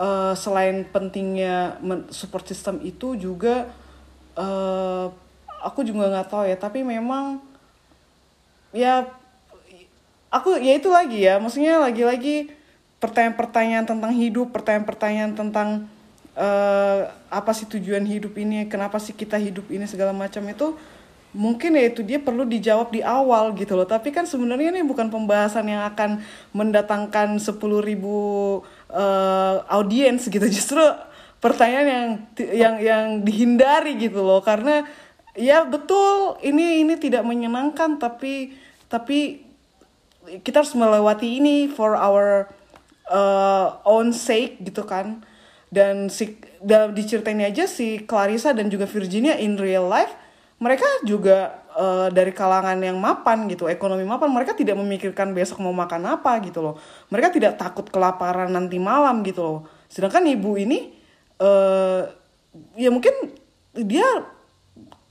eh, 0.00 0.32
selain 0.32 0.88
pentingnya 0.88 1.76
support 2.08 2.48
system 2.48 2.80
itu 2.80 3.20
juga 3.20 3.83
eh 4.34 5.06
aku 5.64 5.80
juga 5.86 6.10
nggak 6.10 6.28
tahu 6.28 6.44
ya 6.44 6.56
tapi 6.58 6.84
memang 6.84 7.40
ya 8.74 9.08
aku 10.28 10.58
ya 10.60 10.76
itu 10.76 10.90
lagi 10.90 11.24
ya 11.24 11.38
maksudnya 11.38 11.78
lagi-lagi 11.80 12.50
pertanyaan-pertanyaan 12.98 13.86
tentang 13.86 14.12
hidup 14.12 14.50
pertanyaan-pertanyaan 14.50 15.32
tentang 15.38 15.68
eh 16.34 17.00
apa 17.30 17.50
sih 17.54 17.70
tujuan 17.70 18.02
hidup 18.02 18.34
ini 18.34 18.66
kenapa 18.66 18.98
sih 18.98 19.14
kita 19.14 19.38
hidup 19.38 19.70
ini 19.70 19.86
segala 19.86 20.10
macam 20.10 20.42
itu 20.50 20.74
mungkin 21.34 21.74
ya 21.74 21.90
itu 21.90 22.06
dia 22.06 22.22
perlu 22.22 22.46
dijawab 22.46 22.94
di 22.94 23.02
awal 23.02 23.52
gitu 23.58 23.74
loh. 23.74 23.84
Tapi 23.84 24.14
kan 24.14 24.24
sebenarnya 24.24 24.70
ini 24.70 24.86
bukan 24.86 25.10
pembahasan 25.10 25.66
yang 25.66 25.82
akan 25.90 26.22
mendatangkan 26.54 27.42
10.000 27.42 27.58
ribu 27.82 28.16
eh, 28.88 29.56
audiens 29.66 30.22
gitu. 30.30 30.46
Justru 30.56 30.80
pertanyaan 31.44 31.86
yang 31.86 32.08
yang 32.56 32.74
yang 32.80 33.04
dihindari 33.20 34.00
gitu 34.00 34.24
loh. 34.24 34.40
Karena 34.40 34.88
ya 35.36 35.68
betul 35.68 36.40
ini 36.40 36.80
ini 36.80 36.96
tidak 36.96 37.20
menyenangkan 37.28 38.00
tapi 38.00 38.56
tapi 38.88 39.44
kita 40.40 40.64
harus 40.64 40.72
melewati 40.72 41.36
ini 41.36 41.68
for 41.68 41.92
our 41.92 42.48
uh, 43.12 43.76
own 43.84 44.16
sake 44.16 44.56
gitu 44.64 44.88
kan. 44.88 45.20
Dan 45.68 46.08
si 46.08 46.40
dalam 46.64 46.96
diceritain 46.96 47.44
aja 47.44 47.68
si 47.68 48.00
Clarissa 48.08 48.56
dan 48.56 48.72
juga 48.72 48.88
Virginia 48.88 49.36
in 49.36 49.60
real 49.60 49.84
life 49.84 50.16
mereka 50.64 50.86
juga 51.04 51.66
uh, 51.76 52.08
dari 52.08 52.30
kalangan 52.30 52.78
yang 52.78 52.96
mapan 52.96 53.50
gitu 53.50 53.66
ekonomi 53.66 54.06
mapan 54.06 54.30
mereka 54.30 54.54
tidak 54.54 54.78
memikirkan 54.78 55.34
besok 55.36 55.60
mau 55.60 55.76
makan 55.76 56.08
apa 56.08 56.40
gitu 56.40 56.64
loh. 56.64 56.80
Mereka 57.12 57.34
tidak 57.34 57.60
takut 57.60 57.84
kelaparan 57.90 58.48
nanti 58.48 58.80
malam 58.80 59.20
gitu 59.26 59.42
loh. 59.42 59.60
Sedangkan 59.92 60.24
ibu 60.30 60.56
ini 60.56 61.03
uh, 61.40 62.10
ya 62.78 62.90
mungkin 62.90 63.34
dia 63.74 64.06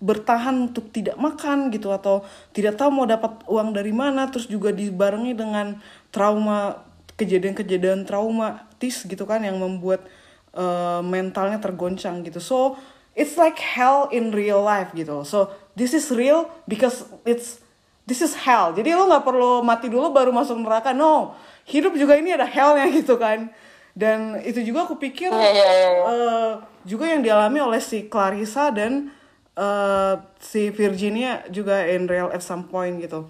bertahan 0.04 0.68
untuk 0.72 0.92
tidak 0.92 1.16
makan 1.16 1.72
gitu 1.72 1.88
atau 1.96 2.28
tidak 2.52 2.76
tahu 2.76 2.92
mau 2.92 3.08
dapat 3.08 3.40
uang 3.48 3.72
dari 3.72 3.96
mana 3.96 4.28
terus 4.28 4.52
juga 4.52 4.76
dibarengi 4.76 5.32
dengan 5.32 5.80
trauma 6.12 6.84
kejadian-kejadian 7.16 8.04
traumatis 8.04 9.08
gitu 9.08 9.24
kan 9.24 9.40
yang 9.48 9.56
membuat 9.56 10.04
uh, 10.52 11.00
mentalnya 11.00 11.56
tergoncang 11.64 12.20
gitu. 12.28 12.44
So 12.44 12.76
it's 13.16 13.40
like 13.40 13.56
hell 13.56 14.12
in 14.12 14.36
real 14.36 14.60
life 14.60 14.92
gitu. 14.92 15.24
So 15.24 15.56
this 15.80 15.96
is 15.96 16.12
real 16.12 16.52
because 16.68 17.08
it's 17.24 17.64
this 18.04 18.20
is 18.20 18.36
hell. 18.36 18.76
Jadi 18.76 18.92
lo 18.92 19.08
nggak 19.08 19.24
perlu 19.24 19.64
mati 19.64 19.88
dulu 19.88 20.12
baru 20.12 20.36
masuk 20.36 20.60
neraka. 20.60 20.92
No 20.92 21.32
hidup 21.64 21.96
juga 21.96 22.20
ini 22.20 22.36
ada 22.36 22.48
hellnya 22.48 22.88
gitu 22.92 23.16
kan 23.16 23.48
dan 23.94 24.42
itu 24.42 24.66
juga 24.66 24.90
aku 24.90 24.98
pikir 24.98 25.30
iya, 25.30 25.50
iya, 25.54 25.70
iya. 25.70 25.90
eh, 26.10 26.54
juga 26.90 27.06
yang 27.06 27.22
dialami 27.22 27.62
oleh 27.62 27.78
si 27.78 28.10
Clarissa 28.10 28.74
dan 28.74 29.14
eh, 29.54 30.16
si 30.42 30.74
Virginia 30.74 31.46
juga 31.54 31.86
in 31.86 32.10
real 32.10 32.34
at 32.34 32.42
some 32.42 32.66
point 32.66 32.98
gitu. 32.98 33.30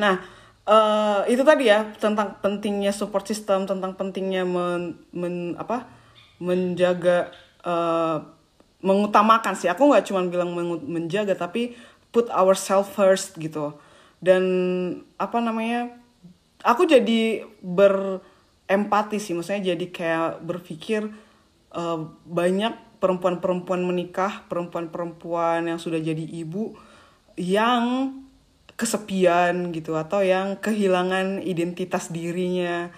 Nah, 0.00 0.24
eh, 0.64 1.20
itu 1.28 1.44
tadi 1.44 1.68
ya 1.68 1.92
tentang 2.00 2.40
pentingnya 2.40 2.90
support 2.90 3.28
system, 3.28 3.68
tentang 3.68 3.92
pentingnya 3.94 4.48
men, 4.48 4.96
men- 5.12 5.56
apa 5.60 5.86
menjaga 6.40 7.28
eh, 7.62 8.18
mengutamakan 8.80 9.54
sih. 9.56 9.68
Aku 9.68 9.92
nggak 9.92 10.08
cuma 10.08 10.24
bilang 10.24 10.56
menjaga 10.88 11.36
tapi 11.36 11.76
put 12.08 12.32
ourselves 12.32 12.88
first 12.96 13.36
gitu. 13.36 13.76
Dan 14.24 14.42
apa 15.20 15.36
namanya? 15.44 16.00
Aku 16.64 16.88
jadi 16.88 17.44
berempati 18.64 19.20
sih, 19.20 19.36
maksudnya 19.36 19.76
jadi 19.76 19.86
kayak 19.92 20.30
berpikir 20.44 21.12
eh, 21.72 21.98
banyak 22.24 22.74
perempuan-perempuan 22.98 23.84
menikah, 23.84 24.48
perempuan-perempuan 24.48 25.68
yang 25.68 25.76
sudah 25.76 26.00
jadi 26.00 26.24
ibu 26.24 26.72
yang 27.36 28.16
kesepian 28.74 29.70
gitu 29.70 29.94
atau 29.94 30.24
yang 30.24 30.56
kehilangan 30.58 31.44
identitas 31.44 32.08
dirinya. 32.08 32.88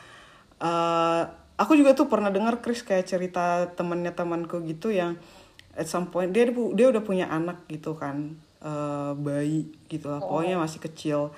Eh, 0.62 1.23
aku 1.59 1.73
juga 1.75 1.99
tuh 1.99 2.07
pernah 2.07 2.31
dengar 2.31 2.62
Chris 2.62 2.87
kayak 2.87 3.11
cerita 3.11 3.67
temannya 3.75 4.14
temanku 4.14 4.62
gitu 4.62 4.95
yang 4.95 5.19
at 5.77 5.85
some 5.91 6.09
point 6.09 6.33
dia 6.33 6.49
dia 6.49 6.87
udah 6.89 7.03
punya 7.05 7.29
anak 7.29 7.67
gitu 7.69 7.99
kan 7.99 8.39
eh, 8.62 9.12
bayi 9.19 9.75
gitu 9.91 10.09
lah. 10.09 10.23
Pokoknya 10.23 10.57
masih 10.62 10.79
kecil. 10.79 11.35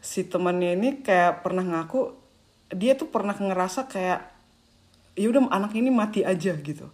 Si 0.00 0.24
temannya 0.24 0.72
ini 0.72 1.04
kayak 1.04 1.44
pernah 1.44 1.62
ngaku 1.62 2.25
dia 2.74 2.98
tuh 2.98 3.06
pernah 3.10 3.34
ngerasa 3.34 3.86
kayak 3.86 4.26
ya 5.16 5.26
udah 5.30 5.48
anak 5.50 5.72
ini 5.78 5.88
mati 5.88 6.26
aja 6.26 6.52
gitu 6.58 6.90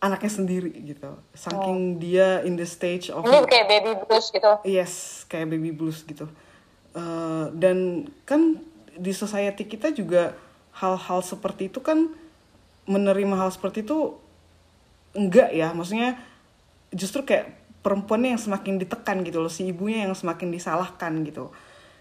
anaknya 0.00 0.32
sendiri 0.32 0.72
gitu 0.72 1.12
saking 1.36 2.00
dia 2.00 2.40
in 2.48 2.56
the 2.56 2.64
stage 2.64 3.12
of 3.12 3.20
Ini 3.20 3.44
kayak 3.44 3.66
baby 3.68 3.92
blues 4.00 4.32
gitu. 4.32 4.50
Yes, 4.64 5.24
kayak 5.28 5.52
baby 5.52 5.70
blues 5.76 6.00
gitu. 6.08 6.24
Eh, 6.96 7.46
dan 7.54 8.08
kan 8.24 8.58
di 8.96 9.12
society 9.12 9.68
kita 9.68 9.92
juga 9.92 10.34
hal-hal 10.74 11.20
seperti 11.20 11.68
itu 11.68 11.78
kan 11.84 12.10
menerima 12.88 13.36
hal 13.36 13.50
seperti 13.52 13.84
itu 13.84 14.16
enggak 15.14 15.52
ya, 15.52 15.70
maksudnya 15.76 16.18
justru 16.90 17.22
kayak 17.22 17.54
perempuannya 17.84 18.34
yang 18.34 18.42
semakin 18.42 18.80
ditekan 18.80 19.22
gitu 19.22 19.38
loh, 19.38 19.52
si 19.52 19.68
ibunya 19.68 20.08
yang 20.08 20.16
semakin 20.16 20.50
disalahkan 20.50 21.12
gitu. 21.22 21.52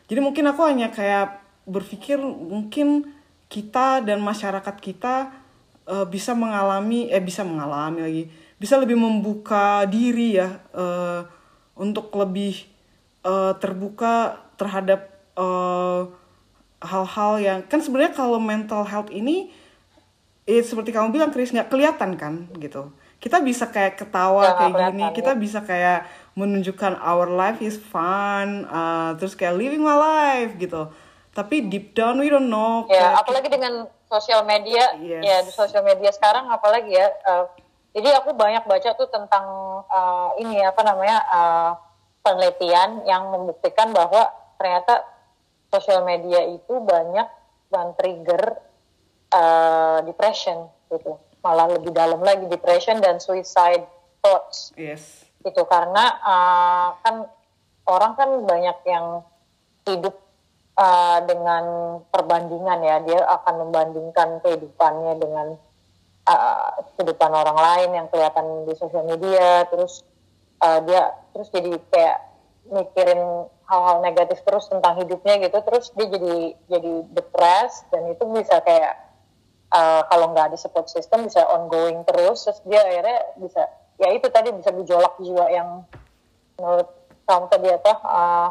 Jadi 0.09 0.19
mungkin 0.23 0.49
aku 0.49 0.65
hanya 0.65 0.89
kayak 0.89 1.37
berpikir 1.69 2.17
mungkin 2.19 3.13
kita 3.49 4.01
dan 4.01 4.19
masyarakat 4.21 4.75
kita 4.81 5.29
eh, 5.85 6.05
bisa 6.09 6.33
mengalami 6.33 7.09
eh 7.09 7.21
bisa 7.21 7.45
mengalami 7.45 7.99
lagi 8.01 8.23
bisa 8.59 8.75
lebih 8.75 8.99
membuka 8.99 9.85
diri 9.87 10.37
ya 10.37 10.59
eh, 10.73 11.21
untuk 11.77 12.11
lebih 12.17 12.65
eh, 13.23 13.53
terbuka 13.57 14.41
terhadap 14.57 15.07
eh, 15.37 16.01
hal-hal 16.79 17.31
yang 17.39 17.59
kan 17.67 17.79
sebenarnya 17.83 18.15
kalau 18.15 18.39
mental 18.39 18.83
health 18.87 19.11
ini 19.11 19.51
eh, 20.47 20.63
seperti 20.63 20.89
kamu 20.89 21.11
bilang 21.11 21.31
Chris 21.31 21.51
nggak 21.51 21.69
kelihatan 21.69 22.15
kan 22.15 22.33
gitu 22.57 22.91
kita 23.19 23.43
bisa 23.43 23.67
kayak 23.67 23.99
ketawa 23.99 24.41
Nggak 24.41 24.55
kayak 24.57 24.75
gini 24.95 25.03
ya. 25.03 25.11
kita 25.11 25.31
bisa 25.35 25.59
kayak 25.67 26.07
menunjukkan 26.39 26.95
our 27.03 27.27
life 27.27 27.59
is 27.59 27.75
fun 27.75 28.63
uh, 28.71 29.11
terus 29.19 29.35
kayak 29.35 29.59
living 29.59 29.83
my 29.83 29.95
life 29.95 30.55
gitu 30.55 30.87
tapi 31.39 31.71
deep 31.71 31.95
down 31.95 32.19
we 32.19 32.27
don't 32.27 32.51
know 32.51 32.83
ya 32.85 33.15
kayak- 33.15 33.15
apalagi 33.23 33.47
dengan 33.47 33.73
sosial 34.09 34.41
media. 34.43 34.83
Yes. 34.99 35.21
ya 35.23 35.37
di 35.45 35.51
sosial 35.53 35.85
media 35.85 36.11
sekarang 36.11 36.51
apalagi 36.51 36.91
ya 36.91 37.07
eh, 37.07 37.45
jadi 37.95 38.19
aku 38.19 38.35
banyak 38.35 38.67
baca 38.67 38.89
tuh 38.93 39.07
tentang 39.07 39.45
eh, 39.87 40.29
ini 40.43 40.59
apa 40.59 40.81
namanya 40.83 41.17
eh, 41.23 41.71
penelitian 42.19 43.07
yang 43.07 43.31
membuktikan 43.31 43.95
bahwa 43.95 44.27
ternyata 44.59 45.07
sosial 45.71 46.03
media 46.03 46.43
itu 46.43 46.83
banyak 46.83 47.27
dan 47.71 47.95
trigger 47.95 48.59
eh, 49.31 49.99
depression 50.03 50.67
gitu. 50.91 51.15
Malah 51.39 51.71
lebih 51.71 51.95
dalam 51.95 52.19
lagi 52.19 52.51
depression 52.51 52.99
dan 52.99 53.23
suicide 53.23 53.87
thoughts. 54.19 54.75
Yes. 54.75 55.23
Itu 55.39 55.63
karena 55.63 56.19
uh, 56.19 56.89
kan 56.99 57.23
orang 57.87 58.11
kan 58.19 58.29
banyak 58.43 58.77
yang 58.83 59.23
hidup 59.87 60.19
uh, 60.79 61.19
dengan 61.27 61.63
perbandingan 62.07 62.79
ya 62.79 62.97
dia 63.03 63.19
akan 63.27 63.67
membandingkan 63.67 64.39
kehidupannya 64.39 65.13
dengan 65.19 65.47
uh, 66.23 66.71
kehidupan 66.95 67.31
orang 67.35 67.59
lain 67.59 67.89
yang 67.99 68.07
kelihatan 68.07 68.63
di 68.63 68.73
sosial 68.79 69.03
media 69.03 69.67
terus 69.67 70.07
uh, 70.63 70.79
dia 70.87 71.11
terus 71.35 71.51
jadi 71.51 71.75
kayak 71.91 72.17
mikirin 72.69 73.21
hal-hal 73.69 74.01
negatif 74.01 74.41
terus 74.47 74.65
tentang 74.71 74.97
hidupnya 74.97 75.37
gitu 75.45 75.57
terus 75.61 75.91
dia 75.93 76.07
jadi 76.09 76.35
jadi 76.71 76.93
depres 77.13 77.85
dan 77.93 78.09
itu 78.09 78.23
bisa 78.33 78.61
kayak 78.63 78.97
uh, 79.73 80.01
kalau 80.09 80.33
nggak 80.33 80.53
ada 80.53 80.57
support 80.57 80.89
system 80.89 81.27
bisa 81.27 81.43
ongoing 81.49 82.01
terus 82.07 82.45
terus 82.45 82.59
dia 82.65 82.81
akhirnya 82.81 83.19
bisa 83.37 83.61
ya 83.99 84.09
itu 84.15 84.27
tadi 84.31 84.49
bisa 84.55 84.71
gejolak 84.73 85.13
jiwa 85.21 85.45
yang 85.51 85.83
menurut 86.57 86.89
kamu 87.29 87.45
tadi 87.51 87.67
apa 87.69 87.93
uh, 88.05 88.49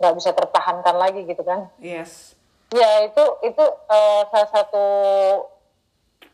nggak 0.00 0.14
bisa 0.16 0.32
tertahankan 0.32 0.96
lagi 0.96 1.28
gitu 1.28 1.44
kan. 1.44 1.68
Yes. 1.76 2.32
Ya 2.72 3.04
itu 3.04 3.24
itu 3.44 3.64
uh, 3.64 4.22
salah 4.32 4.48
satu 4.48 4.86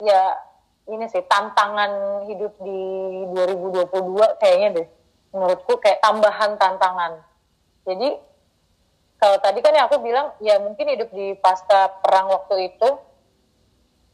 ya 0.01 0.39
ini 0.87 1.11
sih 1.11 1.25
tantangan 1.27 2.23
hidup 2.31 2.55
di 2.63 2.81
2022 3.35 4.39
kayaknya 4.39 4.69
deh 4.81 4.89
menurutku 5.35 5.83
kayak 5.83 5.99
tambahan 5.99 6.55
tantangan. 6.55 7.19
Jadi 7.83 8.15
kalau 9.19 9.37
tadi 9.43 9.59
kan 9.65 9.75
yang 9.75 9.91
aku 9.91 9.99
bilang 9.99 10.31
ya 10.39 10.63
mungkin 10.63 10.87
hidup 10.87 11.11
di 11.11 11.35
pasca 11.43 11.91
perang 12.05 12.31
waktu 12.31 12.71
itu 12.71 12.89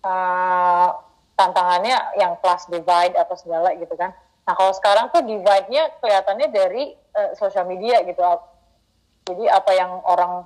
uh, 0.06 0.88
tantangannya 1.36 2.16
yang 2.16 2.38
class 2.40 2.70
divide 2.72 3.18
atau 3.20 3.36
segala 3.36 3.76
gitu 3.76 3.92
kan. 3.98 4.16
Nah 4.42 4.54
kalau 4.56 4.72
sekarang 4.74 5.12
tuh 5.12 5.22
divide-nya 5.22 6.00
kelihatannya 6.00 6.48
dari 6.50 6.94
uh, 7.14 7.36
sosial 7.36 7.68
media 7.68 8.00
gitu 8.02 8.22
jadi 9.32 9.44
apa 9.48 9.70
yang 9.72 9.92
orang 10.04 10.44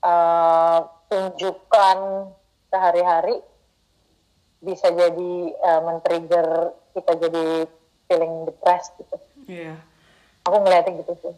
uh, 0.00 0.80
tunjukkan 1.12 1.98
sehari-hari 2.72 3.44
bisa 4.64 4.90
jadi 4.90 5.34
uh, 5.62 5.80
men-trigger 5.84 6.74
kita 6.96 7.12
jadi 7.28 7.46
feeling 8.08 8.48
depressed 8.48 8.96
gitu. 8.98 9.16
iya 9.46 9.76
Aku 10.46 10.62
ngeliatnya 10.62 11.02
gitu 11.02 11.12
sih. 11.20 11.34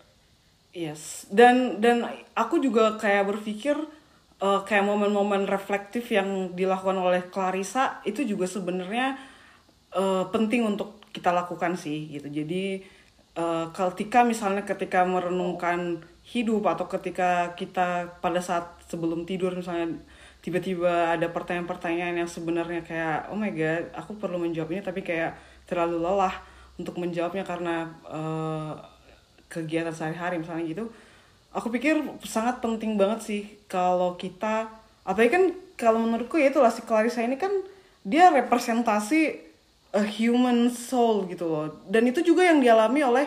Yes, 0.76 1.24
dan 1.32 1.80
dan 1.80 2.04
aku 2.36 2.60
juga 2.60 3.00
kayak 3.00 3.24
berpikir 3.24 3.74
uh, 4.44 4.60
kayak 4.68 4.84
momen-momen 4.84 5.48
reflektif 5.48 6.12
yang 6.12 6.52
dilakukan 6.52 7.00
oleh 7.00 7.24
Clarissa 7.32 8.04
itu 8.04 8.20
juga 8.22 8.44
sebenarnya 8.44 9.16
uh, 9.96 10.28
penting 10.28 10.68
untuk 10.68 11.00
kita 11.10 11.32
lakukan 11.32 11.74
sih 11.80 12.20
gitu. 12.20 12.28
Jadi 12.28 12.84
uh, 13.40 13.72
ketika 13.72 14.22
misalnya 14.28 14.62
ketika 14.68 15.08
merenungkan 15.08 16.04
hidup 16.28 16.68
atau 16.68 16.84
ketika 16.84 17.56
kita 17.56 18.20
pada 18.20 18.40
saat 18.44 18.76
sebelum 18.84 19.24
tidur 19.24 19.56
misalnya 19.56 19.96
tiba-tiba 20.44 21.16
ada 21.16 21.32
pertanyaan-pertanyaan 21.32 22.20
yang 22.24 22.30
sebenarnya 22.30 22.84
kayak 22.84 23.32
oh 23.32 23.36
my 23.36 23.48
god 23.52 23.88
aku 23.96 24.12
perlu 24.20 24.36
menjawab 24.36 24.76
ini 24.76 24.82
tapi 24.84 25.00
kayak 25.00 25.34
terlalu 25.64 26.04
lelah 26.04 26.36
untuk 26.76 27.00
menjawabnya 27.00 27.42
karena 27.42 27.88
uh, 28.04 28.76
kegiatan 29.48 29.90
sehari-hari 29.90 30.36
misalnya 30.36 30.68
gitu 30.68 30.84
aku 31.56 31.72
pikir 31.72 31.96
sangat 32.22 32.60
penting 32.60 33.00
banget 33.00 33.20
sih 33.24 33.42
kalau 33.64 34.14
kita 34.20 34.68
apalagi 35.08 35.32
kan 35.32 35.44
kalau 35.80 36.04
menurutku 36.04 36.36
ya 36.36 36.52
itulah 36.52 36.68
si 36.68 36.84
Clarissa 36.84 37.24
ini 37.24 37.40
kan 37.40 37.50
dia 38.04 38.28
representasi 38.28 39.48
a 39.92 40.04
human 40.04 40.68
soul 40.68 41.24
gitu 41.32 41.48
loh. 41.48 41.66
Dan 41.88 42.08
itu 42.08 42.20
juga 42.20 42.44
yang 42.44 42.60
dialami 42.60 43.00
oleh 43.00 43.26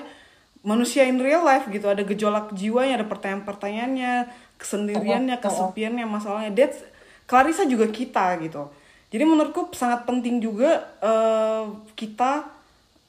manusia 0.62 1.10
in 1.10 1.18
real 1.18 1.42
life 1.42 1.66
gitu 1.70 1.90
ada 1.90 2.06
gejolak 2.06 2.54
jiwanya 2.54 3.02
ada 3.02 3.08
pertanyaan-pertanyaannya 3.10 4.30
kesendiriannya 4.62 5.42
kesepiannya 5.42 6.06
masalahnya. 6.06 6.54
That's 6.54 6.86
Clarissa 7.26 7.66
juga 7.66 7.90
kita 7.90 8.38
gitu. 8.46 8.70
Jadi 9.12 9.24
menurutku 9.26 9.74
sangat 9.74 10.06
penting 10.06 10.38
juga 10.40 10.86
eh, 11.02 11.66
kita 11.98 12.46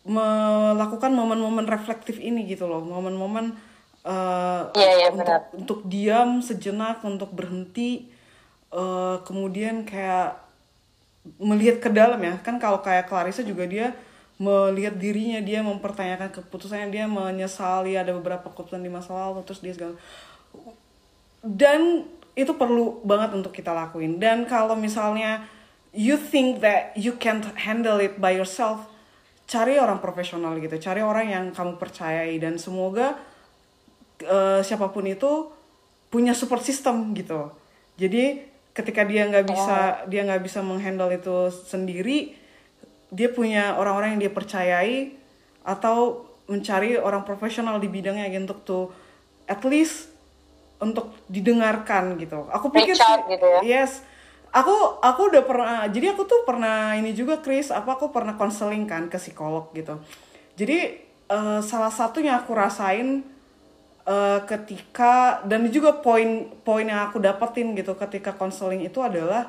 melakukan 0.02 1.14
momen-momen 1.14 1.68
reflektif 1.68 2.18
ini 2.18 2.48
gitu 2.48 2.66
loh. 2.66 2.80
Momen-momen 2.82 3.52
eh, 4.02 4.62
Iya, 4.72 4.90
iya, 4.98 5.08
untuk 5.12 5.28
benar. 5.28 5.40
untuk 5.52 5.78
diam 5.86 6.40
sejenak 6.40 7.04
untuk 7.04 7.30
berhenti 7.36 8.08
eh, 8.72 9.16
kemudian 9.28 9.84
kayak 9.84 10.40
melihat 11.38 11.84
ke 11.84 11.90
dalam 11.92 12.18
ya. 12.24 12.40
Kan 12.40 12.56
kalau 12.56 12.80
kayak 12.80 13.06
Clarissa 13.12 13.44
juga 13.44 13.68
dia 13.68 13.92
melihat 14.42 14.98
dirinya 14.98 15.38
dia 15.38 15.62
mempertanyakan 15.62 16.34
keputusannya 16.34 16.90
dia 16.90 17.06
menyesali 17.06 17.94
ada 17.94 18.10
beberapa 18.10 18.50
keputusan 18.50 18.82
di 18.82 18.90
masa 18.90 19.14
lalu 19.14 19.46
terus 19.46 19.62
dia 19.62 19.70
segala. 19.70 19.94
Dan 21.42 22.10
itu 22.34 22.50
perlu 22.58 22.98
banget 23.06 23.38
untuk 23.38 23.54
kita 23.54 23.70
lakuin. 23.70 24.18
Dan 24.18 24.42
kalau 24.50 24.74
misalnya 24.74 25.46
you 25.94 26.18
think 26.18 26.58
that 26.58 26.90
you 26.98 27.14
can't 27.22 27.46
handle 27.54 28.02
it 28.02 28.18
by 28.18 28.34
yourself 28.34 28.90
cari 29.46 29.78
orang 29.78 30.02
profesional 30.02 30.58
gitu. 30.58 30.74
Cari 30.82 31.06
orang 31.06 31.30
yang 31.30 31.44
kamu 31.54 31.78
percayai. 31.78 32.34
Dan 32.42 32.58
semoga 32.58 33.14
eh, 34.18 34.60
siapa 34.66 34.90
pun 34.90 35.06
itu 35.06 35.54
punya 36.10 36.34
support 36.34 36.66
system 36.66 37.14
gitu. 37.14 37.54
Jadi 37.94 38.42
ketika 38.72 39.04
dia 39.04 39.28
nggak 39.28 39.46
bisa 39.46 39.78
dia 40.08 40.24
nggak 40.24 40.42
bisa 40.42 40.64
menghandle 40.64 41.12
itu 41.12 41.52
sendiri 41.52 42.32
dia 43.12 43.28
punya 43.28 43.76
orang-orang 43.76 44.16
yang 44.16 44.22
dia 44.24 44.32
percayai 44.32 45.12
atau 45.62 46.24
mencari 46.48 46.96
orang 46.96 47.22
profesional 47.22 47.76
di 47.76 47.86
bidangnya 47.86 48.32
gitu, 48.32 48.42
untuk 48.48 48.60
tuh 48.64 48.84
at 49.44 49.60
least 49.68 50.08
untuk 50.80 51.14
didengarkan 51.28 52.16
gitu. 52.18 52.48
Aku 52.50 52.72
pikir 52.72 52.96
Reach 52.96 53.04
out 53.04 53.28
sih- 53.28 53.36
gitu 53.36 53.46
ya. 53.46 53.60
yes. 53.62 54.02
Aku 54.52 55.00
aku 55.00 55.32
udah 55.32 55.42
pernah 55.48 55.80
jadi 55.88 56.12
aku 56.12 56.28
tuh 56.28 56.44
pernah 56.44 56.92
ini 56.92 57.16
juga 57.16 57.40
Chris 57.40 57.72
apa 57.72 57.96
aku 57.96 58.12
pernah 58.12 58.36
konseling 58.36 58.84
kan 58.84 59.08
ke 59.08 59.16
psikolog 59.16 59.72
gitu. 59.72 59.96
Jadi 60.58 60.78
eh, 61.30 61.60
salah 61.64 61.88
satu 61.88 62.20
yang 62.20 62.36
aku 62.44 62.52
rasain 62.52 63.24
eh, 64.04 64.40
ketika 64.44 65.40
dan 65.48 65.64
juga 65.72 65.96
poin 65.96 66.52
poin 66.68 66.84
yang 66.84 67.08
aku 67.08 67.16
dapetin 67.16 67.72
gitu 67.72 67.96
ketika 67.96 68.36
konseling 68.36 68.84
itu 68.84 69.00
adalah 69.00 69.48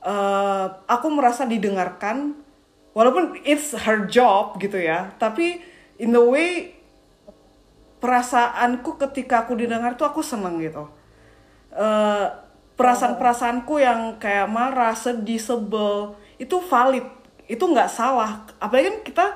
eh, 0.00 0.66
aku 0.88 1.12
merasa 1.12 1.44
didengarkan 1.44 2.32
walaupun 2.92 3.36
it's 3.42 3.72
her 3.74 4.04
job 4.06 4.56
gitu 4.56 4.76
ya 4.76 5.12
tapi 5.16 5.60
in 5.96 6.12
the 6.12 6.20
way 6.20 6.76
perasaanku 7.98 8.98
ketika 8.98 9.46
aku 9.46 9.54
didengar 9.54 9.94
tuh 9.94 10.08
aku 10.08 10.20
seneng 10.20 10.58
gitu 10.58 10.88
Eh, 11.72 12.26
perasaan-perasaanku 12.76 13.80
yang 13.80 14.20
kayak 14.20 14.44
marah, 14.44 14.92
sedih, 14.92 15.40
sebel 15.40 16.12
itu 16.36 16.60
valid, 16.68 17.08
itu 17.48 17.64
nggak 17.64 17.88
salah. 17.88 18.44
Apalagi 18.60 18.92
kan 18.92 18.98
kita 19.00 19.26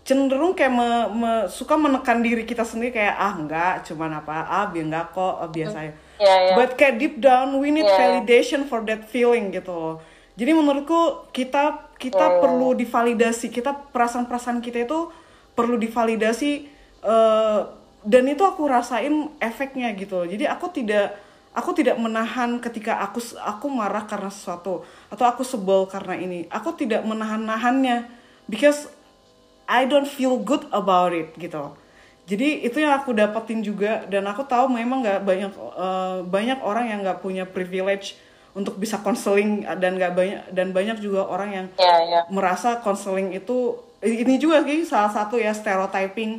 cenderung 0.00 0.56
kayak 0.56 0.72
me- 0.72 1.10
me- 1.12 1.46
suka 1.52 1.76
menekan 1.76 2.24
diri 2.24 2.48
kita 2.48 2.64
sendiri 2.64 2.96
kayak 2.96 3.12
ah 3.12 3.36
nggak, 3.36 3.74
cuman 3.92 4.24
apa, 4.24 4.48
ah 4.48 4.72
biar 4.72 4.88
nggak 4.88 5.06
kok, 5.12 5.34
ah, 5.36 5.50
biasa 5.52 5.78
ya. 5.84 5.92
Iya, 6.16 6.34
iya. 6.48 6.52
But 6.56 6.80
kayak 6.80 6.96
deep 6.96 7.20
down 7.20 7.60
we 7.60 7.68
need 7.68 7.84
Iya. 7.84 7.92
validation 7.92 8.64
for 8.64 8.80
that 8.88 9.04
feeling 9.04 9.52
gitu 9.52 9.68
loh. 9.68 9.96
Jadi 10.40 10.56
menurutku 10.56 11.28
kita 11.28 11.91
kita 12.02 12.26
iya. 12.26 12.38
perlu 12.42 12.74
divalidasi, 12.74 13.46
kita 13.54 13.94
perasaan-perasaan 13.94 14.58
kita 14.58 14.82
itu 14.90 15.14
perlu 15.54 15.78
divalidasi 15.78 16.66
eh, 17.06 17.60
dan 18.02 18.24
itu 18.26 18.42
aku 18.42 18.66
rasain 18.66 19.30
efeknya 19.38 19.94
gitu. 19.94 20.26
Jadi 20.26 20.50
aku 20.50 20.66
tidak 20.74 21.14
aku 21.54 21.70
tidak 21.78 21.94
menahan 22.02 22.58
ketika 22.58 22.98
aku 22.98 23.22
aku 23.38 23.70
marah 23.70 24.02
karena 24.10 24.32
sesuatu 24.34 24.82
atau 25.06 25.24
aku 25.30 25.46
sebel 25.46 25.86
karena 25.86 26.18
ini. 26.18 26.50
Aku 26.50 26.74
tidak 26.74 27.06
menahan-nahannya 27.06 28.10
because 28.50 28.90
I 29.70 29.86
don't 29.86 30.10
feel 30.10 30.42
good 30.42 30.66
about 30.74 31.14
it 31.14 31.30
gitu. 31.38 31.78
Jadi 32.26 32.66
itu 32.66 32.82
yang 32.82 32.98
aku 32.98 33.14
dapetin 33.14 33.62
juga 33.62 34.06
dan 34.10 34.26
aku 34.26 34.42
tahu 34.42 34.66
memang 34.66 35.06
nggak 35.06 35.20
banyak 35.22 35.52
eh, 35.54 36.18
banyak 36.26 36.58
orang 36.66 36.90
yang 36.90 36.98
nggak 37.06 37.22
punya 37.22 37.46
privilege 37.46 38.18
untuk 38.52 38.76
bisa 38.76 39.00
konseling 39.00 39.64
dan 39.80 39.96
nggak 39.96 40.12
banyak 40.12 40.40
dan 40.52 40.70
banyak 40.70 41.00
juga 41.00 41.24
orang 41.24 41.50
yang 41.52 41.66
Iya, 41.80 41.96
iya. 42.04 42.20
merasa 42.28 42.84
konseling 42.84 43.32
itu 43.32 43.80
ini 44.02 44.36
juga 44.36 44.60
sih 44.62 44.84
salah 44.84 45.08
satu 45.08 45.40
ya 45.40 45.56
stereotyping 45.56 46.36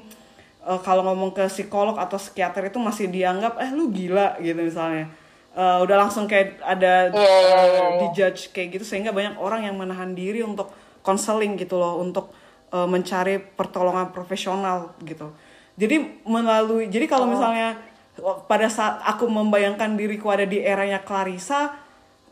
eh, 0.62 0.80
kalau 0.86 1.02
ngomong 1.04 1.34
ke 1.34 1.50
psikolog 1.50 1.98
atau 1.98 2.22
psikiater 2.22 2.70
itu 2.70 2.78
masih 2.78 3.10
dianggap 3.10 3.58
eh 3.58 3.74
lu 3.74 3.90
gila 3.90 4.38
gitu 4.40 4.62
misalnya 4.62 5.10
Eh, 5.54 5.78
udah 5.86 5.98
langsung 6.02 6.26
kayak 6.26 6.58
ada 6.66 7.14
Iya, 7.14 7.22
iya, 7.22 7.30
eh, 7.30 7.46
iya, 7.46 7.62
iya. 7.70 7.98
dijudge 8.10 8.50
kayak 8.50 8.74
gitu 8.74 8.90
sehingga 8.90 9.14
banyak 9.14 9.38
orang 9.38 9.70
yang 9.70 9.78
menahan 9.78 10.18
diri 10.18 10.42
untuk 10.42 10.74
konseling 11.06 11.62
gitu 11.62 11.78
loh 11.78 12.02
untuk 12.02 12.34
eh, 12.74 12.88
mencari 12.90 13.38
pertolongan 13.38 14.10
profesional 14.10 14.98
gitu 15.06 15.30
jadi 15.78 16.02
melalui 16.26 16.90
jadi 16.90 17.06
kalau 17.06 17.30
misalnya 17.30 17.78
oh, 18.18 18.42
pada 18.50 18.66
saat 18.66 18.98
aku 19.06 19.30
membayangkan 19.30 19.94
diriku 19.94 20.34
ada 20.34 20.42
di 20.42 20.58
eranya 20.58 21.06
Clarissa 21.06 21.70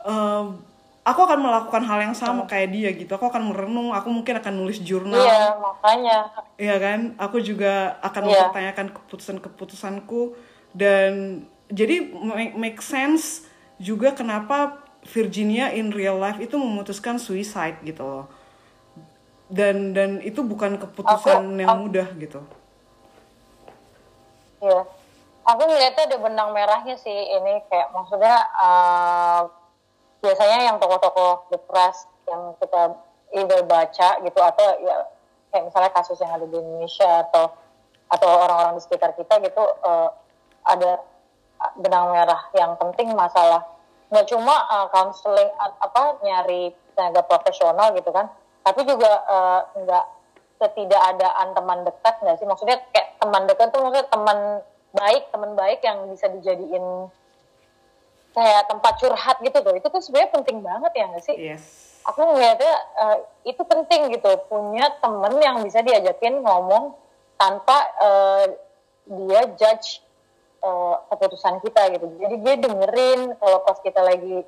eh, 0.04 0.44
aku 1.02 1.20
akan 1.20 1.38
melakukan 1.40 1.82
hal 1.82 1.98
yang 2.00 2.14
sama 2.14 2.46
kayak 2.46 2.70
dia 2.70 2.90
gitu 2.92 3.10
aku 3.10 3.26
akan 3.26 3.50
merenung 3.50 3.90
aku 3.90 4.06
mungkin 4.06 4.38
akan 4.38 4.54
nulis 4.54 4.78
jurnal 4.78 5.18
iya 5.18 5.54
makanya 5.56 6.18
Iya 6.54 6.76
kan, 6.78 7.00
aku 7.18 7.42
juga 7.42 7.98
akan 8.00 8.22
Iya. 8.22 8.30
mempertanyakan 8.46 8.86
keputusan-keputusanku 8.94 10.38
dan 10.70 11.42
jadi 11.66 12.06
make, 12.06 12.54
make 12.54 12.78
sense 12.78 13.42
juga 13.82 14.14
kenapa 14.14 14.78
Virginia 15.02 15.74
in 15.74 15.90
real 15.90 16.14
life 16.14 16.38
itu 16.38 16.54
memutuskan 16.54 17.18
suicide 17.18 17.82
gitu 17.82 18.06
loh. 18.06 18.26
Dan 19.50 19.90
dan 19.90 20.22
itu 20.22 20.38
bukan 20.40 20.78
keputusan 20.78 21.42
Aku- 21.42 21.58
yang 21.58 21.66
aku- 21.66 21.82
mudah 21.82 22.08
gitu. 22.14 22.40
Iya. 24.62 24.86
Aku 25.42 25.62
ngeliatnya 25.66 26.06
ada 26.06 26.18
benang 26.22 26.54
merahnya 26.54 26.94
sih 26.94 27.10
ini 27.10 27.58
kayak 27.66 27.90
maksudnya 27.90 28.38
eh, 28.38 29.40
biasanya 30.22 30.70
yang 30.70 30.76
tokoh-tokoh 30.78 31.50
depressed 31.50 32.06
yang 32.30 32.54
kita 32.62 32.94
either 33.34 33.60
baca 33.66 34.08
gitu 34.22 34.40
atau 34.40 34.66
ya 34.78 35.10
kayak 35.50 35.68
misalnya 35.68 35.90
kasus 35.92 36.16
yang 36.22 36.32
ada 36.32 36.46
di 36.46 36.56
Indonesia 36.56 37.26
atau 37.28 37.50
atau 38.08 38.28
orang-orang 38.28 38.78
di 38.78 38.82
sekitar 38.86 39.12
kita 39.18 39.42
gitu 39.42 39.62
eh, 39.82 40.08
ada 40.68 41.02
benang 41.78 42.12
merah 42.14 42.48
yang 42.54 42.78
penting 42.78 43.12
masalah. 43.18 43.66
Nggak 44.14 44.30
cuma 44.30 44.54
eh, 44.70 44.86
counseling 44.94 45.50
a- 45.58 45.78
apa 45.82 46.22
nyari 46.22 46.70
tenaga 46.94 47.24
profesional 47.24 47.90
gitu 47.96 48.12
kan 48.14 48.30
tapi 48.62 48.86
juga 48.86 49.10
eh, 49.26 49.60
nggak 49.82 50.06
ketidakadaan 50.62 51.48
teman 51.58 51.82
dekat 51.82 52.14
nggak 52.22 52.38
sih? 52.38 52.46
Maksudnya 52.46 52.78
kayak 52.94 53.18
teman 53.18 53.50
dekat 53.50 53.74
tuh 53.74 53.82
maksudnya 53.82 54.06
teman 54.06 54.38
baik 54.92 55.24
teman 55.34 55.58
baik 55.58 55.80
yang 55.82 56.06
bisa 56.06 56.30
dijadiin 56.30 57.10
kayak 58.32 58.68
tempat 58.68 58.92
curhat 58.98 59.36
gitu 59.44 59.58
tuh 59.60 59.74
itu 59.76 59.86
tuh 59.86 60.00
sebenarnya 60.00 60.30
penting 60.32 60.58
banget 60.64 60.92
ya 60.96 61.04
nggak 61.08 61.24
sih? 61.24 61.36
Yes. 61.36 61.64
aku 62.02 62.18
ngeliatnya 62.18 62.74
eh, 62.98 63.18
itu 63.46 63.62
penting 63.62 64.10
gitu. 64.10 64.30
Punya 64.50 64.90
temen 64.98 65.38
yang 65.38 65.62
bisa 65.62 65.86
diajakin 65.86 66.42
ngomong 66.42 66.98
tanpa 67.38 67.78
eh, 68.02 68.44
dia 69.06 69.42
judge 69.54 70.02
eh, 70.64 70.96
keputusan 71.14 71.62
kita 71.62 71.94
gitu. 71.94 72.06
Jadi 72.18 72.34
dia 72.42 72.54
dengerin 72.58 73.20
kalau 73.38 73.62
pas 73.62 73.78
kita 73.78 74.02
lagi 74.02 74.42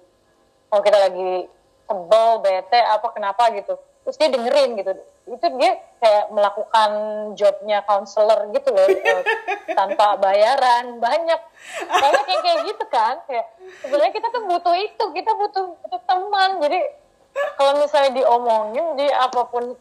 kalau 0.67 0.83
kita 0.83 0.99
lagi 0.99 1.47
sebel 1.87 2.29
bete 2.43 2.81
apa 2.83 3.07
kenapa 3.15 3.55
gitu. 3.55 3.79
Terus 4.03 4.17
dia 4.19 4.29
dengerin 4.35 4.75
gitu 4.81 4.93
itu 5.25 5.47
dia 5.57 5.81
kayak 6.05 6.29
melakukan 6.37 6.91
jobnya 7.33 7.81
counselor 7.89 8.53
gitu 8.53 8.69
loh 8.77 8.85
eh, 8.93 9.25
tanpa 9.73 10.21
bayaran 10.21 11.01
banyak. 11.01 11.41
Banyak 11.89 12.25
yang 12.29 12.43
kayak 12.45 12.61
gitu 12.69 12.85
kan 12.93 13.25
kayak 13.25 13.47
sebenarnya 13.81 14.13
kita 14.13 14.29
tuh 14.29 14.45
butuh 14.45 14.77
itu 14.77 15.05
kita 15.17 15.33
butuh 15.33 15.65
butuh 15.81 16.01
teman. 16.05 16.61
Jadi 16.61 16.81
kalau 17.57 17.73
misalnya 17.81 18.13
diomongin 18.21 18.87
di 19.01 19.09
apa 19.09 19.49
pun 19.49 19.73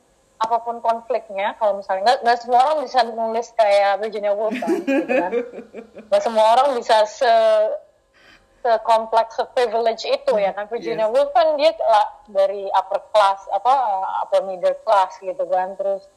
apa 0.43 0.57
pun 0.59 0.83
konfliknya 0.83 1.55
kalau 1.55 1.79
misalnya 1.79 2.03
nggak 2.03 2.19
nggak 2.23 2.37
semua 2.43 2.59
orang 2.67 2.77
bisa 2.83 2.99
nulis 3.07 3.47
kayak 3.55 3.99
Virginia 4.03 4.31
Woolf 4.35 4.55
kan 4.59 4.71
gitu 4.79 5.03
kan. 5.07 5.31
Nggak 6.11 6.23
semua 6.23 6.45
orang 6.55 6.67
bisa 6.79 7.03
se 7.07 7.31
sekompleks 8.63 9.35
privilege 9.51 10.03
itu 10.03 10.33
ya 10.33 10.49
kan 10.49 10.65
Virginia 10.65 11.03
Yes. 11.03 11.11
Woolf 11.11 11.29
kan 11.29 11.53
dia 11.53 11.75
lah 11.77 12.07
dari 12.25 12.71
upper 12.71 13.03
class 13.09 13.43
apa 13.51 13.73
upper 14.23 14.41
middle 14.41 14.73
class 14.79 15.19
gitu 15.19 15.43
kan 15.45 15.75
terus 15.75 16.07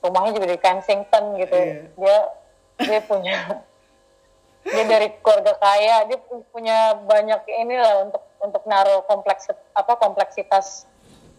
rumahnya 0.00 0.34
juga 0.34 0.48
di 0.48 0.58
Kensington 0.58 1.38
gitu 1.38 1.54
Iya. 1.54 1.80
dia 1.94 2.16
dia 2.76 3.00
punya 3.00 3.36
dia 4.64 4.84
dari 4.84 5.08
keluarga 5.18 5.54
kaya 5.54 6.04
dia 6.04 6.18
pu- 6.18 6.42
punya 6.48 6.76
banyak 6.98 7.40
inilah 7.48 7.94
untuk 8.02 8.22
untuk 8.38 8.62
naruh 8.64 9.04
kompleks 9.04 9.46
apa 9.70 9.92
kompleksitas 9.94 10.84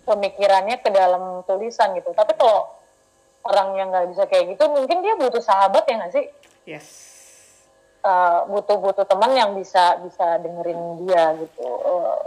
pemikirannya 0.01 0.77
ke 0.77 0.89
dalam 0.89 1.43
tulisan 1.43 1.93
gitu 1.93 2.09
tapi 2.11 2.31
kalau 2.33 2.69
orang 3.43 3.75
yang 3.75 3.87
nggak 3.89 4.07
bisa 4.09 4.23
kayak 4.25 4.55
gitu 4.55 4.65
mungkin 4.67 5.01
dia 5.01 5.13
butuh 5.13 5.41
sahabat 5.41 5.83
ya 5.83 5.99
nggak 5.99 6.13
sih 6.13 6.25
Yes. 6.65 7.04
Eh, 8.05 8.39
butuh-butuh 8.53 9.09
teman 9.09 9.33
yang 9.33 9.57
bisa 9.57 9.97
bisa 10.05 10.37
dengerin 10.37 11.01
dia 11.01 11.33
gitu 11.41 11.65
Eh, 11.65 12.21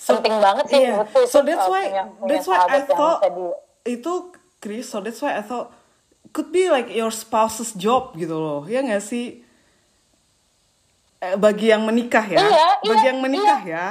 So- 0.00 0.16
penting 0.16 0.40
banget 0.40 0.64
sih 0.72 0.80
iya. 0.80 0.96
menurutku 0.96 1.18
itu 1.20 1.28
So 1.28 1.44
that's 1.44 1.68
eh, 1.68 1.72
why 1.74 1.84
punya, 1.84 2.04
punya 2.16 2.28
that's 2.32 2.46
why 2.48 2.58
I 2.64 2.80
thought 2.88 3.20
di 3.28 3.46
itu 3.92 4.12
Chris, 4.56 4.88
so 4.88 5.04
that's 5.04 5.20
why 5.20 5.36
I 5.36 5.44
thought 5.44 5.68
could 6.32 6.48
be 6.48 6.72
like 6.72 6.88
your 6.88 7.12
spouse's 7.12 7.76
job 7.76 8.16
gitu 8.16 8.32
loh. 8.40 8.64
Ya 8.64 8.80
nggak 8.80 9.04
sih? 9.04 9.44
Bagi 11.18 11.76
yang 11.76 11.84
menikah 11.84 12.24
ya. 12.24 12.40
Iya, 12.40 12.68
bagi 12.80 13.04
iya, 13.04 13.08
yang 13.12 13.18
menikah 13.20 13.60
ya. 13.68 13.86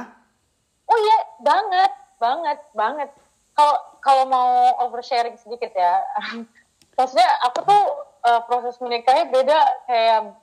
Oh 0.89 0.97
iya, 0.97 1.17
banget, 1.43 1.91
banget, 2.17 2.59
banget. 2.73 3.09
Kalau 3.53 3.75
kalau 4.01 4.23
mau 4.25 4.49
oversharing 4.89 5.37
sedikit 5.37 5.69
ya, 5.75 6.01
maksudnya 6.97 7.29
aku 7.45 7.61
tuh 7.61 7.83
eh, 8.25 8.41
proses 8.49 8.79
menikahnya 8.81 9.27
beda 9.29 9.59
kayak 9.85 10.33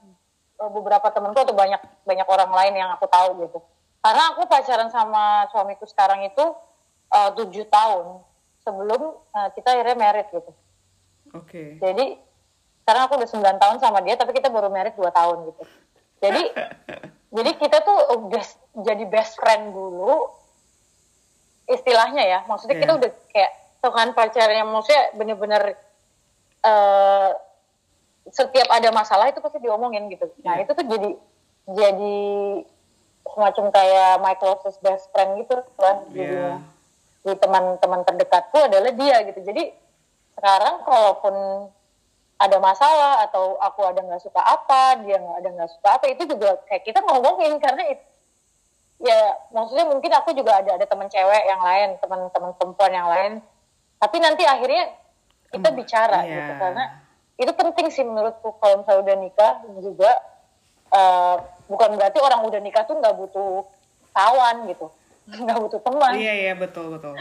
beberapa 0.57 1.11
temenku 1.11 1.37
atau 1.37 1.53
banyak 1.53 1.83
banyak 2.03 2.27
orang 2.27 2.51
lain 2.51 2.75
yang 2.79 2.91
aku 2.95 3.07
tahu 3.07 3.43
gitu. 3.43 3.59
Karena 3.99 4.37
aku 4.37 4.45
pacaran 4.45 4.89
sama 4.89 5.49
suamiku 5.51 5.85
sekarang 5.85 6.23
itu 6.23 6.45
eh, 7.11 7.31
tujuh 7.35 7.67
tahun 7.69 8.23
sebelum 8.63 9.01
eh, 9.35 9.49
kita 9.55 9.75
akhirnya 9.75 9.97
married 9.97 10.29
gitu. 10.31 10.53
Oke. 11.35 11.79
Jadi 11.79 12.17
sekarang 12.85 13.09
aku 13.09 13.17
udah 13.17 13.29
9 13.33 13.63
tahun 13.63 13.77
sama 13.81 13.99
dia, 14.05 14.15
tapi 14.15 14.37
kita 14.37 14.53
baru 14.53 14.69
married 14.69 14.95
2 14.95 15.09
tahun 15.11 15.37
gitu. 15.51 15.63
Jadi 16.21 16.43
jadi 17.37 17.51
kita 17.57 17.79
tuh 17.83 17.99
udah 18.23 18.45
jadi 18.85 19.05
best 19.09 19.41
friend 19.41 19.73
dulu, 19.73 20.31
istilahnya 21.67 22.23
ya. 22.23 22.39
Maksudnya 22.47 22.77
kita 22.79 22.93
Iya. 22.95 22.99
udah 23.01 23.11
kayak 23.33 23.53
Tuhan 23.81 24.09
pacarnya, 24.13 24.65
maksudnya 24.65 25.03
bener-bener 25.13 25.63
eh, 26.63 27.31
setiap 28.29 28.68
ada 28.72 28.89
masalah 28.89 29.29
itu 29.29 29.41
pasti 29.41 29.61
diomongin 29.61 30.09
gitu. 30.09 30.31
Nah 30.41 30.57
Iya. 30.57 30.64
itu 30.64 30.72
tuh 30.72 30.87
jadi 30.87 31.11
jadi 31.64 32.16
semacam 33.25 33.64
kayak 33.72 34.12
my 34.20 34.35
closest 34.37 34.79
best 34.81 35.09
friend 35.11 35.41
gitu 35.43 35.57
lah 35.81 35.97
jadinya 36.12 36.61
Iya. 36.61 36.61
di 37.25 37.33
teman-teman 37.41 38.01
terdekatku 38.05 38.59
adalah 38.61 38.93
dia 38.93 39.16
gitu. 39.25 39.41
Jadi 39.41 39.72
sekarang 40.37 40.85
kalaupun 40.85 41.35
ada 42.35 42.57
masalah 42.59 43.25
atau 43.25 43.57
aku 43.57 43.81
ada 43.87 44.03
nggak 44.03 44.20
suka 44.20 44.43
apa, 44.43 45.01
dia 45.07 45.16
nggak 45.16 45.39
ada 45.41 45.49
nggak 45.55 45.70
suka 45.70 45.89
apa, 45.97 46.05
itu 46.11 46.27
juga 46.27 46.61
kayak 46.66 46.83
kita 46.85 47.01
ngomongin 47.01 47.57
karena 47.62 47.89
it- 47.89 48.09
ya 49.01 49.39
maksudnya 49.51 49.87
mungkin 49.87 50.11
aku 50.12 50.35
juga 50.35 50.59
ada 50.61 50.77
ada 50.77 50.85
teman 50.85 51.09
cewek 51.09 51.43
yang 51.47 51.62
lain, 51.62 51.97
teman-teman 52.03 52.51
perempuan 52.59 52.93
yang 52.93 53.09
lain, 53.09 53.33
tapi 53.97 54.16
nanti 54.18 54.43
akhirnya 54.45 54.91
kita 55.49 55.68
Hmm, 55.70 55.79
bicara 55.79 56.18
iya. 56.27 56.35
gitu 56.43 56.53
karena 56.59 56.85
itu 57.35 57.51
penting 57.51 57.87
sih 57.91 58.05
menurutku 58.07 58.55
kalau 58.59 58.82
misalnya 58.82 59.01
udah 59.03 59.16
nikah 59.18 59.53
juga 59.82 60.11
eh, 60.91 61.37
bukan 61.66 61.91
berarti 61.99 62.18
orang 62.22 62.41
udah 62.47 62.61
nikah 62.62 62.85
tuh 62.85 62.95
nggak 63.01 63.14
butuh 63.16 63.66
kawan 64.14 64.70
gitu, 64.70 64.87
nggak 65.43 65.59
butuh 65.59 65.80
teman. 65.82 66.12
Iya 66.14 66.32
iya 66.32 66.53
betul 66.55 66.95
betul. 66.95 67.18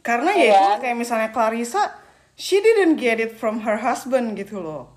Karena 0.00 0.30
ya 0.32 0.40
Iya. 0.40 0.56
itu 0.56 0.72
kayak 0.86 0.96
misalnya 0.96 1.28
Clarissa, 1.30 1.82
she 2.32 2.62
didn't 2.62 2.96
get 2.96 3.18
it 3.18 3.34
from 3.34 3.66
her 3.66 3.76
husband 3.76 4.38
gitu 4.38 4.62
loh. 4.62 4.88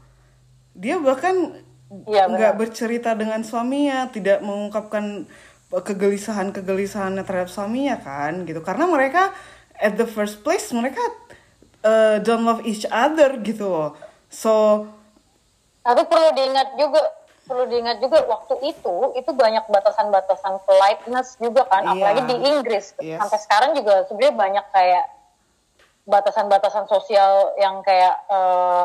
Dia 0.71 0.95
bahkan 1.01 1.59
Iya, 2.05 2.29
nggak 2.29 2.53
benar. 2.53 2.61
bercerita 2.61 3.17
dengan 3.17 3.41
suaminya, 3.41 4.13
tidak 4.13 4.45
mengungkapkan 4.45 5.25
kegelisahan-kegelisahannya 5.73 7.25
terhadap 7.25 7.49
suaminya 7.49 7.97
kan 7.99 8.45
gitu. 8.45 8.61
Karena 8.61 8.85
mereka 8.85 9.33
at 9.75 9.97
the 9.97 10.05
first 10.05 10.41
place 10.41 10.69
mereka 10.71 11.01
uh, 11.81 12.17
don't 12.21 12.45
love 12.45 12.61
each 12.63 12.85
other 12.89 13.35
gitu 13.41 13.65
loh. 13.65 13.91
So 14.29 14.85
Tapi 15.79 16.05
perlu 16.05 16.29
diingat 16.37 16.77
juga, 16.77 17.01
perlu 17.43 17.65
diingat 17.65 17.97
juga 17.97 18.21
waktu 18.29 18.55
itu 18.67 18.95
itu 19.17 19.31
banyak 19.33 19.65
batasan-batasan 19.65 20.61
politeness 20.63 21.33
juga 21.41 21.65
kan, 21.65 21.81
Iya. 21.81 21.91
apalagi 21.97 22.21
di 22.29 22.35
Inggris. 22.45 22.93
Yes. 23.01 23.17
Sampai 23.17 23.39
sekarang 23.41 23.71
juga 23.73 24.05
sebenarnya 24.05 24.35
banyak 24.37 24.65
kayak 24.69 25.05
batasan-batasan 26.05 26.85
sosial 26.85 27.53
yang 27.57 27.81
kayak 27.81 28.15
eh, 28.29 28.83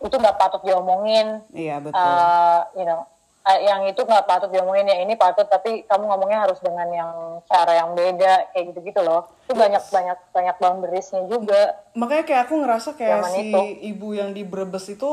itu 0.00 0.16
nggak 0.16 0.36
patut 0.36 0.60
diomongin, 0.64 1.40
iya 1.52 1.80
betul. 1.80 1.96
eh, 1.96 2.60
you 2.76 2.84
know, 2.84 3.04
yang 3.46 3.84
itu 3.84 4.00
nggak 4.00 4.24
patut 4.24 4.48
diomongin 4.48 4.84
ya 4.84 4.98
ini 4.98 5.14
patut, 5.14 5.44
tapi 5.44 5.84
kamu 5.84 6.04
ngomongnya 6.06 6.40
harus 6.42 6.56
dengan 6.58 6.88
yang 6.88 7.12
cara 7.44 7.76
yang 7.76 7.92
beda 7.92 8.48
kayak 8.50 8.72
gitu-gitu 8.72 9.00
loh. 9.00 9.28
Itu 9.44 9.52
banyak 9.52 9.84
banyak 9.86 10.18
banyak 10.30 10.56
boundariesnya 10.56 11.28
juga. 11.28 11.76
makanya 11.92 12.24
kayak 12.24 12.42
aku 12.44 12.54
ngerasa 12.58 12.88
kayak 12.94 13.20
Zaman 13.20 13.30
si 13.30 13.42
itu. 13.46 13.60
ibu 13.86 14.08
yang 14.12 14.30
di 14.30 14.42
Brebes 14.42 14.88
itu 14.88 15.10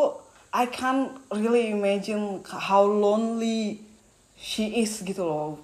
I 0.51 0.65
can't 0.65 1.11
really 1.29 1.69
imagine 1.69 2.39
how 2.45 2.83
lonely 2.83 3.83
she 4.33 4.79
is 4.79 4.99
gitu 4.99 5.21
loh 5.21 5.59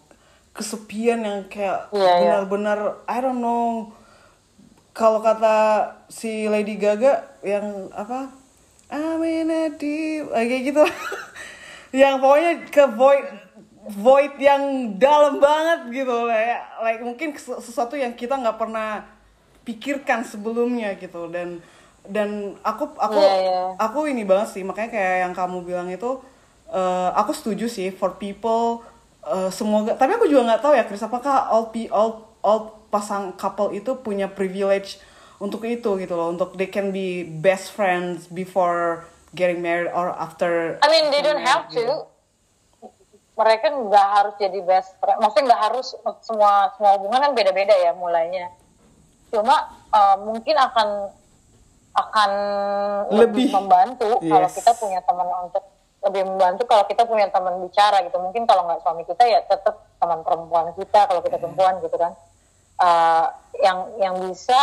kesepian 0.52 1.22
yang 1.22 1.40
kayak 1.46 1.88
Iya, 1.90 2.02
iya. 2.02 2.20
benar-benar 2.42 2.80
I 3.06 3.18
don't 3.20 3.40
know 3.40 3.94
kalau 4.92 5.20
kata 5.20 5.56
si 6.08 6.46
Lady 6.46 6.76
Gaga 6.76 7.22
yang 7.42 7.90
apa 7.92 8.34
I'm 8.88 9.22
in 9.22 9.48
a 9.48 9.70
deep 9.70 10.30
kayak 10.30 10.62
gitu 10.66 10.82
yang 11.98 12.22
pokoknya 12.22 12.70
ke 12.70 12.84
void 12.94 13.26
void 13.98 14.34
yang 14.38 14.94
dalam 15.02 15.42
banget 15.42 15.90
gitu. 16.04 16.30
Kayak 16.30 16.62
like 16.86 17.02
mungkin 17.02 17.30
sesuatu 17.38 17.98
yang 17.98 18.14
kita 18.14 18.38
nggak 18.38 18.58
pernah 18.62 19.02
pikirkan 19.66 20.22
sebelumnya 20.22 20.94
gitu. 21.02 21.26
Dan 21.34 21.58
dan 22.08 22.56
aku 22.64 22.94
aku 22.96 23.20
Iya, 23.20 23.36
iya. 23.42 23.62
aku 23.82 24.06
ini 24.06 24.24
banget 24.24 24.54
sih. 24.54 24.64
Makanya 24.64 24.90
kayak 24.94 25.16
yang 25.26 25.34
kamu 25.34 25.58
bilang 25.66 25.90
itu 25.90 26.22
eh, 26.70 27.10
aku 27.18 27.34
setuju 27.34 27.66
sih 27.66 27.90
for 27.90 28.22
people 28.22 28.86
eh, 29.26 29.50
semoga 29.50 29.98
tapi 29.98 30.14
aku 30.16 30.30
juga 30.30 30.54
nggak 30.54 30.62
tahu 30.62 30.74
ya 30.78 30.86
Chris 30.86 31.04
apakah 31.04 31.50
all 31.50 31.74
all 31.92 32.12
all 32.46 32.62
pasang 32.88 33.36
couple 33.36 33.76
itu 33.76 34.00
punya 34.00 34.30
privilege 34.32 35.02
untuk 35.42 35.66
itu 35.66 35.98
gitu 35.98 36.14
loh. 36.14 36.30
Untuk 36.30 36.54
they 36.54 36.70
can 36.70 36.94
be 36.94 37.26
best 37.26 37.74
friends 37.74 38.30
before 38.30 39.10
getting 39.38 39.62
married 39.62 39.94
or 39.94 40.10
after 40.10 40.82
I 40.82 40.90
mean 40.90 41.14
they 41.14 41.22
don't 41.22 41.46
have 41.46 41.70
to. 41.78 42.10
Mereka 43.38 43.70
nggak 43.70 44.08
harus 44.18 44.34
jadi 44.42 44.60
best 44.66 44.98
friend. 44.98 45.22
Maksudnya 45.22 45.54
nggak 45.54 45.62
harus 45.70 45.94
semua 46.26 46.74
semua 46.74 46.98
hubungan 46.98 47.22
kan 47.22 47.32
beda-beda 47.38 47.78
ya 47.78 47.94
mulainya. 47.94 48.50
Cuma 49.30 49.78
uh, 49.94 50.18
mungkin 50.26 50.58
akan 50.58 51.14
akan 51.98 52.32
lebih, 53.14 53.50
Lebih. 53.50 53.54
membantu 53.54 54.10
kalau 54.26 54.50
Yes. 54.50 54.58
kita 54.58 54.72
punya 54.78 55.02
teman 55.06 55.30
untuk 55.46 55.64
lebih 55.98 56.24
membantu 56.30 56.64
kalau 56.70 56.86
kita 56.90 57.06
punya 57.06 57.30
teman 57.30 57.62
bicara 57.62 58.02
gitu. 58.06 58.18
Mungkin 58.18 58.50
kalau 58.50 58.66
nggak 58.66 58.82
suami 58.82 59.06
kita 59.06 59.22
ya 59.26 59.46
tetap 59.46 59.86
teman 60.02 60.26
perempuan 60.26 60.74
kita 60.74 61.06
kalau 61.06 61.22
kita 61.22 61.38
perempuan 61.38 61.78
gitu 61.86 61.94
kan. 61.94 62.14
Uh, 62.78 63.26
yang 63.62 63.80
yang 64.02 64.16
bisa 64.22 64.58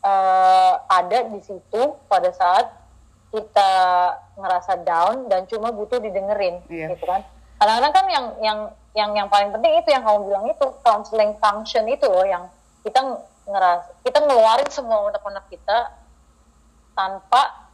uh, 0.00 0.80
ada 0.88 1.28
di 1.28 1.40
situ 1.44 1.80
pada 2.08 2.32
saat 2.32 2.68
kita 3.28 3.70
ngerasa 4.34 4.72
down 4.82 5.28
dan 5.28 5.44
cuma 5.44 5.68
butuh 5.68 5.98
didengerin 5.98 6.64
Iya. 6.66 6.92
gitu 6.92 7.04
kan. 7.04 7.20
Kadang-kadang 7.58 7.92
kan 7.92 8.06
yang 8.08 8.26
yang 8.38 8.58
yang 8.92 9.10
yang 9.14 9.28
paling 9.28 9.50
penting 9.50 9.76
itu 9.76 9.88
yang 9.88 10.00
kamu 10.00 10.18
bilang 10.24 10.44
itu 10.46 10.66
counseling 10.80 11.36
function 11.36 11.84
itu 11.84 12.06
loh 12.06 12.24
yang 12.24 12.48
kita 12.80 12.98
ngeras 13.44 13.84
kita 14.00 14.18
ngeluarin 14.18 14.68
semua 14.68 15.04
unek-unek 15.04 15.44
kita 15.48 15.92
tanpa 16.92 17.68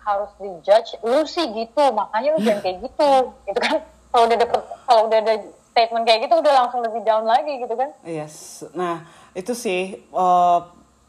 harus 0.00 0.30
dijudge 0.36 1.00
lu 1.00 1.24
sih 1.24 1.48
gitu 1.48 1.84
makanya 1.90 2.36
lu 2.36 2.40
jangan 2.40 2.60
kayak 2.60 2.78
gitu 2.82 3.10
gitu 3.48 3.58
kan. 3.58 3.76
Kalau 4.08 4.24
udah 4.24 4.38
dapet 4.38 4.60
kalau 4.86 5.00
udah 5.08 5.18
ada 5.18 5.34
statement 5.74 6.04
kayak 6.06 6.20
gitu 6.22 6.34
udah 6.38 6.52
langsung 6.54 6.80
lebih 6.80 7.02
down 7.02 7.26
lagi 7.26 7.58
gitu 7.58 7.74
kan. 7.74 7.90
Yes, 8.04 8.62
nah 8.72 9.02
itu 9.32 9.52
sih 9.52 9.98
eh, 9.98 10.58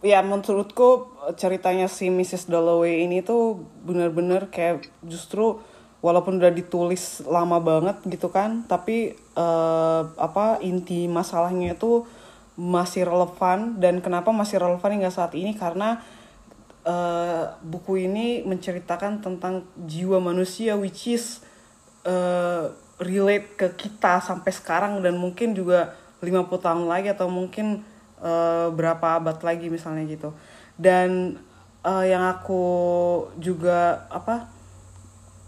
ya 0.06 0.22
menurutku 0.22 1.18
ceritanya 1.34 1.90
si 1.90 2.14
Mrs. 2.14 2.46
Dalloway 2.46 3.02
ini 3.02 3.26
tuh 3.26 3.66
bener-bener 3.82 4.54
kayak 4.54 4.86
justru 5.02 5.58
walaupun 6.06 6.38
udah 6.38 6.54
ditulis 6.54 7.26
lama 7.26 7.58
banget 7.58 7.98
gitu 8.06 8.30
kan, 8.30 8.62
tapi 8.70 9.18
eh, 9.18 10.02
apa 10.06 10.62
inti 10.62 11.10
masalahnya 11.10 11.74
itu 11.74 12.06
masih 12.56 13.10
relevan 13.10 13.82
dan 13.82 14.00
kenapa 14.00 14.30
masih 14.30 14.62
relevan 14.62 15.02
hingga 15.02 15.10
saat 15.10 15.34
ini 15.34 15.58
karena 15.58 15.98
eh, 16.86 17.50
buku 17.66 18.06
ini 18.06 18.46
menceritakan 18.46 19.26
tentang 19.26 19.66
jiwa 19.90 20.22
manusia 20.22 20.78
which 20.78 21.10
is 21.10 21.42
eh, 22.06 22.70
relate 23.02 23.58
ke 23.58 23.68
kita 23.74 24.22
sampai 24.22 24.54
sekarang 24.54 25.02
dan 25.02 25.18
mungkin 25.18 25.58
juga 25.58 25.98
50 26.22 26.48
tahun 26.62 26.86
lagi 26.86 27.12
atau 27.12 27.28
mungkin 27.28 27.95
eh, 28.26 28.68
berapa 28.74 29.22
abad 29.22 29.38
lagi 29.46 29.70
misalnya 29.70 30.10
gitu. 30.10 30.34
Dan 30.76 31.38
eh, 31.86 32.06
yang 32.10 32.26
aku 32.26 32.66
juga 33.38 34.10
apa 34.10 34.50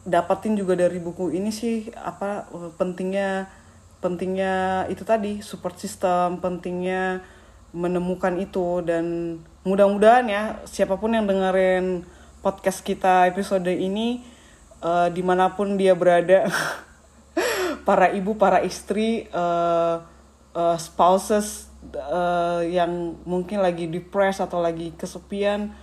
dapatin 0.07 0.55
juga 0.55 0.79
dari 0.79 1.03
buku 1.03 1.35
ini 1.35 1.51
sih 1.51 1.91
apa 1.99 2.47
pentingnya 2.79 3.51
pentingnya 3.99 4.87
itu 4.87 5.03
tadi 5.03 5.43
support 5.43 5.75
system 5.75 6.39
pentingnya 6.39 7.19
menemukan 7.75 8.39
itu 8.39 8.79
dan 8.87 9.37
mudah-mudahan 9.67 10.25
ya 10.31 10.43
siapa 10.63 10.95
pun 10.95 11.11
yang 11.11 11.27
dengerin 11.27 12.07
podcast 12.39 12.79
kita 12.87 13.27
episode 13.27 13.67
ini 13.67 14.23
eh, 14.79 15.07
di 15.11 15.19
mana 15.19 15.51
pun 15.51 15.75
dia 15.75 15.91
berada 15.91 16.47
para 17.87 18.07
ibu 18.15 18.39
para 18.39 18.63
istri 18.63 19.27
eh, 19.27 19.95
eh, 20.55 20.77
spouses 20.79 21.66
eh, 21.93 22.61
yang 22.73 23.17
mungkin 23.23 23.61
lagi 23.61 23.87
depressed 23.87 24.43
atau 24.43 24.59
lagi 24.59 24.93
kesepian 24.97 25.73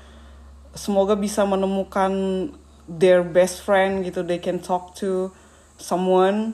semoga 0.75 1.15
bisa 1.15 1.47
menemukan 1.47 2.13
their 2.91 3.23
best 3.25 3.63
friend 3.63 4.05
gitu. 4.05 4.27
They 4.27 4.43
can 4.43 4.61
talk 4.61 4.93
to 5.01 5.31
someone 5.79 6.53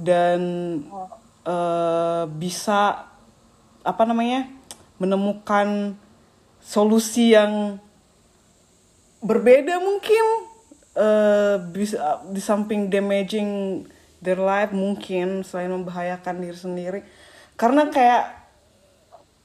dan 0.00 0.40
eh, 1.44 2.24
bisa 2.40 3.06
apa 3.84 4.02
namanya 4.08 4.48
menemukan 4.96 5.94
solusi 6.64 7.36
yang 7.36 7.78
berbeda 9.20 9.78
mungkin. 9.78 10.26
Eh, 10.94 11.56
bisa 11.74 12.22
di 12.30 12.40
samping 12.40 12.88
damaging 12.88 13.82
their 14.24 14.40
life 14.40 14.72
mungkin 14.72 15.44
selain 15.44 15.70
membahayakan 15.70 16.40
diri 16.40 16.58
sendiri. 16.58 17.00
Karena 17.60 17.86
kayak 17.92 18.43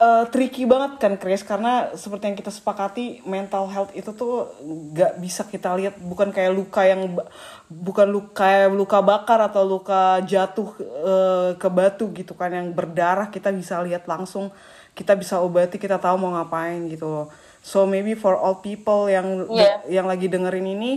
eh, 0.00 0.24
tricky 0.32 0.64
banget 0.64 0.96
kan 0.96 1.14
Chris 1.20 1.44
karena 1.44 1.92
seperti 1.92 2.32
yang 2.32 2.38
kita 2.40 2.48
sepakati 2.48 3.20
mental 3.28 3.68
health 3.68 3.92
itu 3.92 4.10
tuh 4.16 4.48
nggak 4.64 5.20
bisa 5.20 5.44
kita 5.44 5.76
lihat. 5.76 6.00
Bukan 6.00 6.32
kayak 6.32 6.56
luka 6.56 6.88
yang 6.88 7.20
bukan 7.68 8.08
luka 8.08 8.66
luka 8.72 8.98
bakar 9.04 9.44
atau 9.44 9.62
luka 9.62 10.24
jatuh 10.24 10.68
eh, 10.80 11.50
ke 11.60 11.68
batu 11.68 12.08
gitu 12.16 12.32
kan 12.32 12.48
yang 12.50 12.72
berdarah 12.72 13.28
kita 13.28 13.52
bisa 13.52 13.76
lihat 13.84 14.08
langsung. 14.08 14.48
Kita 14.96 15.14
bisa 15.14 15.38
obati 15.38 15.76
kita 15.76 16.00
tahu 16.00 16.16
mau 16.18 16.32
ngapain 16.34 16.88
gitu 16.88 17.06
loh. 17.06 17.26
So 17.60 17.84
maybe 17.84 18.16
for 18.16 18.40
all 18.40 18.64
people 18.64 19.04
yang 19.06 19.44
Iya. 19.52 20.00
yang 20.00 20.06
lagi 20.08 20.32
dengerin 20.32 20.64
ini 20.64 20.92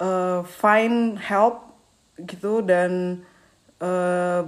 eh, 0.00 0.40
find 0.48 1.20
help 1.20 1.68
gitu 2.16 2.64
dan 2.64 3.20
eh, 3.80 4.42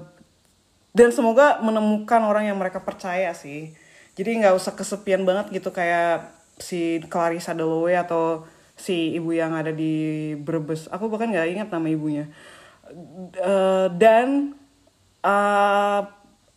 dan 0.93 1.09
semoga 1.09 1.57
menemukan 1.65 2.21
orang 2.21 2.49
yang 2.49 2.57
mereka 2.61 2.81
percaya 2.81 3.33
sih 3.33 3.73
jadi 4.13 4.31
nggak 4.45 4.57
usah 4.57 4.77
kesepian 4.77 5.25
banget 5.25 5.63
gitu 5.63 5.73
kayak 5.73 6.29
si 6.61 7.01
Clarissa 7.09 7.57
Dalloway 7.57 7.97
atau 7.97 8.45
si 8.77 9.17
ibu 9.17 9.33
yang 9.33 9.57
ada 9.57 9.73
di 9.73 10.33
Brebes. 10.37 10.89
Aku 10.93 11.09
bahkan 11.09 11.33
nggak 11.33 11.49
ingat 11.49 11.69
nama 11.73 11.89
ibunya. 11.89 12.29
Eh, 13.33 13.89
dan 13.97 14.53
eh, 15.25 16.01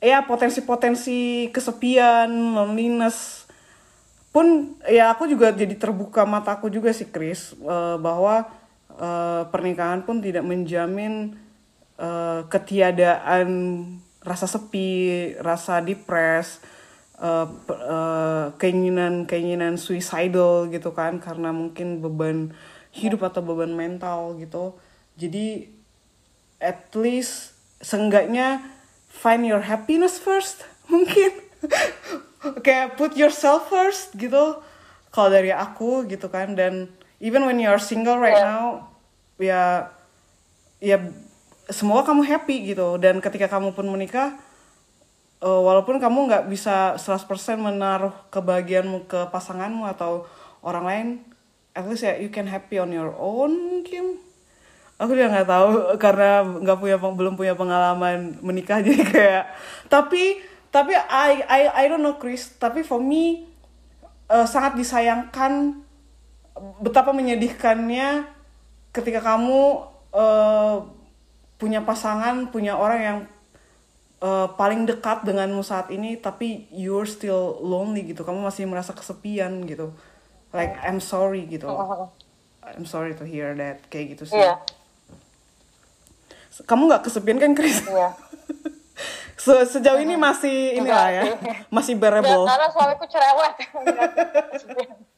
ya 0.03 0.20
potensi-potensi 0.28 1.49
kesepian 1.56 2.28
loneliness 2.30 3.47
pun 4.36 4.76
ya 4.84 5.16
aku 5.16 5.32
juga 5.32 5.56
jadi 5.56 5.80
terbuka 5.80 6.28
mataku 6.28 6.68
juga 6.68 6.91
sih 6.91 7.08
Chris 7.08 7.56
eh, 7.56 7.97
bahwa 8.03 8.51
eh, 8.99 9.43
pernikahan 9.47 10.03
pun 10.03 10.20
tidak 10.20 10.43
menjamin 10.43 11.39
eh, 11.95 12.41
ketiadaan 12.51 13.47
rasa 14.26 14.49
sepi, 14.49 15.38
rasa 15.39 15.80
depres, 15.80 16.60
eh, 17.18 17.47
pe- 17.68 17.82
eh, 17.82 18.45
keinginan-keinginan 18.57 19.76
suicidal 19.76 20.68
gitu 20.70 20.91
kan 20.91 21.20
karena 21.20 21.51
mungkin 21.51 21.99
beban 21.99 22.51
hidup 22.91 23.24
atau 23.24 23.43
beban 23.43 23.72
mental 23.72 24.36
gitu. 24.39 24.76
Jadi 25.16 25.72
at 26.59 26.91
least 26.95 27.55
seenggaknya 27.84 28.63
find 29.11 29.43
your 29.43 29.63
happiness 29.63 30.16
first 30.18 30.63
mungkin 30.91 31.32
kayak 32.61 32.95
put 32.95 33.18
yourself 33.18 33.68
first 33.68 34.13
gitu 34.16 34.59
kalau 35.09 35.30
dari 35.32 35.49
aku 35.51 36.05
gitu 36.05 36.28
kan 36.30 36.53
dan 36.53 36.88
even 37.24 37.43
when 37.47 37.57
you 37.59 37.68
are 37.68 37.82
single 37.82 38.20
right 38.20 38.36
Yeah. 38.38 38.47
now 38.47 38.66
ya 39.36 39.63
ya 40.80 40.97
semoga 41.68 42.13
kamu 42.13 42.24
happy 42.24 42.72
gitu 42.72 42.95
dan 43.01 43.20
ketika 43.20 43.49
kamu 43.49 43.74
pun 43.74 43.88
menikah 43.89 44.38
eh, 45.46 45.62
walaupun 45.62 46.02
kamu 46.02 46.26
nggak 46.26 46.46
bisa 46.50 46.98
100% 46.98 47.62
menaruh 47.62 48.14
kebahagiaanmu 48.34 49.06
ke 49.06 49.30
pasanganmu 49.30 49.86
atau 49.86 50.26
orang 50.66 50.86
lain 50.89 51.08
at 51.78 51.86
least 51.86 52.08
ya 52.08 52.18
you 52.18 52.34
can 52.34 52.50
happy 52.50 52.82
on 52.82 52.89
your 52.89 53.14
own 53.14 53.54
mungkin. 53.54 54.18
Aku 54.96 55.12
juga 55.12 55.28
nggak 55.28 55.50
tahu 55.52 55.70
karena 56.04 56.41
nggak 56.41 56.78
punya 56.80 56.98
belum 56.98 57.36
punya 57.38 57.54
pengalaman 57.54 58.39
menikah 58.41 58.82
jadi 58.86 59.04
kayak 59.06 59.46
tapi 59.91 60.41
tapi 60.74 60.91
I 60.96 61.43
I 61.46 61.62
I 61.72 61.84
don't 61.91 62.02
know 62.02 62.18
Chris. 62.18 62.56
Tapi 62.58 62.82
for 62.82 62.98
me 62.98 63.46
eh, 64.32 64.48
sangat 64.48 64.80
disayangkan 64.80 65.84
betapa 66.80 67.12
menyedihkannya 67.12 68.24
ketika 68.96 69.20
kamu 69.20 69.84
eh, 70.16 70.76
punya 71.60 71.84
pasangan 71.84 72.52
punya 72.52 72.80
orang 72.80 73.00
yang 73.04 73.20
eh, 74.26 74.47
paling 74.57 74.89
dekat 74.89 75.21
denganmu 75.21 75.61
saat 75.61 75.93
ini 75.93 76.17
tapi 76.17 76.65
you're 76.73 77.05
still 77.05 77.61
lonely 77.61 78.01
gitu. 78.09 78.26
Kamu 78.26 78.41
masih 78.41 78.65
merasa 78.65 78.97
kesepian 78.97 79.69
gitu. 79.69 79.93
Like 80.49 80.73
I'm 80.82 80.97
sorry 80.97 81.45
gitu. 81.45 81.69
I'm 82.65 82.89
sorry 82.89 83.13
to 83.13 83.23
hear 83.23 83.53
that. 83.53 83.86
Kayak 83.93 84.17
gitu 84.17 84.34
sih. 84.34 84.41
Iya, 84.41 84.57
kamu 86.63 86.88
nggak 86.88 87.03
kesepian 87.11 87.36
kan 87.36 87.51
Chris? 87.51 87.84
Iya. 87.84 88.15
Se- 89.45 89.67
sejauh 89.67 89.99
ini 89.99 90.15
masih 90.15 90.80
inilah 90.80 91.11
ya. 91.11 91.23
Enggak 91.28 91.67
masih 91.67 91.93
Enggak, 91.99 92.23
bearable 92.23 92.47
karena 92.47 92.67
suamiku 92.71 93.05
cerewet. 93.11 93.53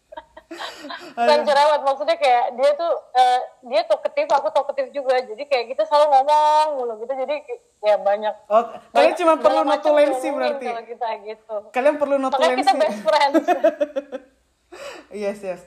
Bukan 0.47 1.39
cerewet, 1.43 1.81
maksudnya 1.83 2.15
kayak 2.15 2.45
dia 2.55 2.71
tuh 2.79 2.93
eh, 3.11 3.39
dia 3.67 3.81
talkative, 3.83 4.31
aku 4.31 4.47
talkative 4.55 4.89
juga. 4.95 5.19
Jadi 5.19 5.43
kayak 5.43 5.75
kita 5.75 5.83
selalu 5.83 6.05
ngomong 6.13 6.67
mulu 6.79 6.93
gitu. 7.03 7.13
Jadi 7.19 7.35
ya 7.83 7.95
banyak. 7.99 8.35
oh 8.49 8.63
kalian 8.95 9.13
cuma 9.19 9.33
perlu 9.37 9.61
notulensi 9.67 10.27
berarti 10.33 10.65
Kalau 10.65 10.85
kita 10.87 11.07
gitu. 11.27 11.55
kalian 11.69 11.95
perlu 11.99 12.15
Makanya 12.17 12.31
notulensi 12.31 12.61
kita 12.63 12.73
best 12.79 12.99
friends. 13.03 13.45
Yes, 15.09 15.39
yes. 15.41 15.61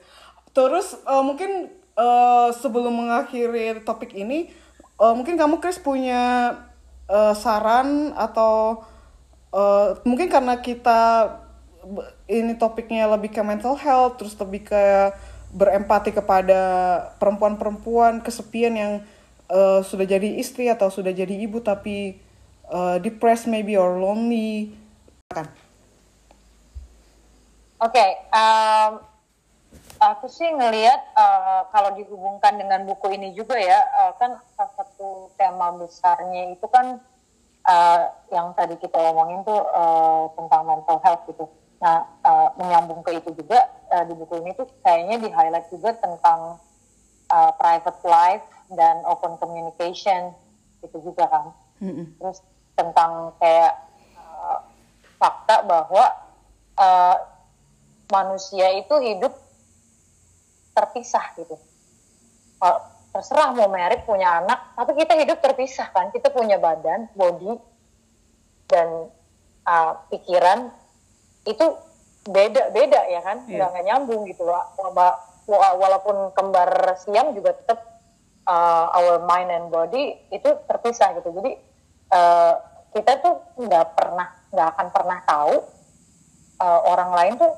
Terus 0.53 0.93
eh, 0.95 1.23
mungkin 1.25 1.73
eh, 1.97 2.49
sebelum 2.61 2.93
mengakhiri 2.93 3.81
topik 3.83 4.13
ini, 4.13 4.53
eh, 4.77 5.13
mungkin 5.17 5.35
kamu 5.35 5.57
Chris 5.59 5.81
punya 5.81 6.53
eh, 7.09 7.33
saran 7.35 8.13
atau 8.13 8.85
eh, 9.51 9.97
mungkin 10.05 10.29
karena 10.29 10.61
kita 10.61 11.01
ini 12.29 12.53
topiknya 12.55 13.09
lebih 13.09 13.33
ke 13.33 13.41
mental 13.41 13.73
health, 13.77 14.21
terus 14.21 14.37
lebih 14.37 14.69
ke 14.69 14.83
berempati 15.51 16.15
kepada 16.15 16.61
perempuan-perempuan 17.19 18.23
kesepian 18.23 18.73
yang 18.73 18.93
eh, 19.51 19.81
sudah 19.83 20.07
jadi 20.07 20.39
istri 20.39 20.71
atau 20.71 20.87
sudah 20.87 21.11
jadi 21.11 21.35
ibu 21.43 21.59
tapi 21.59 22.15
eh, 22.71 22.97
depressed 23.03 23.51
maybe 23.51 23.75
or 23.75 23.99
lonely. 23.99 24.71
Kan? 25.27 25.47
Oke, 27.81 28.05
em, 28.31 28.91
aku 29.99 30.25
sih 30.31 30.47
ngelihat 30.47 31.01
eh, 31.17 31.61
kalau 31.73 31.91
dihubungkan 31.99 32.55
dengan 32.55 32.87
buku 32.87 33.11
ini 33.11 33.35
juga 33.35 33.59
ya, 33.59 33.79
eh, 34.07 34.11
kan 34.15 34.39
salah 34.55 34.71
satu 34.79 35.35
tema 35.35 35.75
besarnya 35.75 36.55
itu 36.55 36.67
kan 36.71 37.01
eh, 37.67 38.01
yang 38.31 38.55
tadi 38.55 38.79
kita 38.79 38.95
omongin 38.95 39.43
tuh 39.43 39.59
eh, 39.59 40.23
tentang 40.39 40.63
mental 40.63 40.97
health 41.03 41.27
gitu. 41.27 41.49
Nah, 41.81 42.05
eh, 42.05 42.49
menyambung 42.61 43.01
ke 43.01 43.17
itu 43.17 43.33
juga 43.33 43.57
eh, 43.89 44.05
di 44.05 44.13
buku 44.13 44.37
ini 44.45 44.53
tuh 44.53 44.69
kayaknya 44.85 45.17
di 45.17 45.29
highlight 45.33 45.67
juga 45.73 45.97
tentang 45.97 46.61
eh, 47.33 47.51
private 47.57 48.01
life 48.05 48.45
dan 48.71 49.01
open 49.09 49.35
communication 49.41 50.31
gitu 50.81 50.97
juga 51.01 51.25
kan 51.29 51.45
Mm-mm. 51.81 52.17
terus 52.17 52.41
tentang 52.73 53.35
kayak 53.37 53.73
uh, 54.17 54.65
fakta 55.21 55.61
bahwa 55.69 56.05
uh, 56.81 57.17
manusia 58.09 58.81
itu 58.81 58.95
hidup 58.99 59.33
terpisah 60.73 61.25
gitu. 61.37 61.55
Kalau 62.57 62.77
terserah 63.11 63.53
mau 63.53 63.69
merit 63.69 64.07
punya 64.07 64.41
anak, 64.41 64.73
tapi 64.73 64.97
kita 64.97 65.13
hidup 65.19 65.37
terpisah 65.43 65.93
kan. 65.93 66.09
Kita 66.09 66.31
punya 66.31 66.57
badan, 66.57 67.11
body, 67.13 67.59
dan 68.71 69.11
uh, 69.67 69.93
pikiran 70.09 70.71
itu 71.43 71.65
beda-beda 72.21 73.01
ya 73.07 73.21
kan, 73.21 73.43
Iya. 73.45 73.57
nggak 73.57 73.69
nggak 73.71 73.85
nyambung 73.87 74.21
gitu 74.29 74.45
loh. 74.45 74.61
Wala- 74.77 75.17
wa- 75.49 75.75
Walaupun 75.77 76.31
kembar 76.31 76.69
siam 76.95 77.33
juga 77.33 77.57
tetap 77.57 77.81
uh, 78.45 78.93
our 78.93 79.25
mind 79.25 79.49
and 79.49 79.67
body 79.67 80.21
itu 80.29 80.49
terpisah 80.65 81.17
gitu. 81.17 81.33
Jadi 81.33 81.57
uh, 82.09 82.53
kita 82.93 83.17
tuh 83.19 83.41
nggak 83.57 83.85
pernah, 83.97 84.27
nggak 84.53 84.67
akan 84.75 84.87
pernah 84.93 85.17
tahu 85.25 85.55
uh, 86.59 86.81
orang 86.85 87.11
lain 87.15 87.33
tuh 87.39 87.51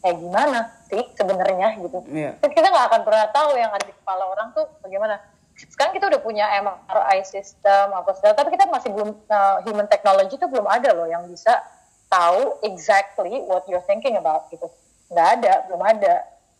kayak 0.00 0.22
gimana 0.22 0.58
sih 0.86 1.02
sebenarnya 1.12 1.68
gitu. 1.82 1.98
Iya. 2.06 2.38
Terus 2.38 2.52
kita 2.54 2.68
nggak 2.70 2.86
akan 2.94 3.00
pernah 3.02 3.26
tahu 3.32 3.50
yang 3.58 3.74
ada 3.74 3.82
di 3.82 3.94
kepala 3.94 4.22
orang 4.24 4.54
tuh 4.54 4.70
bagaimana. 4.80 5.18
Sekarang 5.56 5.96
kita 5.96 6.12
udah 6.12 6.20
punya 6.20 6.44
MRI 6.60 7.24
system 7.24 7.90
apa 7.90 8.12
segala, 8.12 8.36
tapi 8.36 8.52
kita 8.52 8.68
masih 8.68 8.92
belum 8.92 9.10
uh, 9.24 9.64
human 9.64 9.88
technology 9.88 10.36
itu 10.36 10.44
belum 10.46 10.68
ada 10.68 10.92
loh 10.92 11.08
yang 11.08 11.24
bisa 11.26 11.58
tahu 12.06 12.62
exactly 12.62 13.42
what 13.46 13.66
you're 13.66 13.84
thinking 13.84 14.14
about 14.18 14.46
gitu. 14.50 14.70
Nggak 15.10 15.28
ada, 15.40 15.52
belum 15.70 15.82
ada, 15.82 16.14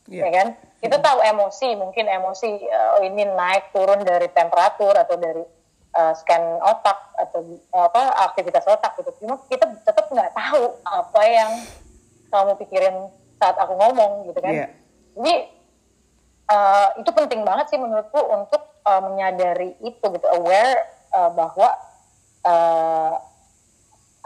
Iya. 0.06 0.22
ya 0.26 0.30
kan? 0.30 0.48
Kita 0.78 0.96
tahu 1.02 1.18
emosi, 1.18 1.74
mungkin 1.74 2.06
emosi 2.06 2.50
uh, 2.70 3.02
ini 3.02 3.26
naik 3.26 3.74
turun 3.74 4.06
dari 4.06 4.30
temperatur 4.30 4.94
atau 4.94 5.18
dari 5.18 5.42
uh, 5.98 6.12
scan 6.14 6.62
otak 6.62 6.98
atau 7.18 7.42
uh, 7.74 7.84
apa 7.90 8.30
aktivitas 8.30 8.66
otak 8.70 8.94
gitu. 9.02 9.10
Cuma 9.24 9.40
kita 9.50 9.66
tetap 9.82 10.06
nggak 10.06 10.30
tahu 10.30 10.78
apa 10.86 11.20
yang 11.26 11.52
kamu 12.30 12.52
pikirin 12.62 12.96
saat 13.42 13.56
aku 13.58 13.74
ngomong 13.74 14.30
gitu 14.30 14.38
kan. 14.38 14.52
Iya. 14.54 14.66
Jadi 15.16 15.34
uh, 16.54 16.88
itu 17.02 17.10
penting 17.10 17.42
banget 17.42 17.66
sih 17.74 17.78
menurutku 17.80 18.20
untuk 18.30 18.62
uh, 18.86 19.02
menyadari 19.10 19.74
itu 19.82 20.04
gitu, 20.06 20.26
aware 20.30 20.86
uh, 21.10 21.30
bahwa 21.34 21.68
uh, 22.46 23.14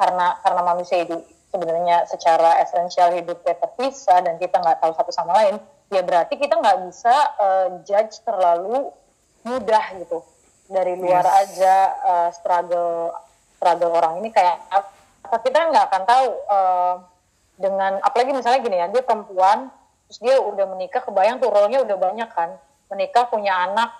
karena 0.01 0.41
karena 0.41 0.63
manusia 0.65 1.05
itu 1.05 1.21
sebenarnya 1.53 2.09
secara 2.09 2.63
esensial 2.65 3.13
hidupnya 3.13 3.59
terpisah 3.61 4.25
dan 4.25 4.41
kita 4.41 4.57
nggak 4.57 4.81
tahu 4.81 4.97
satu 4.97 5.13
sama 5.13 5.37
lain, 5.37 5.61
ya 5.93 6.01
berarti 6.01 6.41
kita 6.41 6.57
nggak 6.57 6.79
bisa 6.89 7.15
uh, 7.37 7.69
judge 7.85 8.17
terlalu 8.25 8.89
mudah 9.45 9.85
gitu 10.01 10.25
dari 10.71 10.97
luar 10.97 11.27
Yes. 11.27 11.37
aja 11.45 11.77
uh, 12.07 12.29
struggle 12.33 13.13
struggle 13.59 13.93
orang 13.93 14.25
ini 14.25 14.33
kayak 14.33 14.57
apa 14.71 15.37
kita 15.45 15.69
nggak 15.69 15.85
akan 15.91 16.03
tahu 16.09 16.27
uh, 16.49 16.95
dengan 17.61 18.01
apalagi 18.01 18.33
misalnya 18.33 18.61
gini 18.65 18.77
ya 18.81 18.87
dia 18.89 19.03
perempuan 19.05 19.69
terus 20.09 20.19
dia 20.25 20.37
udah 20.41 20.65
menikah 20.75 21.05
kebayang 21.05 21.39
tuh 21.39 21.53
role-nya 21.53 21.85
udah 21.85 21.97
banyak 22.01 22.31
kan 22.33 22.57
menikah 22.89 23.29
punya 23.29 23.53
anak 23.69 23.93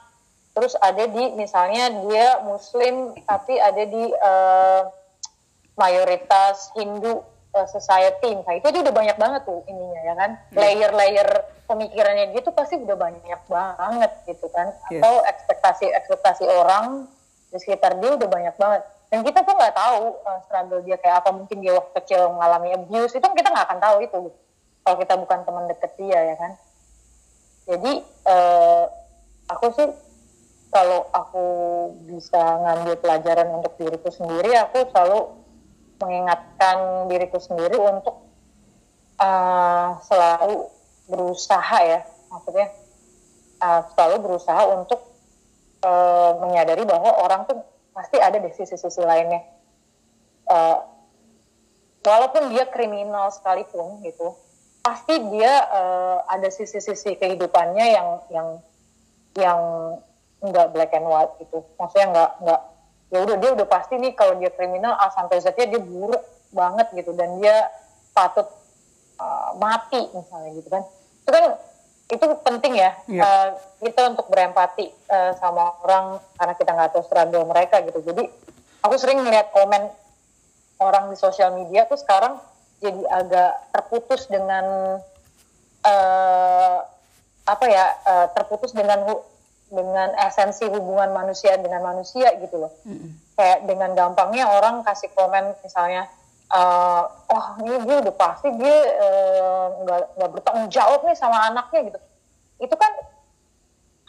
terus 0.57 0.75
ada 0.81 1.07
di 1.07 1.31
misalnya 1.39 1.87
dia 2.09 2.43
muslim 2.43 3.15
tapi 3.23 3.55
ada 3.63 3.83
di 3.87 4.11
eh, 4.11 4.83
mayoritas 5.81 6.69
Hindu 6.77 7.25
eh, 7.57 7.69
society 7.73 8.37
misalnya 8.37 8.61
itu 8.61 8.69
aja 8.69 8.81
udah 8.85 8.95
banyak 8.95 9.17
banget 9.17 9.43
tuh 9.49 9.65
ininya 9.65 10.01
ya 10.05 10.15
kan? 10.15 10.31
Layer-layer 10.53 11.29
pemikirannya 11.65 12.37
dia 12.37 12.41
tuh 12.45 12.53
pasti 12.53 12.77
udah 12.77 12.97
banyak 13.01 13.41
banget 13.49 14.13
gitu 14.29 14.47
kan? 14.53 14.77
Yes. 14.93 15.01
atau 15.01 15.25
ekspektasi 15.25 15.89
ekspektasi 15.89 16.45
orang 16.45 17.09
di 17.49 17.59
sekitar 17.59 17.97
dia 17.97 18.21
udah 18.21 18.29
banyak 18.29 18.55
banget. 18.61 18.83
Dan 19.11 19.27
kita 19.27 19.43
tuh 19.43 19.57
nggak 19.57 19.75
tahu 19.75 20.21
eh, 20.21 20.39
struggle 20.45 20.83
dia 20.85 20.97
kayak 21.01 21.25
apa. 21.25 21.31
Mungkin 21.33 21.65
dia 21.65 21.73
waktu 21.75 21.93
kecil 22.05 22.37
mengalami 22.37 22.77
abuse. 22.77 23.17
Itu 23.17 23.27
kita 23.33 23.49
nggak 23.49 23.67
akan 23.67 23.81
tahu 23.81 23.97
itu. 24.05 24.21
Kalau 24.85 24.97
kita 25.01 25.15
bukan 25.17 25.39
teman 25.49 25.65
deket 25.67 25.93
dia 25.97 26.21
ya 26.31 26.37
kan? 26.37 26.53
Jadi 27.67 27.93
eh, 28.07 28.85
aku 29.51 29.67
sih 29.75 29.89
kalau 30.71 31.11
aku 31.11 31.47
bisa 32.07 32.39
ngambil 32.39 32.95
pelajaran 33.03 33.51
untuk 33.59 33.75
diriku 33.75 34.07
sendiri 34.15 34.55
aku 34.55 34.87
selalu 34.95 35.40
mengingatkan 36.01 37.07
diriku 37.13 37.39
sendiri 37.39 37.77
untuk 37.77 38.25
eh, 39.21 39.89
selalu 40.05 40.67
berusaha 41.07 41.79
ya. 41.85 42.01
Maksudnya 42.33 42.69
eh, 43.61 43.81
selalu 43.95 44.17
berusaha 44.25 44.63
untuk 44.73 45.01
eh, 45.85 46.33
menyadari 46.41 46.83
bahwa 46.89 47.21
orang 47.21 47.45
tuh 47.47 47.61
pasti 47.93 48.17
ada 48.17 48.41
di 48.41 48.51
sisi-sisi 48.51 49.01
lainnya. 49.05 49.45
Eh, 50.51 50.79
walaupun 52.01 52.51
dia 52.51 52.65
kriminal 52.67 53.29
sekalipun 53.29 54.01
gitu 54.03 54.33
pasti 54.81 55.15
dia 55.29 55.53
eh, 55.69 56.19
ada 56.25 56.49
sisi-sisi 56.49 57.17
kehidupannya 57.21 57.87
yang 57.93 58.09
yang 58.33 58.49
yang 59.37 59.61
nggak 60.41 60.73
black 60.73 60.93
and 60.97 61.07
white 61.07 61.33
gitu. 61.39 61.61
Maksudnya 61.77 62.07
nggak 62.11 62.31
nggak 62.43 62.61
ya 63.11 63.19
udah 63.27 63.37
dia 63.39 63.51
udah 63.55 63.67
pasti 63.67 63.99
nih 63.99 64.15
kalau 64.15 64.39
dia 64.39 64.51
kriminal 64.55 64.95
A 64.97 65.11
sampai 65.11 65.43
Z 65.43 65.55
dia 65.59 65.69
buruk 65.83 66.23
banget 66.55 66.87
gitu. 66.95 67.11
Dan 67.15 67.43
dia 67.43 67.69
patut 68.15 68.47
uh, 69.19 69.55
mati 69.59 70.01
misalnya 70.15 70.51
gitu 70.57 70.69
kan. 70.71 70.83
Itu 71.27 71.31
kan 71.31 71.45
itu 72.11 72.27
penting 72.43 72.75
ya 72.75 72.91
Iya. 73.07 73.23
uh, 73.23 73.49
kita 73.87 74.11
untuk 74.11 74.27
berempati 74.27 74.91
uh, 75.15 75.31
sama 75.39 75.79
orang 75.87 76.19
karena 76.35 76.55
kita 76.59 76.71
nggak 76.75 76.91
tahu 76.91 77.03
struggle 77.07 77.47
mereka 77.47 77.79
gitu. 77.87 78.03
Jadi 78.03 78.27
aku 78.83 78.95
sering 78.99 79.23
melihat 79.23 79.55
komen 79.55 79.87
orang 80.81 81.13
di 81.13 81.17
sosial 81.21 81.55
media 81.55 81.85
tuh 81.85 82.01
sekarang 82.01 82.41
jadi 82.81 83.05
agak 83.13 83.53
terputus 83.77 84.25
dengan 84.33 84.97
eh 85.81 86.79
apa 87.51 87.65
ya 87.67 87.85
eh, 88.07 88.27
terputus 88.37 88.71
dengan 88.71 89.03
dengan 89.71 90.11
esensi 90.19 90.67
hubungan 90.67 91.15
manusia 91.15 91.55
dengan 91.57 91.87
manusia 91.87 92.35
gitu 92.43 92.67
loh. 92.67 92.73
Kayak 93.39 93.65
dengan 93.71 93.95
gampangnya 93.95 94.51
orang 94.51 94.83
kasih 94.83 95.09
komen 95.15 95.55
misalnya 95.63 96.11
eh 96.51 97.03
oh 97.07 97.47
ini 97.63 97.79
dia 97.87 97.97
udah 98.03 98.15
pasti 98.19 98.51
dia 98.59 98.77
eh, 98.99 99.67
nggak 99.87 100.01
nggak 100.19 100.31
bertanggung 100.35 100.67
jawab 100.69 101.07
nih 101.07 101.15
sama 101.15 101.47
anaknya 101.47 101.95
gitu. 101.95 101.99
Itu 102.59 102.75
kan 102.75 102.91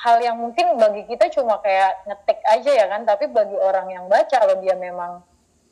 hal 0.01 0.18
yang 0.26 0.41
mungkin 0.41 0.82
bagi 0.82 1.05
kita 1.05 1.30
cuma 1.30 1.62
kayak 1.62 2.09
ngetik 2.09 2.41
aja 2.49 2.72
ya 2.74 2.86
kan 2.89 3.05
tapi 3.05 3.30
bagi 3.30 3.53
orang 3.53 3.86
yang 3.93 4.09
baca 4.09 4.34
kalau 4.34 4.57
dia 4.57 4.74
memang 4.74 5.22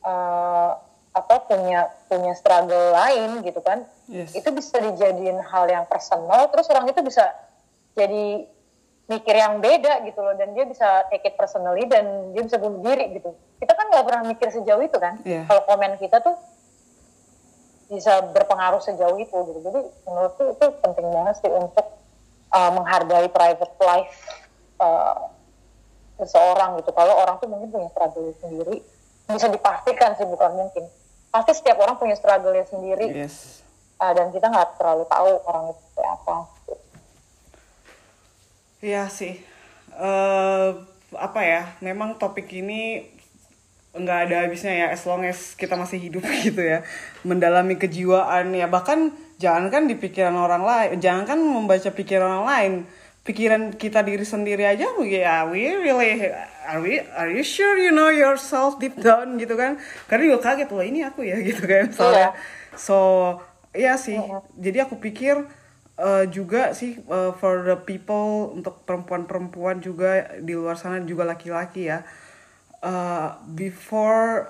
uh, 0.06 0.78
apa 1.18 1.36
punya 1.50 1.90
punya 2.06 2.38
struggle 2.38 2.94
lain 2.94 3.42
gitu 3.42 3.58
kan 3.66 3.90
Yes. 4.10 4.34
itu 4.34 4.50
bisa 4.50 4.82
dijadiin 4.82 5.38
hal 5.38 5.70
yang 5.70 5.86
personal 5.86 6.50
terus 6.50 6.66
orang 6.74 6.90
itu 6.90 6.98
bisa 7.06 7.30
jadi 7.94 8.50
mikir 9.10 9.36
yang 9.42 9.58
beda 9.58 10.06
gitu 10.06 10.22
loh 10.22 10.38
dan 10.38 10.54
dia 10.54 10.70
bisa 10.70 11.10
take 11.10 11.26
it 11.26 11.34
personally 11.34 11.82
dan 11.90 12.30
dia 12.30 12.46
bisa 12.46 12.62
bunuh 12.62 12.78
diri 12.86 13.18
gitu. 13.18 13.34
Kita 13.58 13.74
kan 13.74 13.90
nggak 13.90 14.06
pernah 14.06 14.24
mikir 14.30 14.48
sejauh 14.54 14.86
itu 14.86 14.98
kan. 15.02 15.18
Iya. 15.26 15.50
kalau 15.50 15.66
komen 15.66 15.98
kita 15.98 16.22
tuh 16.22 16.38
bisa 17.90 18.22
berpengaruh 18.30 18.78
sejauh 18.86 19.18
itu 19.18 19.34
gitu. 19.34 19.60
Jadi 19.66 19.80
menurutku 20.06 20.54
itu 20.54 20.66
penting 20.86 21.10
banget 21.10 21.36
sih 21.42 21.50
untuk 21.50 21.90
uh, 22.54 22.72
menghargai 22.78 23.34
private 23.34 23.76
life 23.82 24.14
uh, 24.78 25.34
seseorang 26.22 26.78
gitu. 26.78 26.94
Kalau 26.94 27.18
orang 27.18 27.42
tuh 27.42 27.50
mungkin 27.50 27.74
punya 27.74 27.90
struggle 27.90 28.30
sendiri 28.38 28.86
bisa 29.26 29.50
dipastikan 29.50 30.14
sih 30.22 30.30
bukan 30.30 30.54
mungkin. 30.54 30.86
Pasti 31.34 31.58
setiap 31.58 31.82
orang 31.82 31.98
punya 31.98 32.14
struggle 32.14 32.54
sendiri. 32.62 33.10
Yes. 33.10 33.66
uh, 33.98 34.14
dan 34.14 34.30
kita 34.30 34.54
nggak 34.54 34.78
terlalu 34.78 35.04
tahu 35.10 35.30
orang 35.50 35.74
itu 35.74 35.84
kayak 35.98 36.14
apa 36.14 36.36
Iya 38.80 39.12
sih. 39.12 39.36
Eh 39.96 40.70
apa 41.16 41.40
ya? 41.44 41.62
Memang 41.84 42.16
topik 42.16 42.48
ini 42.56 43.04
nggak 43.90 44.20
ada 44.30 44.36
habisnya 44.46 44.86
ya 44.86 44.88
as 44.94 45.02
long 45.10 45.26
as 45.26 45.58
kita 45.60 45.76
masih 45.76 46.00
hidup 46.00 46.24
gitu 46.48 46.64
ya. 46.64 46.88
Mendalami 47.28 47.76
kejiwaan 47.76 48.56
ya. 48.56 48.72
Bahkan 48.72 49.12
jangankan 49.40 49.88
di 49.88 49.96
pikiran 49.96 50.36
orang 50.36 50.64
lain 50.64 51.00
jangankan 51.00 51.40
membaca 51.40 51.90
pikiran 51.92 52.40
orang 52.40 52.48
lain. 52.48 52.74
Pikiran 53.28 53.76
kita 53.76 54.00
diri 54.02 54.24
sendiri 54.24 54.64
aja 54.64 54.88
ya 55.06 55.44
we 55.46 55.68
really 55.70 56.32
are 56.66 56.80
we 56.80 57.04
are 57.14 57.30
you 57.30 57.44
sure 57.44 57.76
you 57.78 57.92
know 57.92 58.08
yourself 58.08 58.80
deep 58.80 58.96
down 58.96 59.36
gitu 59.36 59.60
kan? 59.60 59.76
Karena 60.08 60.32
juga 60.34 60.56
kaget 60.56 60.72
loh 60.72 60.86
ini 60.88 61.04
aku 61.04 61.28
ya 61.28 61.36
gitu 61.52 61.68
kan 61.68 61.92
soalnya 61.92 62.32
so 62.80 63.36
iya 63.76 64.00
sih. 64.00 64.16
Jadi 64.56 64.78
aku 64.88 65.04
pikir 65.04 65.59
eh, 66.00 66.26
juga 66.32 66.72
sih 66.72 66.98
eh, 67.04 67.32
for 67.36 67.68
the 67.68 67.78
people 67.84 68.56
untuk 68.56 68.88
perempuan-perempuan 68.88 69.84
juga 69.84 70.40
di 70.40 70.56
luar 70.56 70.80
sana 70.80 71.04
juga 71.04 71.28
laki-laki 71.28 71.92
ya. 71.92 72.08
Eh, 72.80 73.30
before 73.54 74.48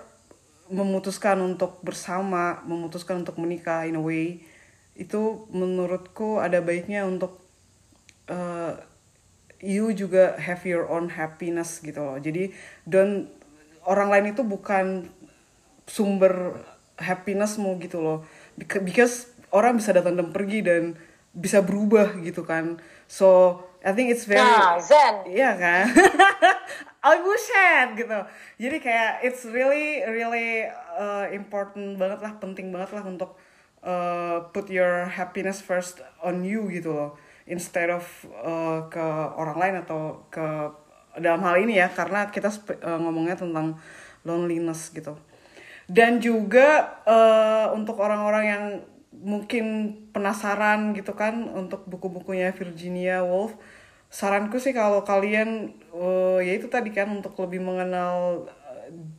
memutuskan 0.70 1.42
untuk 1.42 1.82
bersama 1.82 2.62
memutuskan 2.62 3.26
untuk 3.26 3.42
menikah 3.42 3.90
in 3.90 3.98
a 3.98 4.04
way 4.04 4.38
itu 4.94 5.50
menurutku 5.50 6.38
ada 6.38 6.62
baiknya 6.62 7.10
untuk 7.10 7.42
eh, 8.30 8.74
you 9.60 9.92
juga 9.92 10.38
have 10.40 10.64
your 10.64 10.86
own 10.88 11.10
happiness 11.12 11.82
gitu 11.82 12.00
loh. 12.00 12.18
Jadi 12.22 12.54
don't 12.88 13.28
orang 13.90 14.14
lain 14.14 14.26
itu 14.38 14.46
bukan 14.46 15.10
sumber 15.90 16.62
happinessmu 17.02 17.80
gitu 17.82 18.00
loh. 18.00 18.22
Beca- 18.56 18.84
because 18.84 19.34
orang 19.50 19.82
bisa 19.82 19.96
datang 19.96 20.16
dan 20.20 20.30
pergi 20.30 20.62
dan 20.62 20.94
bisa 21.40 21.64
berubah 21.64 22.20
gitu 22.20 22.44
kan 22.44 22.76
so 23.08 23.64
I 23.80 23.96
think 23.96 24.12
it's 24.12 24.28
very 24.28 24.44
nah 24.44 24.76
Zen 24.76 25.24
Iya 25.24 25.56
kan? 25.56 25.84
I 27.00 27.24
bullshit 27.24 27.96
gitu. 27.96 28.20
Jadi 28.60 28.78
kayak 28.84 29.24
it's 29.24 29.48
really 29.48 30.04
really 30.04 30.68
uh, 31.00 31.32
important 31.32 31.96
banget 31.96 32.20
lah, 32.20 32.36
penting 32.44 32.76
banget 32.76 32.92
lah 33.00 33.04
untuk 33.08 33.40
uh, 33.88 34.52
put 34.52 34.68
your 34.68 35.08
happiness 35.08 35.64
first 35.64 36.04
on 36.20 36.44
you 36.44 36.68
gitu 36.68 36.92
loh. 36.92 37.16
Instead 37.48 37.88
of 37.88 38.04
uh, 38.44 38.92
ke 38.92 39.06
orang 39.40 39.58
lain 39.58 39.76
atau 39.88 40.28
ke 40.28 40.44
dalam 41.24 41.40
hal 41.40 41.64
ini 41.64 41.80
ya 41.80 41.88
karena 41.88 42.28
kita 42.28 42.52
uh, 42.84 43.00
ngomongnya 43.00 43.40
tentang 43.40 43.80
loneliness 44.28 44.92
gitu. 44.92 45.16
Dan 45.88 46.20
juga 46.20 47.00
uh, 47.08 47.72
untuk 47.74 47.96
orang-orang 47.98 48.44
yang 48.46 48.64
mungkin 49.14 49.98
penasaran 50.14 50.94
gitu 50.94 51.18
kan 51.18 51.50
untuk 51.50 51.86
buku-bukunya 51.90 52.54
Virginia 52.54 53.26
Woolf. 53.26 53.58
Saranku 54.10 54.58
sih 54.58 54.74
kalau 54.74 55.06
kalian 55.06 55.74
eh, 55.94 56.40
ya 56.46 56.54
itu 56.58 56.70
tadi 56.70 56.90
kan 56.94 57.10
untuk 57.10 57.38
lebih 57.38 57.62
mengenal 57.62 58.50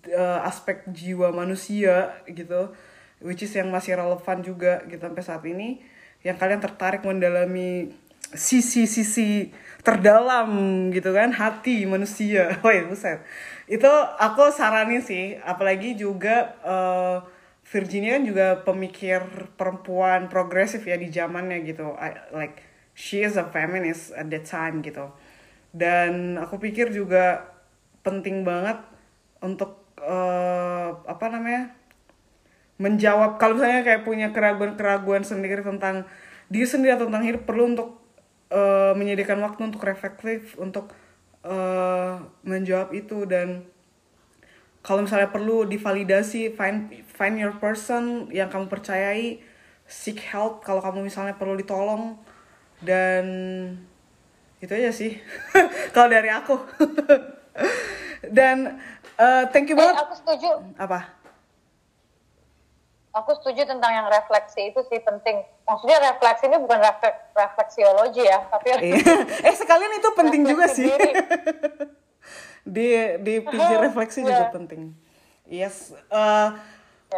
eh, 0.06 0.40
aspek 0.46 0.86
jiwa 0.90 1.30
manusia 1.30 2.14
gitu 2.26 2.74
which 3.22 3.44
is 3.44 3.52
yang 3.54 3.68
masih 3.70 3.94
relevan 3.94 4.40
juga 4.42 4.82
gitu 4.88 4.98
sampai 4.98 5.22
saat 5.22 5.44
ini 5.46 5.78
yang 6.24 6.36
kalian 6.36 6.60
tertarik 6.60 7.04
mendalami 7.04 7.92
sisi-sisi 8.30 9.50
terdalam 9.82 10.48
gitu 10.94 11.10
kan 11.10 11.34
hati 11.34 11.82
manusia. 11.86 12.60
Woi 12.62 12.84
buset. 12.88 13.22
Itu 13.66 13.90
aku 14.18 14.54
saranin 14.54 15.02
sih 15.02 15.38
apalagi 15.42 15.98
juga 15.98 16.54
eh, 16.62 17.18
Virginia 17.70 18.18
kan 18.18 18.24
juga 18.26 18.46
pemikir 18.66 19.22
perempuan 19.54 20.26
progresif 20.26 20.82
ya 20.90 20.98
di 20.98 21.06
zamannya 21.06 21.62
gitu. 21.62 21.94
I- 21.94 22.18
like 22.34 22.66
she 22.98 23.22
is 23.22 23.38
a 23.38 23.46
feminist 23.46 24.10
at 24.18 24.26
that 24.26 24.42
time 24.42 24.82
gitu. 24.82 25.06
Dan 25.70 26.34
aku 26.34 26.58
pikir 26.58 26.90
juga 26.90 27.46
penting 28.02 28.42
banget 28.42 28.82
untuk 29.38 29.86
eh, 30.02 30.90
apa 30.90 31.26
namanya 31.30 31.70
menjawab 32.80 33.36
kalau 33.38 33.60
misalnya 33.60 33.86
kayak 33.86 34.02
punya 34.02 34.32
keraguan-keraguan 34.34 35.22
sendiri 35.22 35.60
tentang 35.62 36.08
diri 36.50 36.66
sendiri 36.66 36.96
atau 36.96 37.06
tentang 37.06 37.22
hidup 37.22 37.46
perlu 37.46 37.70
untuk 37.76 38.02
eh, 38.50 38.92
menyediakan 38.98 39.46
waktu 39.46 39.70
untuk 39.70 39.86
reflektif 39.86 40.58
untuk 40.58 40.90
eh, 41.46 42.18
menjawab 42.42 42.90
itu. 42.98 43.30
Dan 43.30 43.62
kalau 44.82 45.06
misalnya 45.06 45.30
perlu 45.30 45.68
divalidasi 45.70 46.56
find 46.56 46.90
find 47.20 47.36
your 47.36 47.52
person 47.54 48.32
yang 48.32 48.48
kamu 48.48 48.64
percayai 48.66 49.44
seek 49.84 50.24
help 50.24 50.64
kalau 50.64 50.80
kamu 50.80 51.04
misalnya 51.04 51.36
perlu 51.36 51.52
ditolong. 51.52 52.16
Dan 52.80 53.24
itu 54.56 54.72
aja 54.72 54.88
sih 54.88 55.20
kalau 55.94 56.08
dari 56.08 56.32
aku. 56.32 56.56
Dan 58.36 58.80
eh, 59.14 59.44
thank 59.52 59.68
you 59.68 59.76
Eh, 59.76 59.78
banget. 59.78 60.00
aku 60.00 60.14
setuju. 60.16 60.50
Apa? 60.74 61.20
Aku 63.12 63.34
setuju 63.36 63.66
tentang 63.66 63.90
yang 63.90 64.06
refleksi 64.06 64.70
itu 64.70 64.80
sih 64.86 65.02
penting. 65.02 65.42
Maksudnya 65.66 65.98
refleksi 66.00 66.46
ini 66.46 66.56
bukan 66.56 66.78
refleks 66.78 67.20
refleksiologi 67.34 68.22
ya 68.22 68.38
tapi 68.46 68.70
Iya. 68.86 69.02
eh 69.42 69.52
sekalian 69.52 69.92
itu 69.92 70.08
penting 70.14 70.42
juga 70.46 70.70
sih. 70.70 70.86
di 72.62 72.86
di 73.18 73.34
Aha, 73.42 73.82
refleksi 73.82 74.22
juga 74.22 74.46
iya. 74.46 74.54
penting. 74.54 74.82
Yes 75.44 75.90
Eh, 76.06 76.48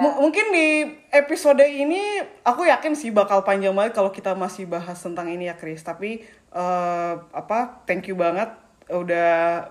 mu- 0.00 0.28
mungkin 0.28 0.52
di 0.54 0.68
episode 1.12 1.60
ini 1.66 2.22
aku 2.46 2.64
yakin 2.64 2.96
sih 2.96 3.12
bakal 3.12 3.44
panjang 3.44 3.74
banget 3.76 3.92
kalau 3.92 4.08
kita 4.08 4.32
masih 4.32 4.64
bahas 4.64 4.96
tentang 5.00 5.28
ini 5.28 5.50
ya 5.50 5.56
Chris. 5.58 5.84
Tapi 5.84 6.24
eh, 6.52 7.14
apa 7.18 7.82
thank 7.84 8.08
you 8.08 8.16
banget 8.16 8.48
udah 8.88 9.68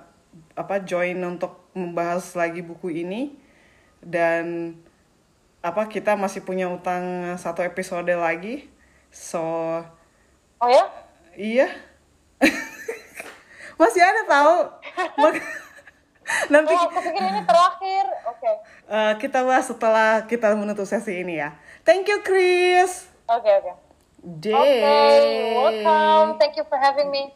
apa 0.58 0.76
join 0.86 1.18
untuk 1.26 1.72
membahas 1.74 2.36
lagi 2.38 2.62
buku 2.62 2.92
ini. 2.94 3.34
Dan 4.02 4.76
apa 5.62 5.86
kita 5.86 6.18
masih 6.18 6.42
punya 6.42 6.66
utang 6.70 7.38
satu 7.38 7.62
episode 7.62 8.10
lagi. 8.14 8.70
So 9.14 9.42
oh 10.62 10.70
ya? 10.70 10.86
Iya. 11.38 11.68
Masih 13.82 14.02
ada 14.06 14.22
tahu. 14.30 14.58
Nanti 16.54 16.74
oh 16.74 16.88
aku 16.88 17.00
pikir 17.04 17.22
ini 17.24 17.42
terakhir 17.44 18.06
oke 18.28 18.52
eh, 18.92 19.14
kita 19.20 19.40
bahas 19.44 19.66
setelah 19.68 20.24
kita 20.28 20.54
menutup 20.56 20.86
sesi 20.86 21.22
ini 21.22 21.40
ya. 21.42 21.56
Thank 21.88 22.08
you 22.08 22.20
Chris. 22.22 23.08
oke 23.32 23.48
oke 23.48 23.74
Day. 24.22 24.54
oke 24.54 24.98
welcome 25.58 26.38
thank 26.38 26.54
you 26.54 26.66
for 26.70 26.78
having 26.78 27.10
me 27.10 27.34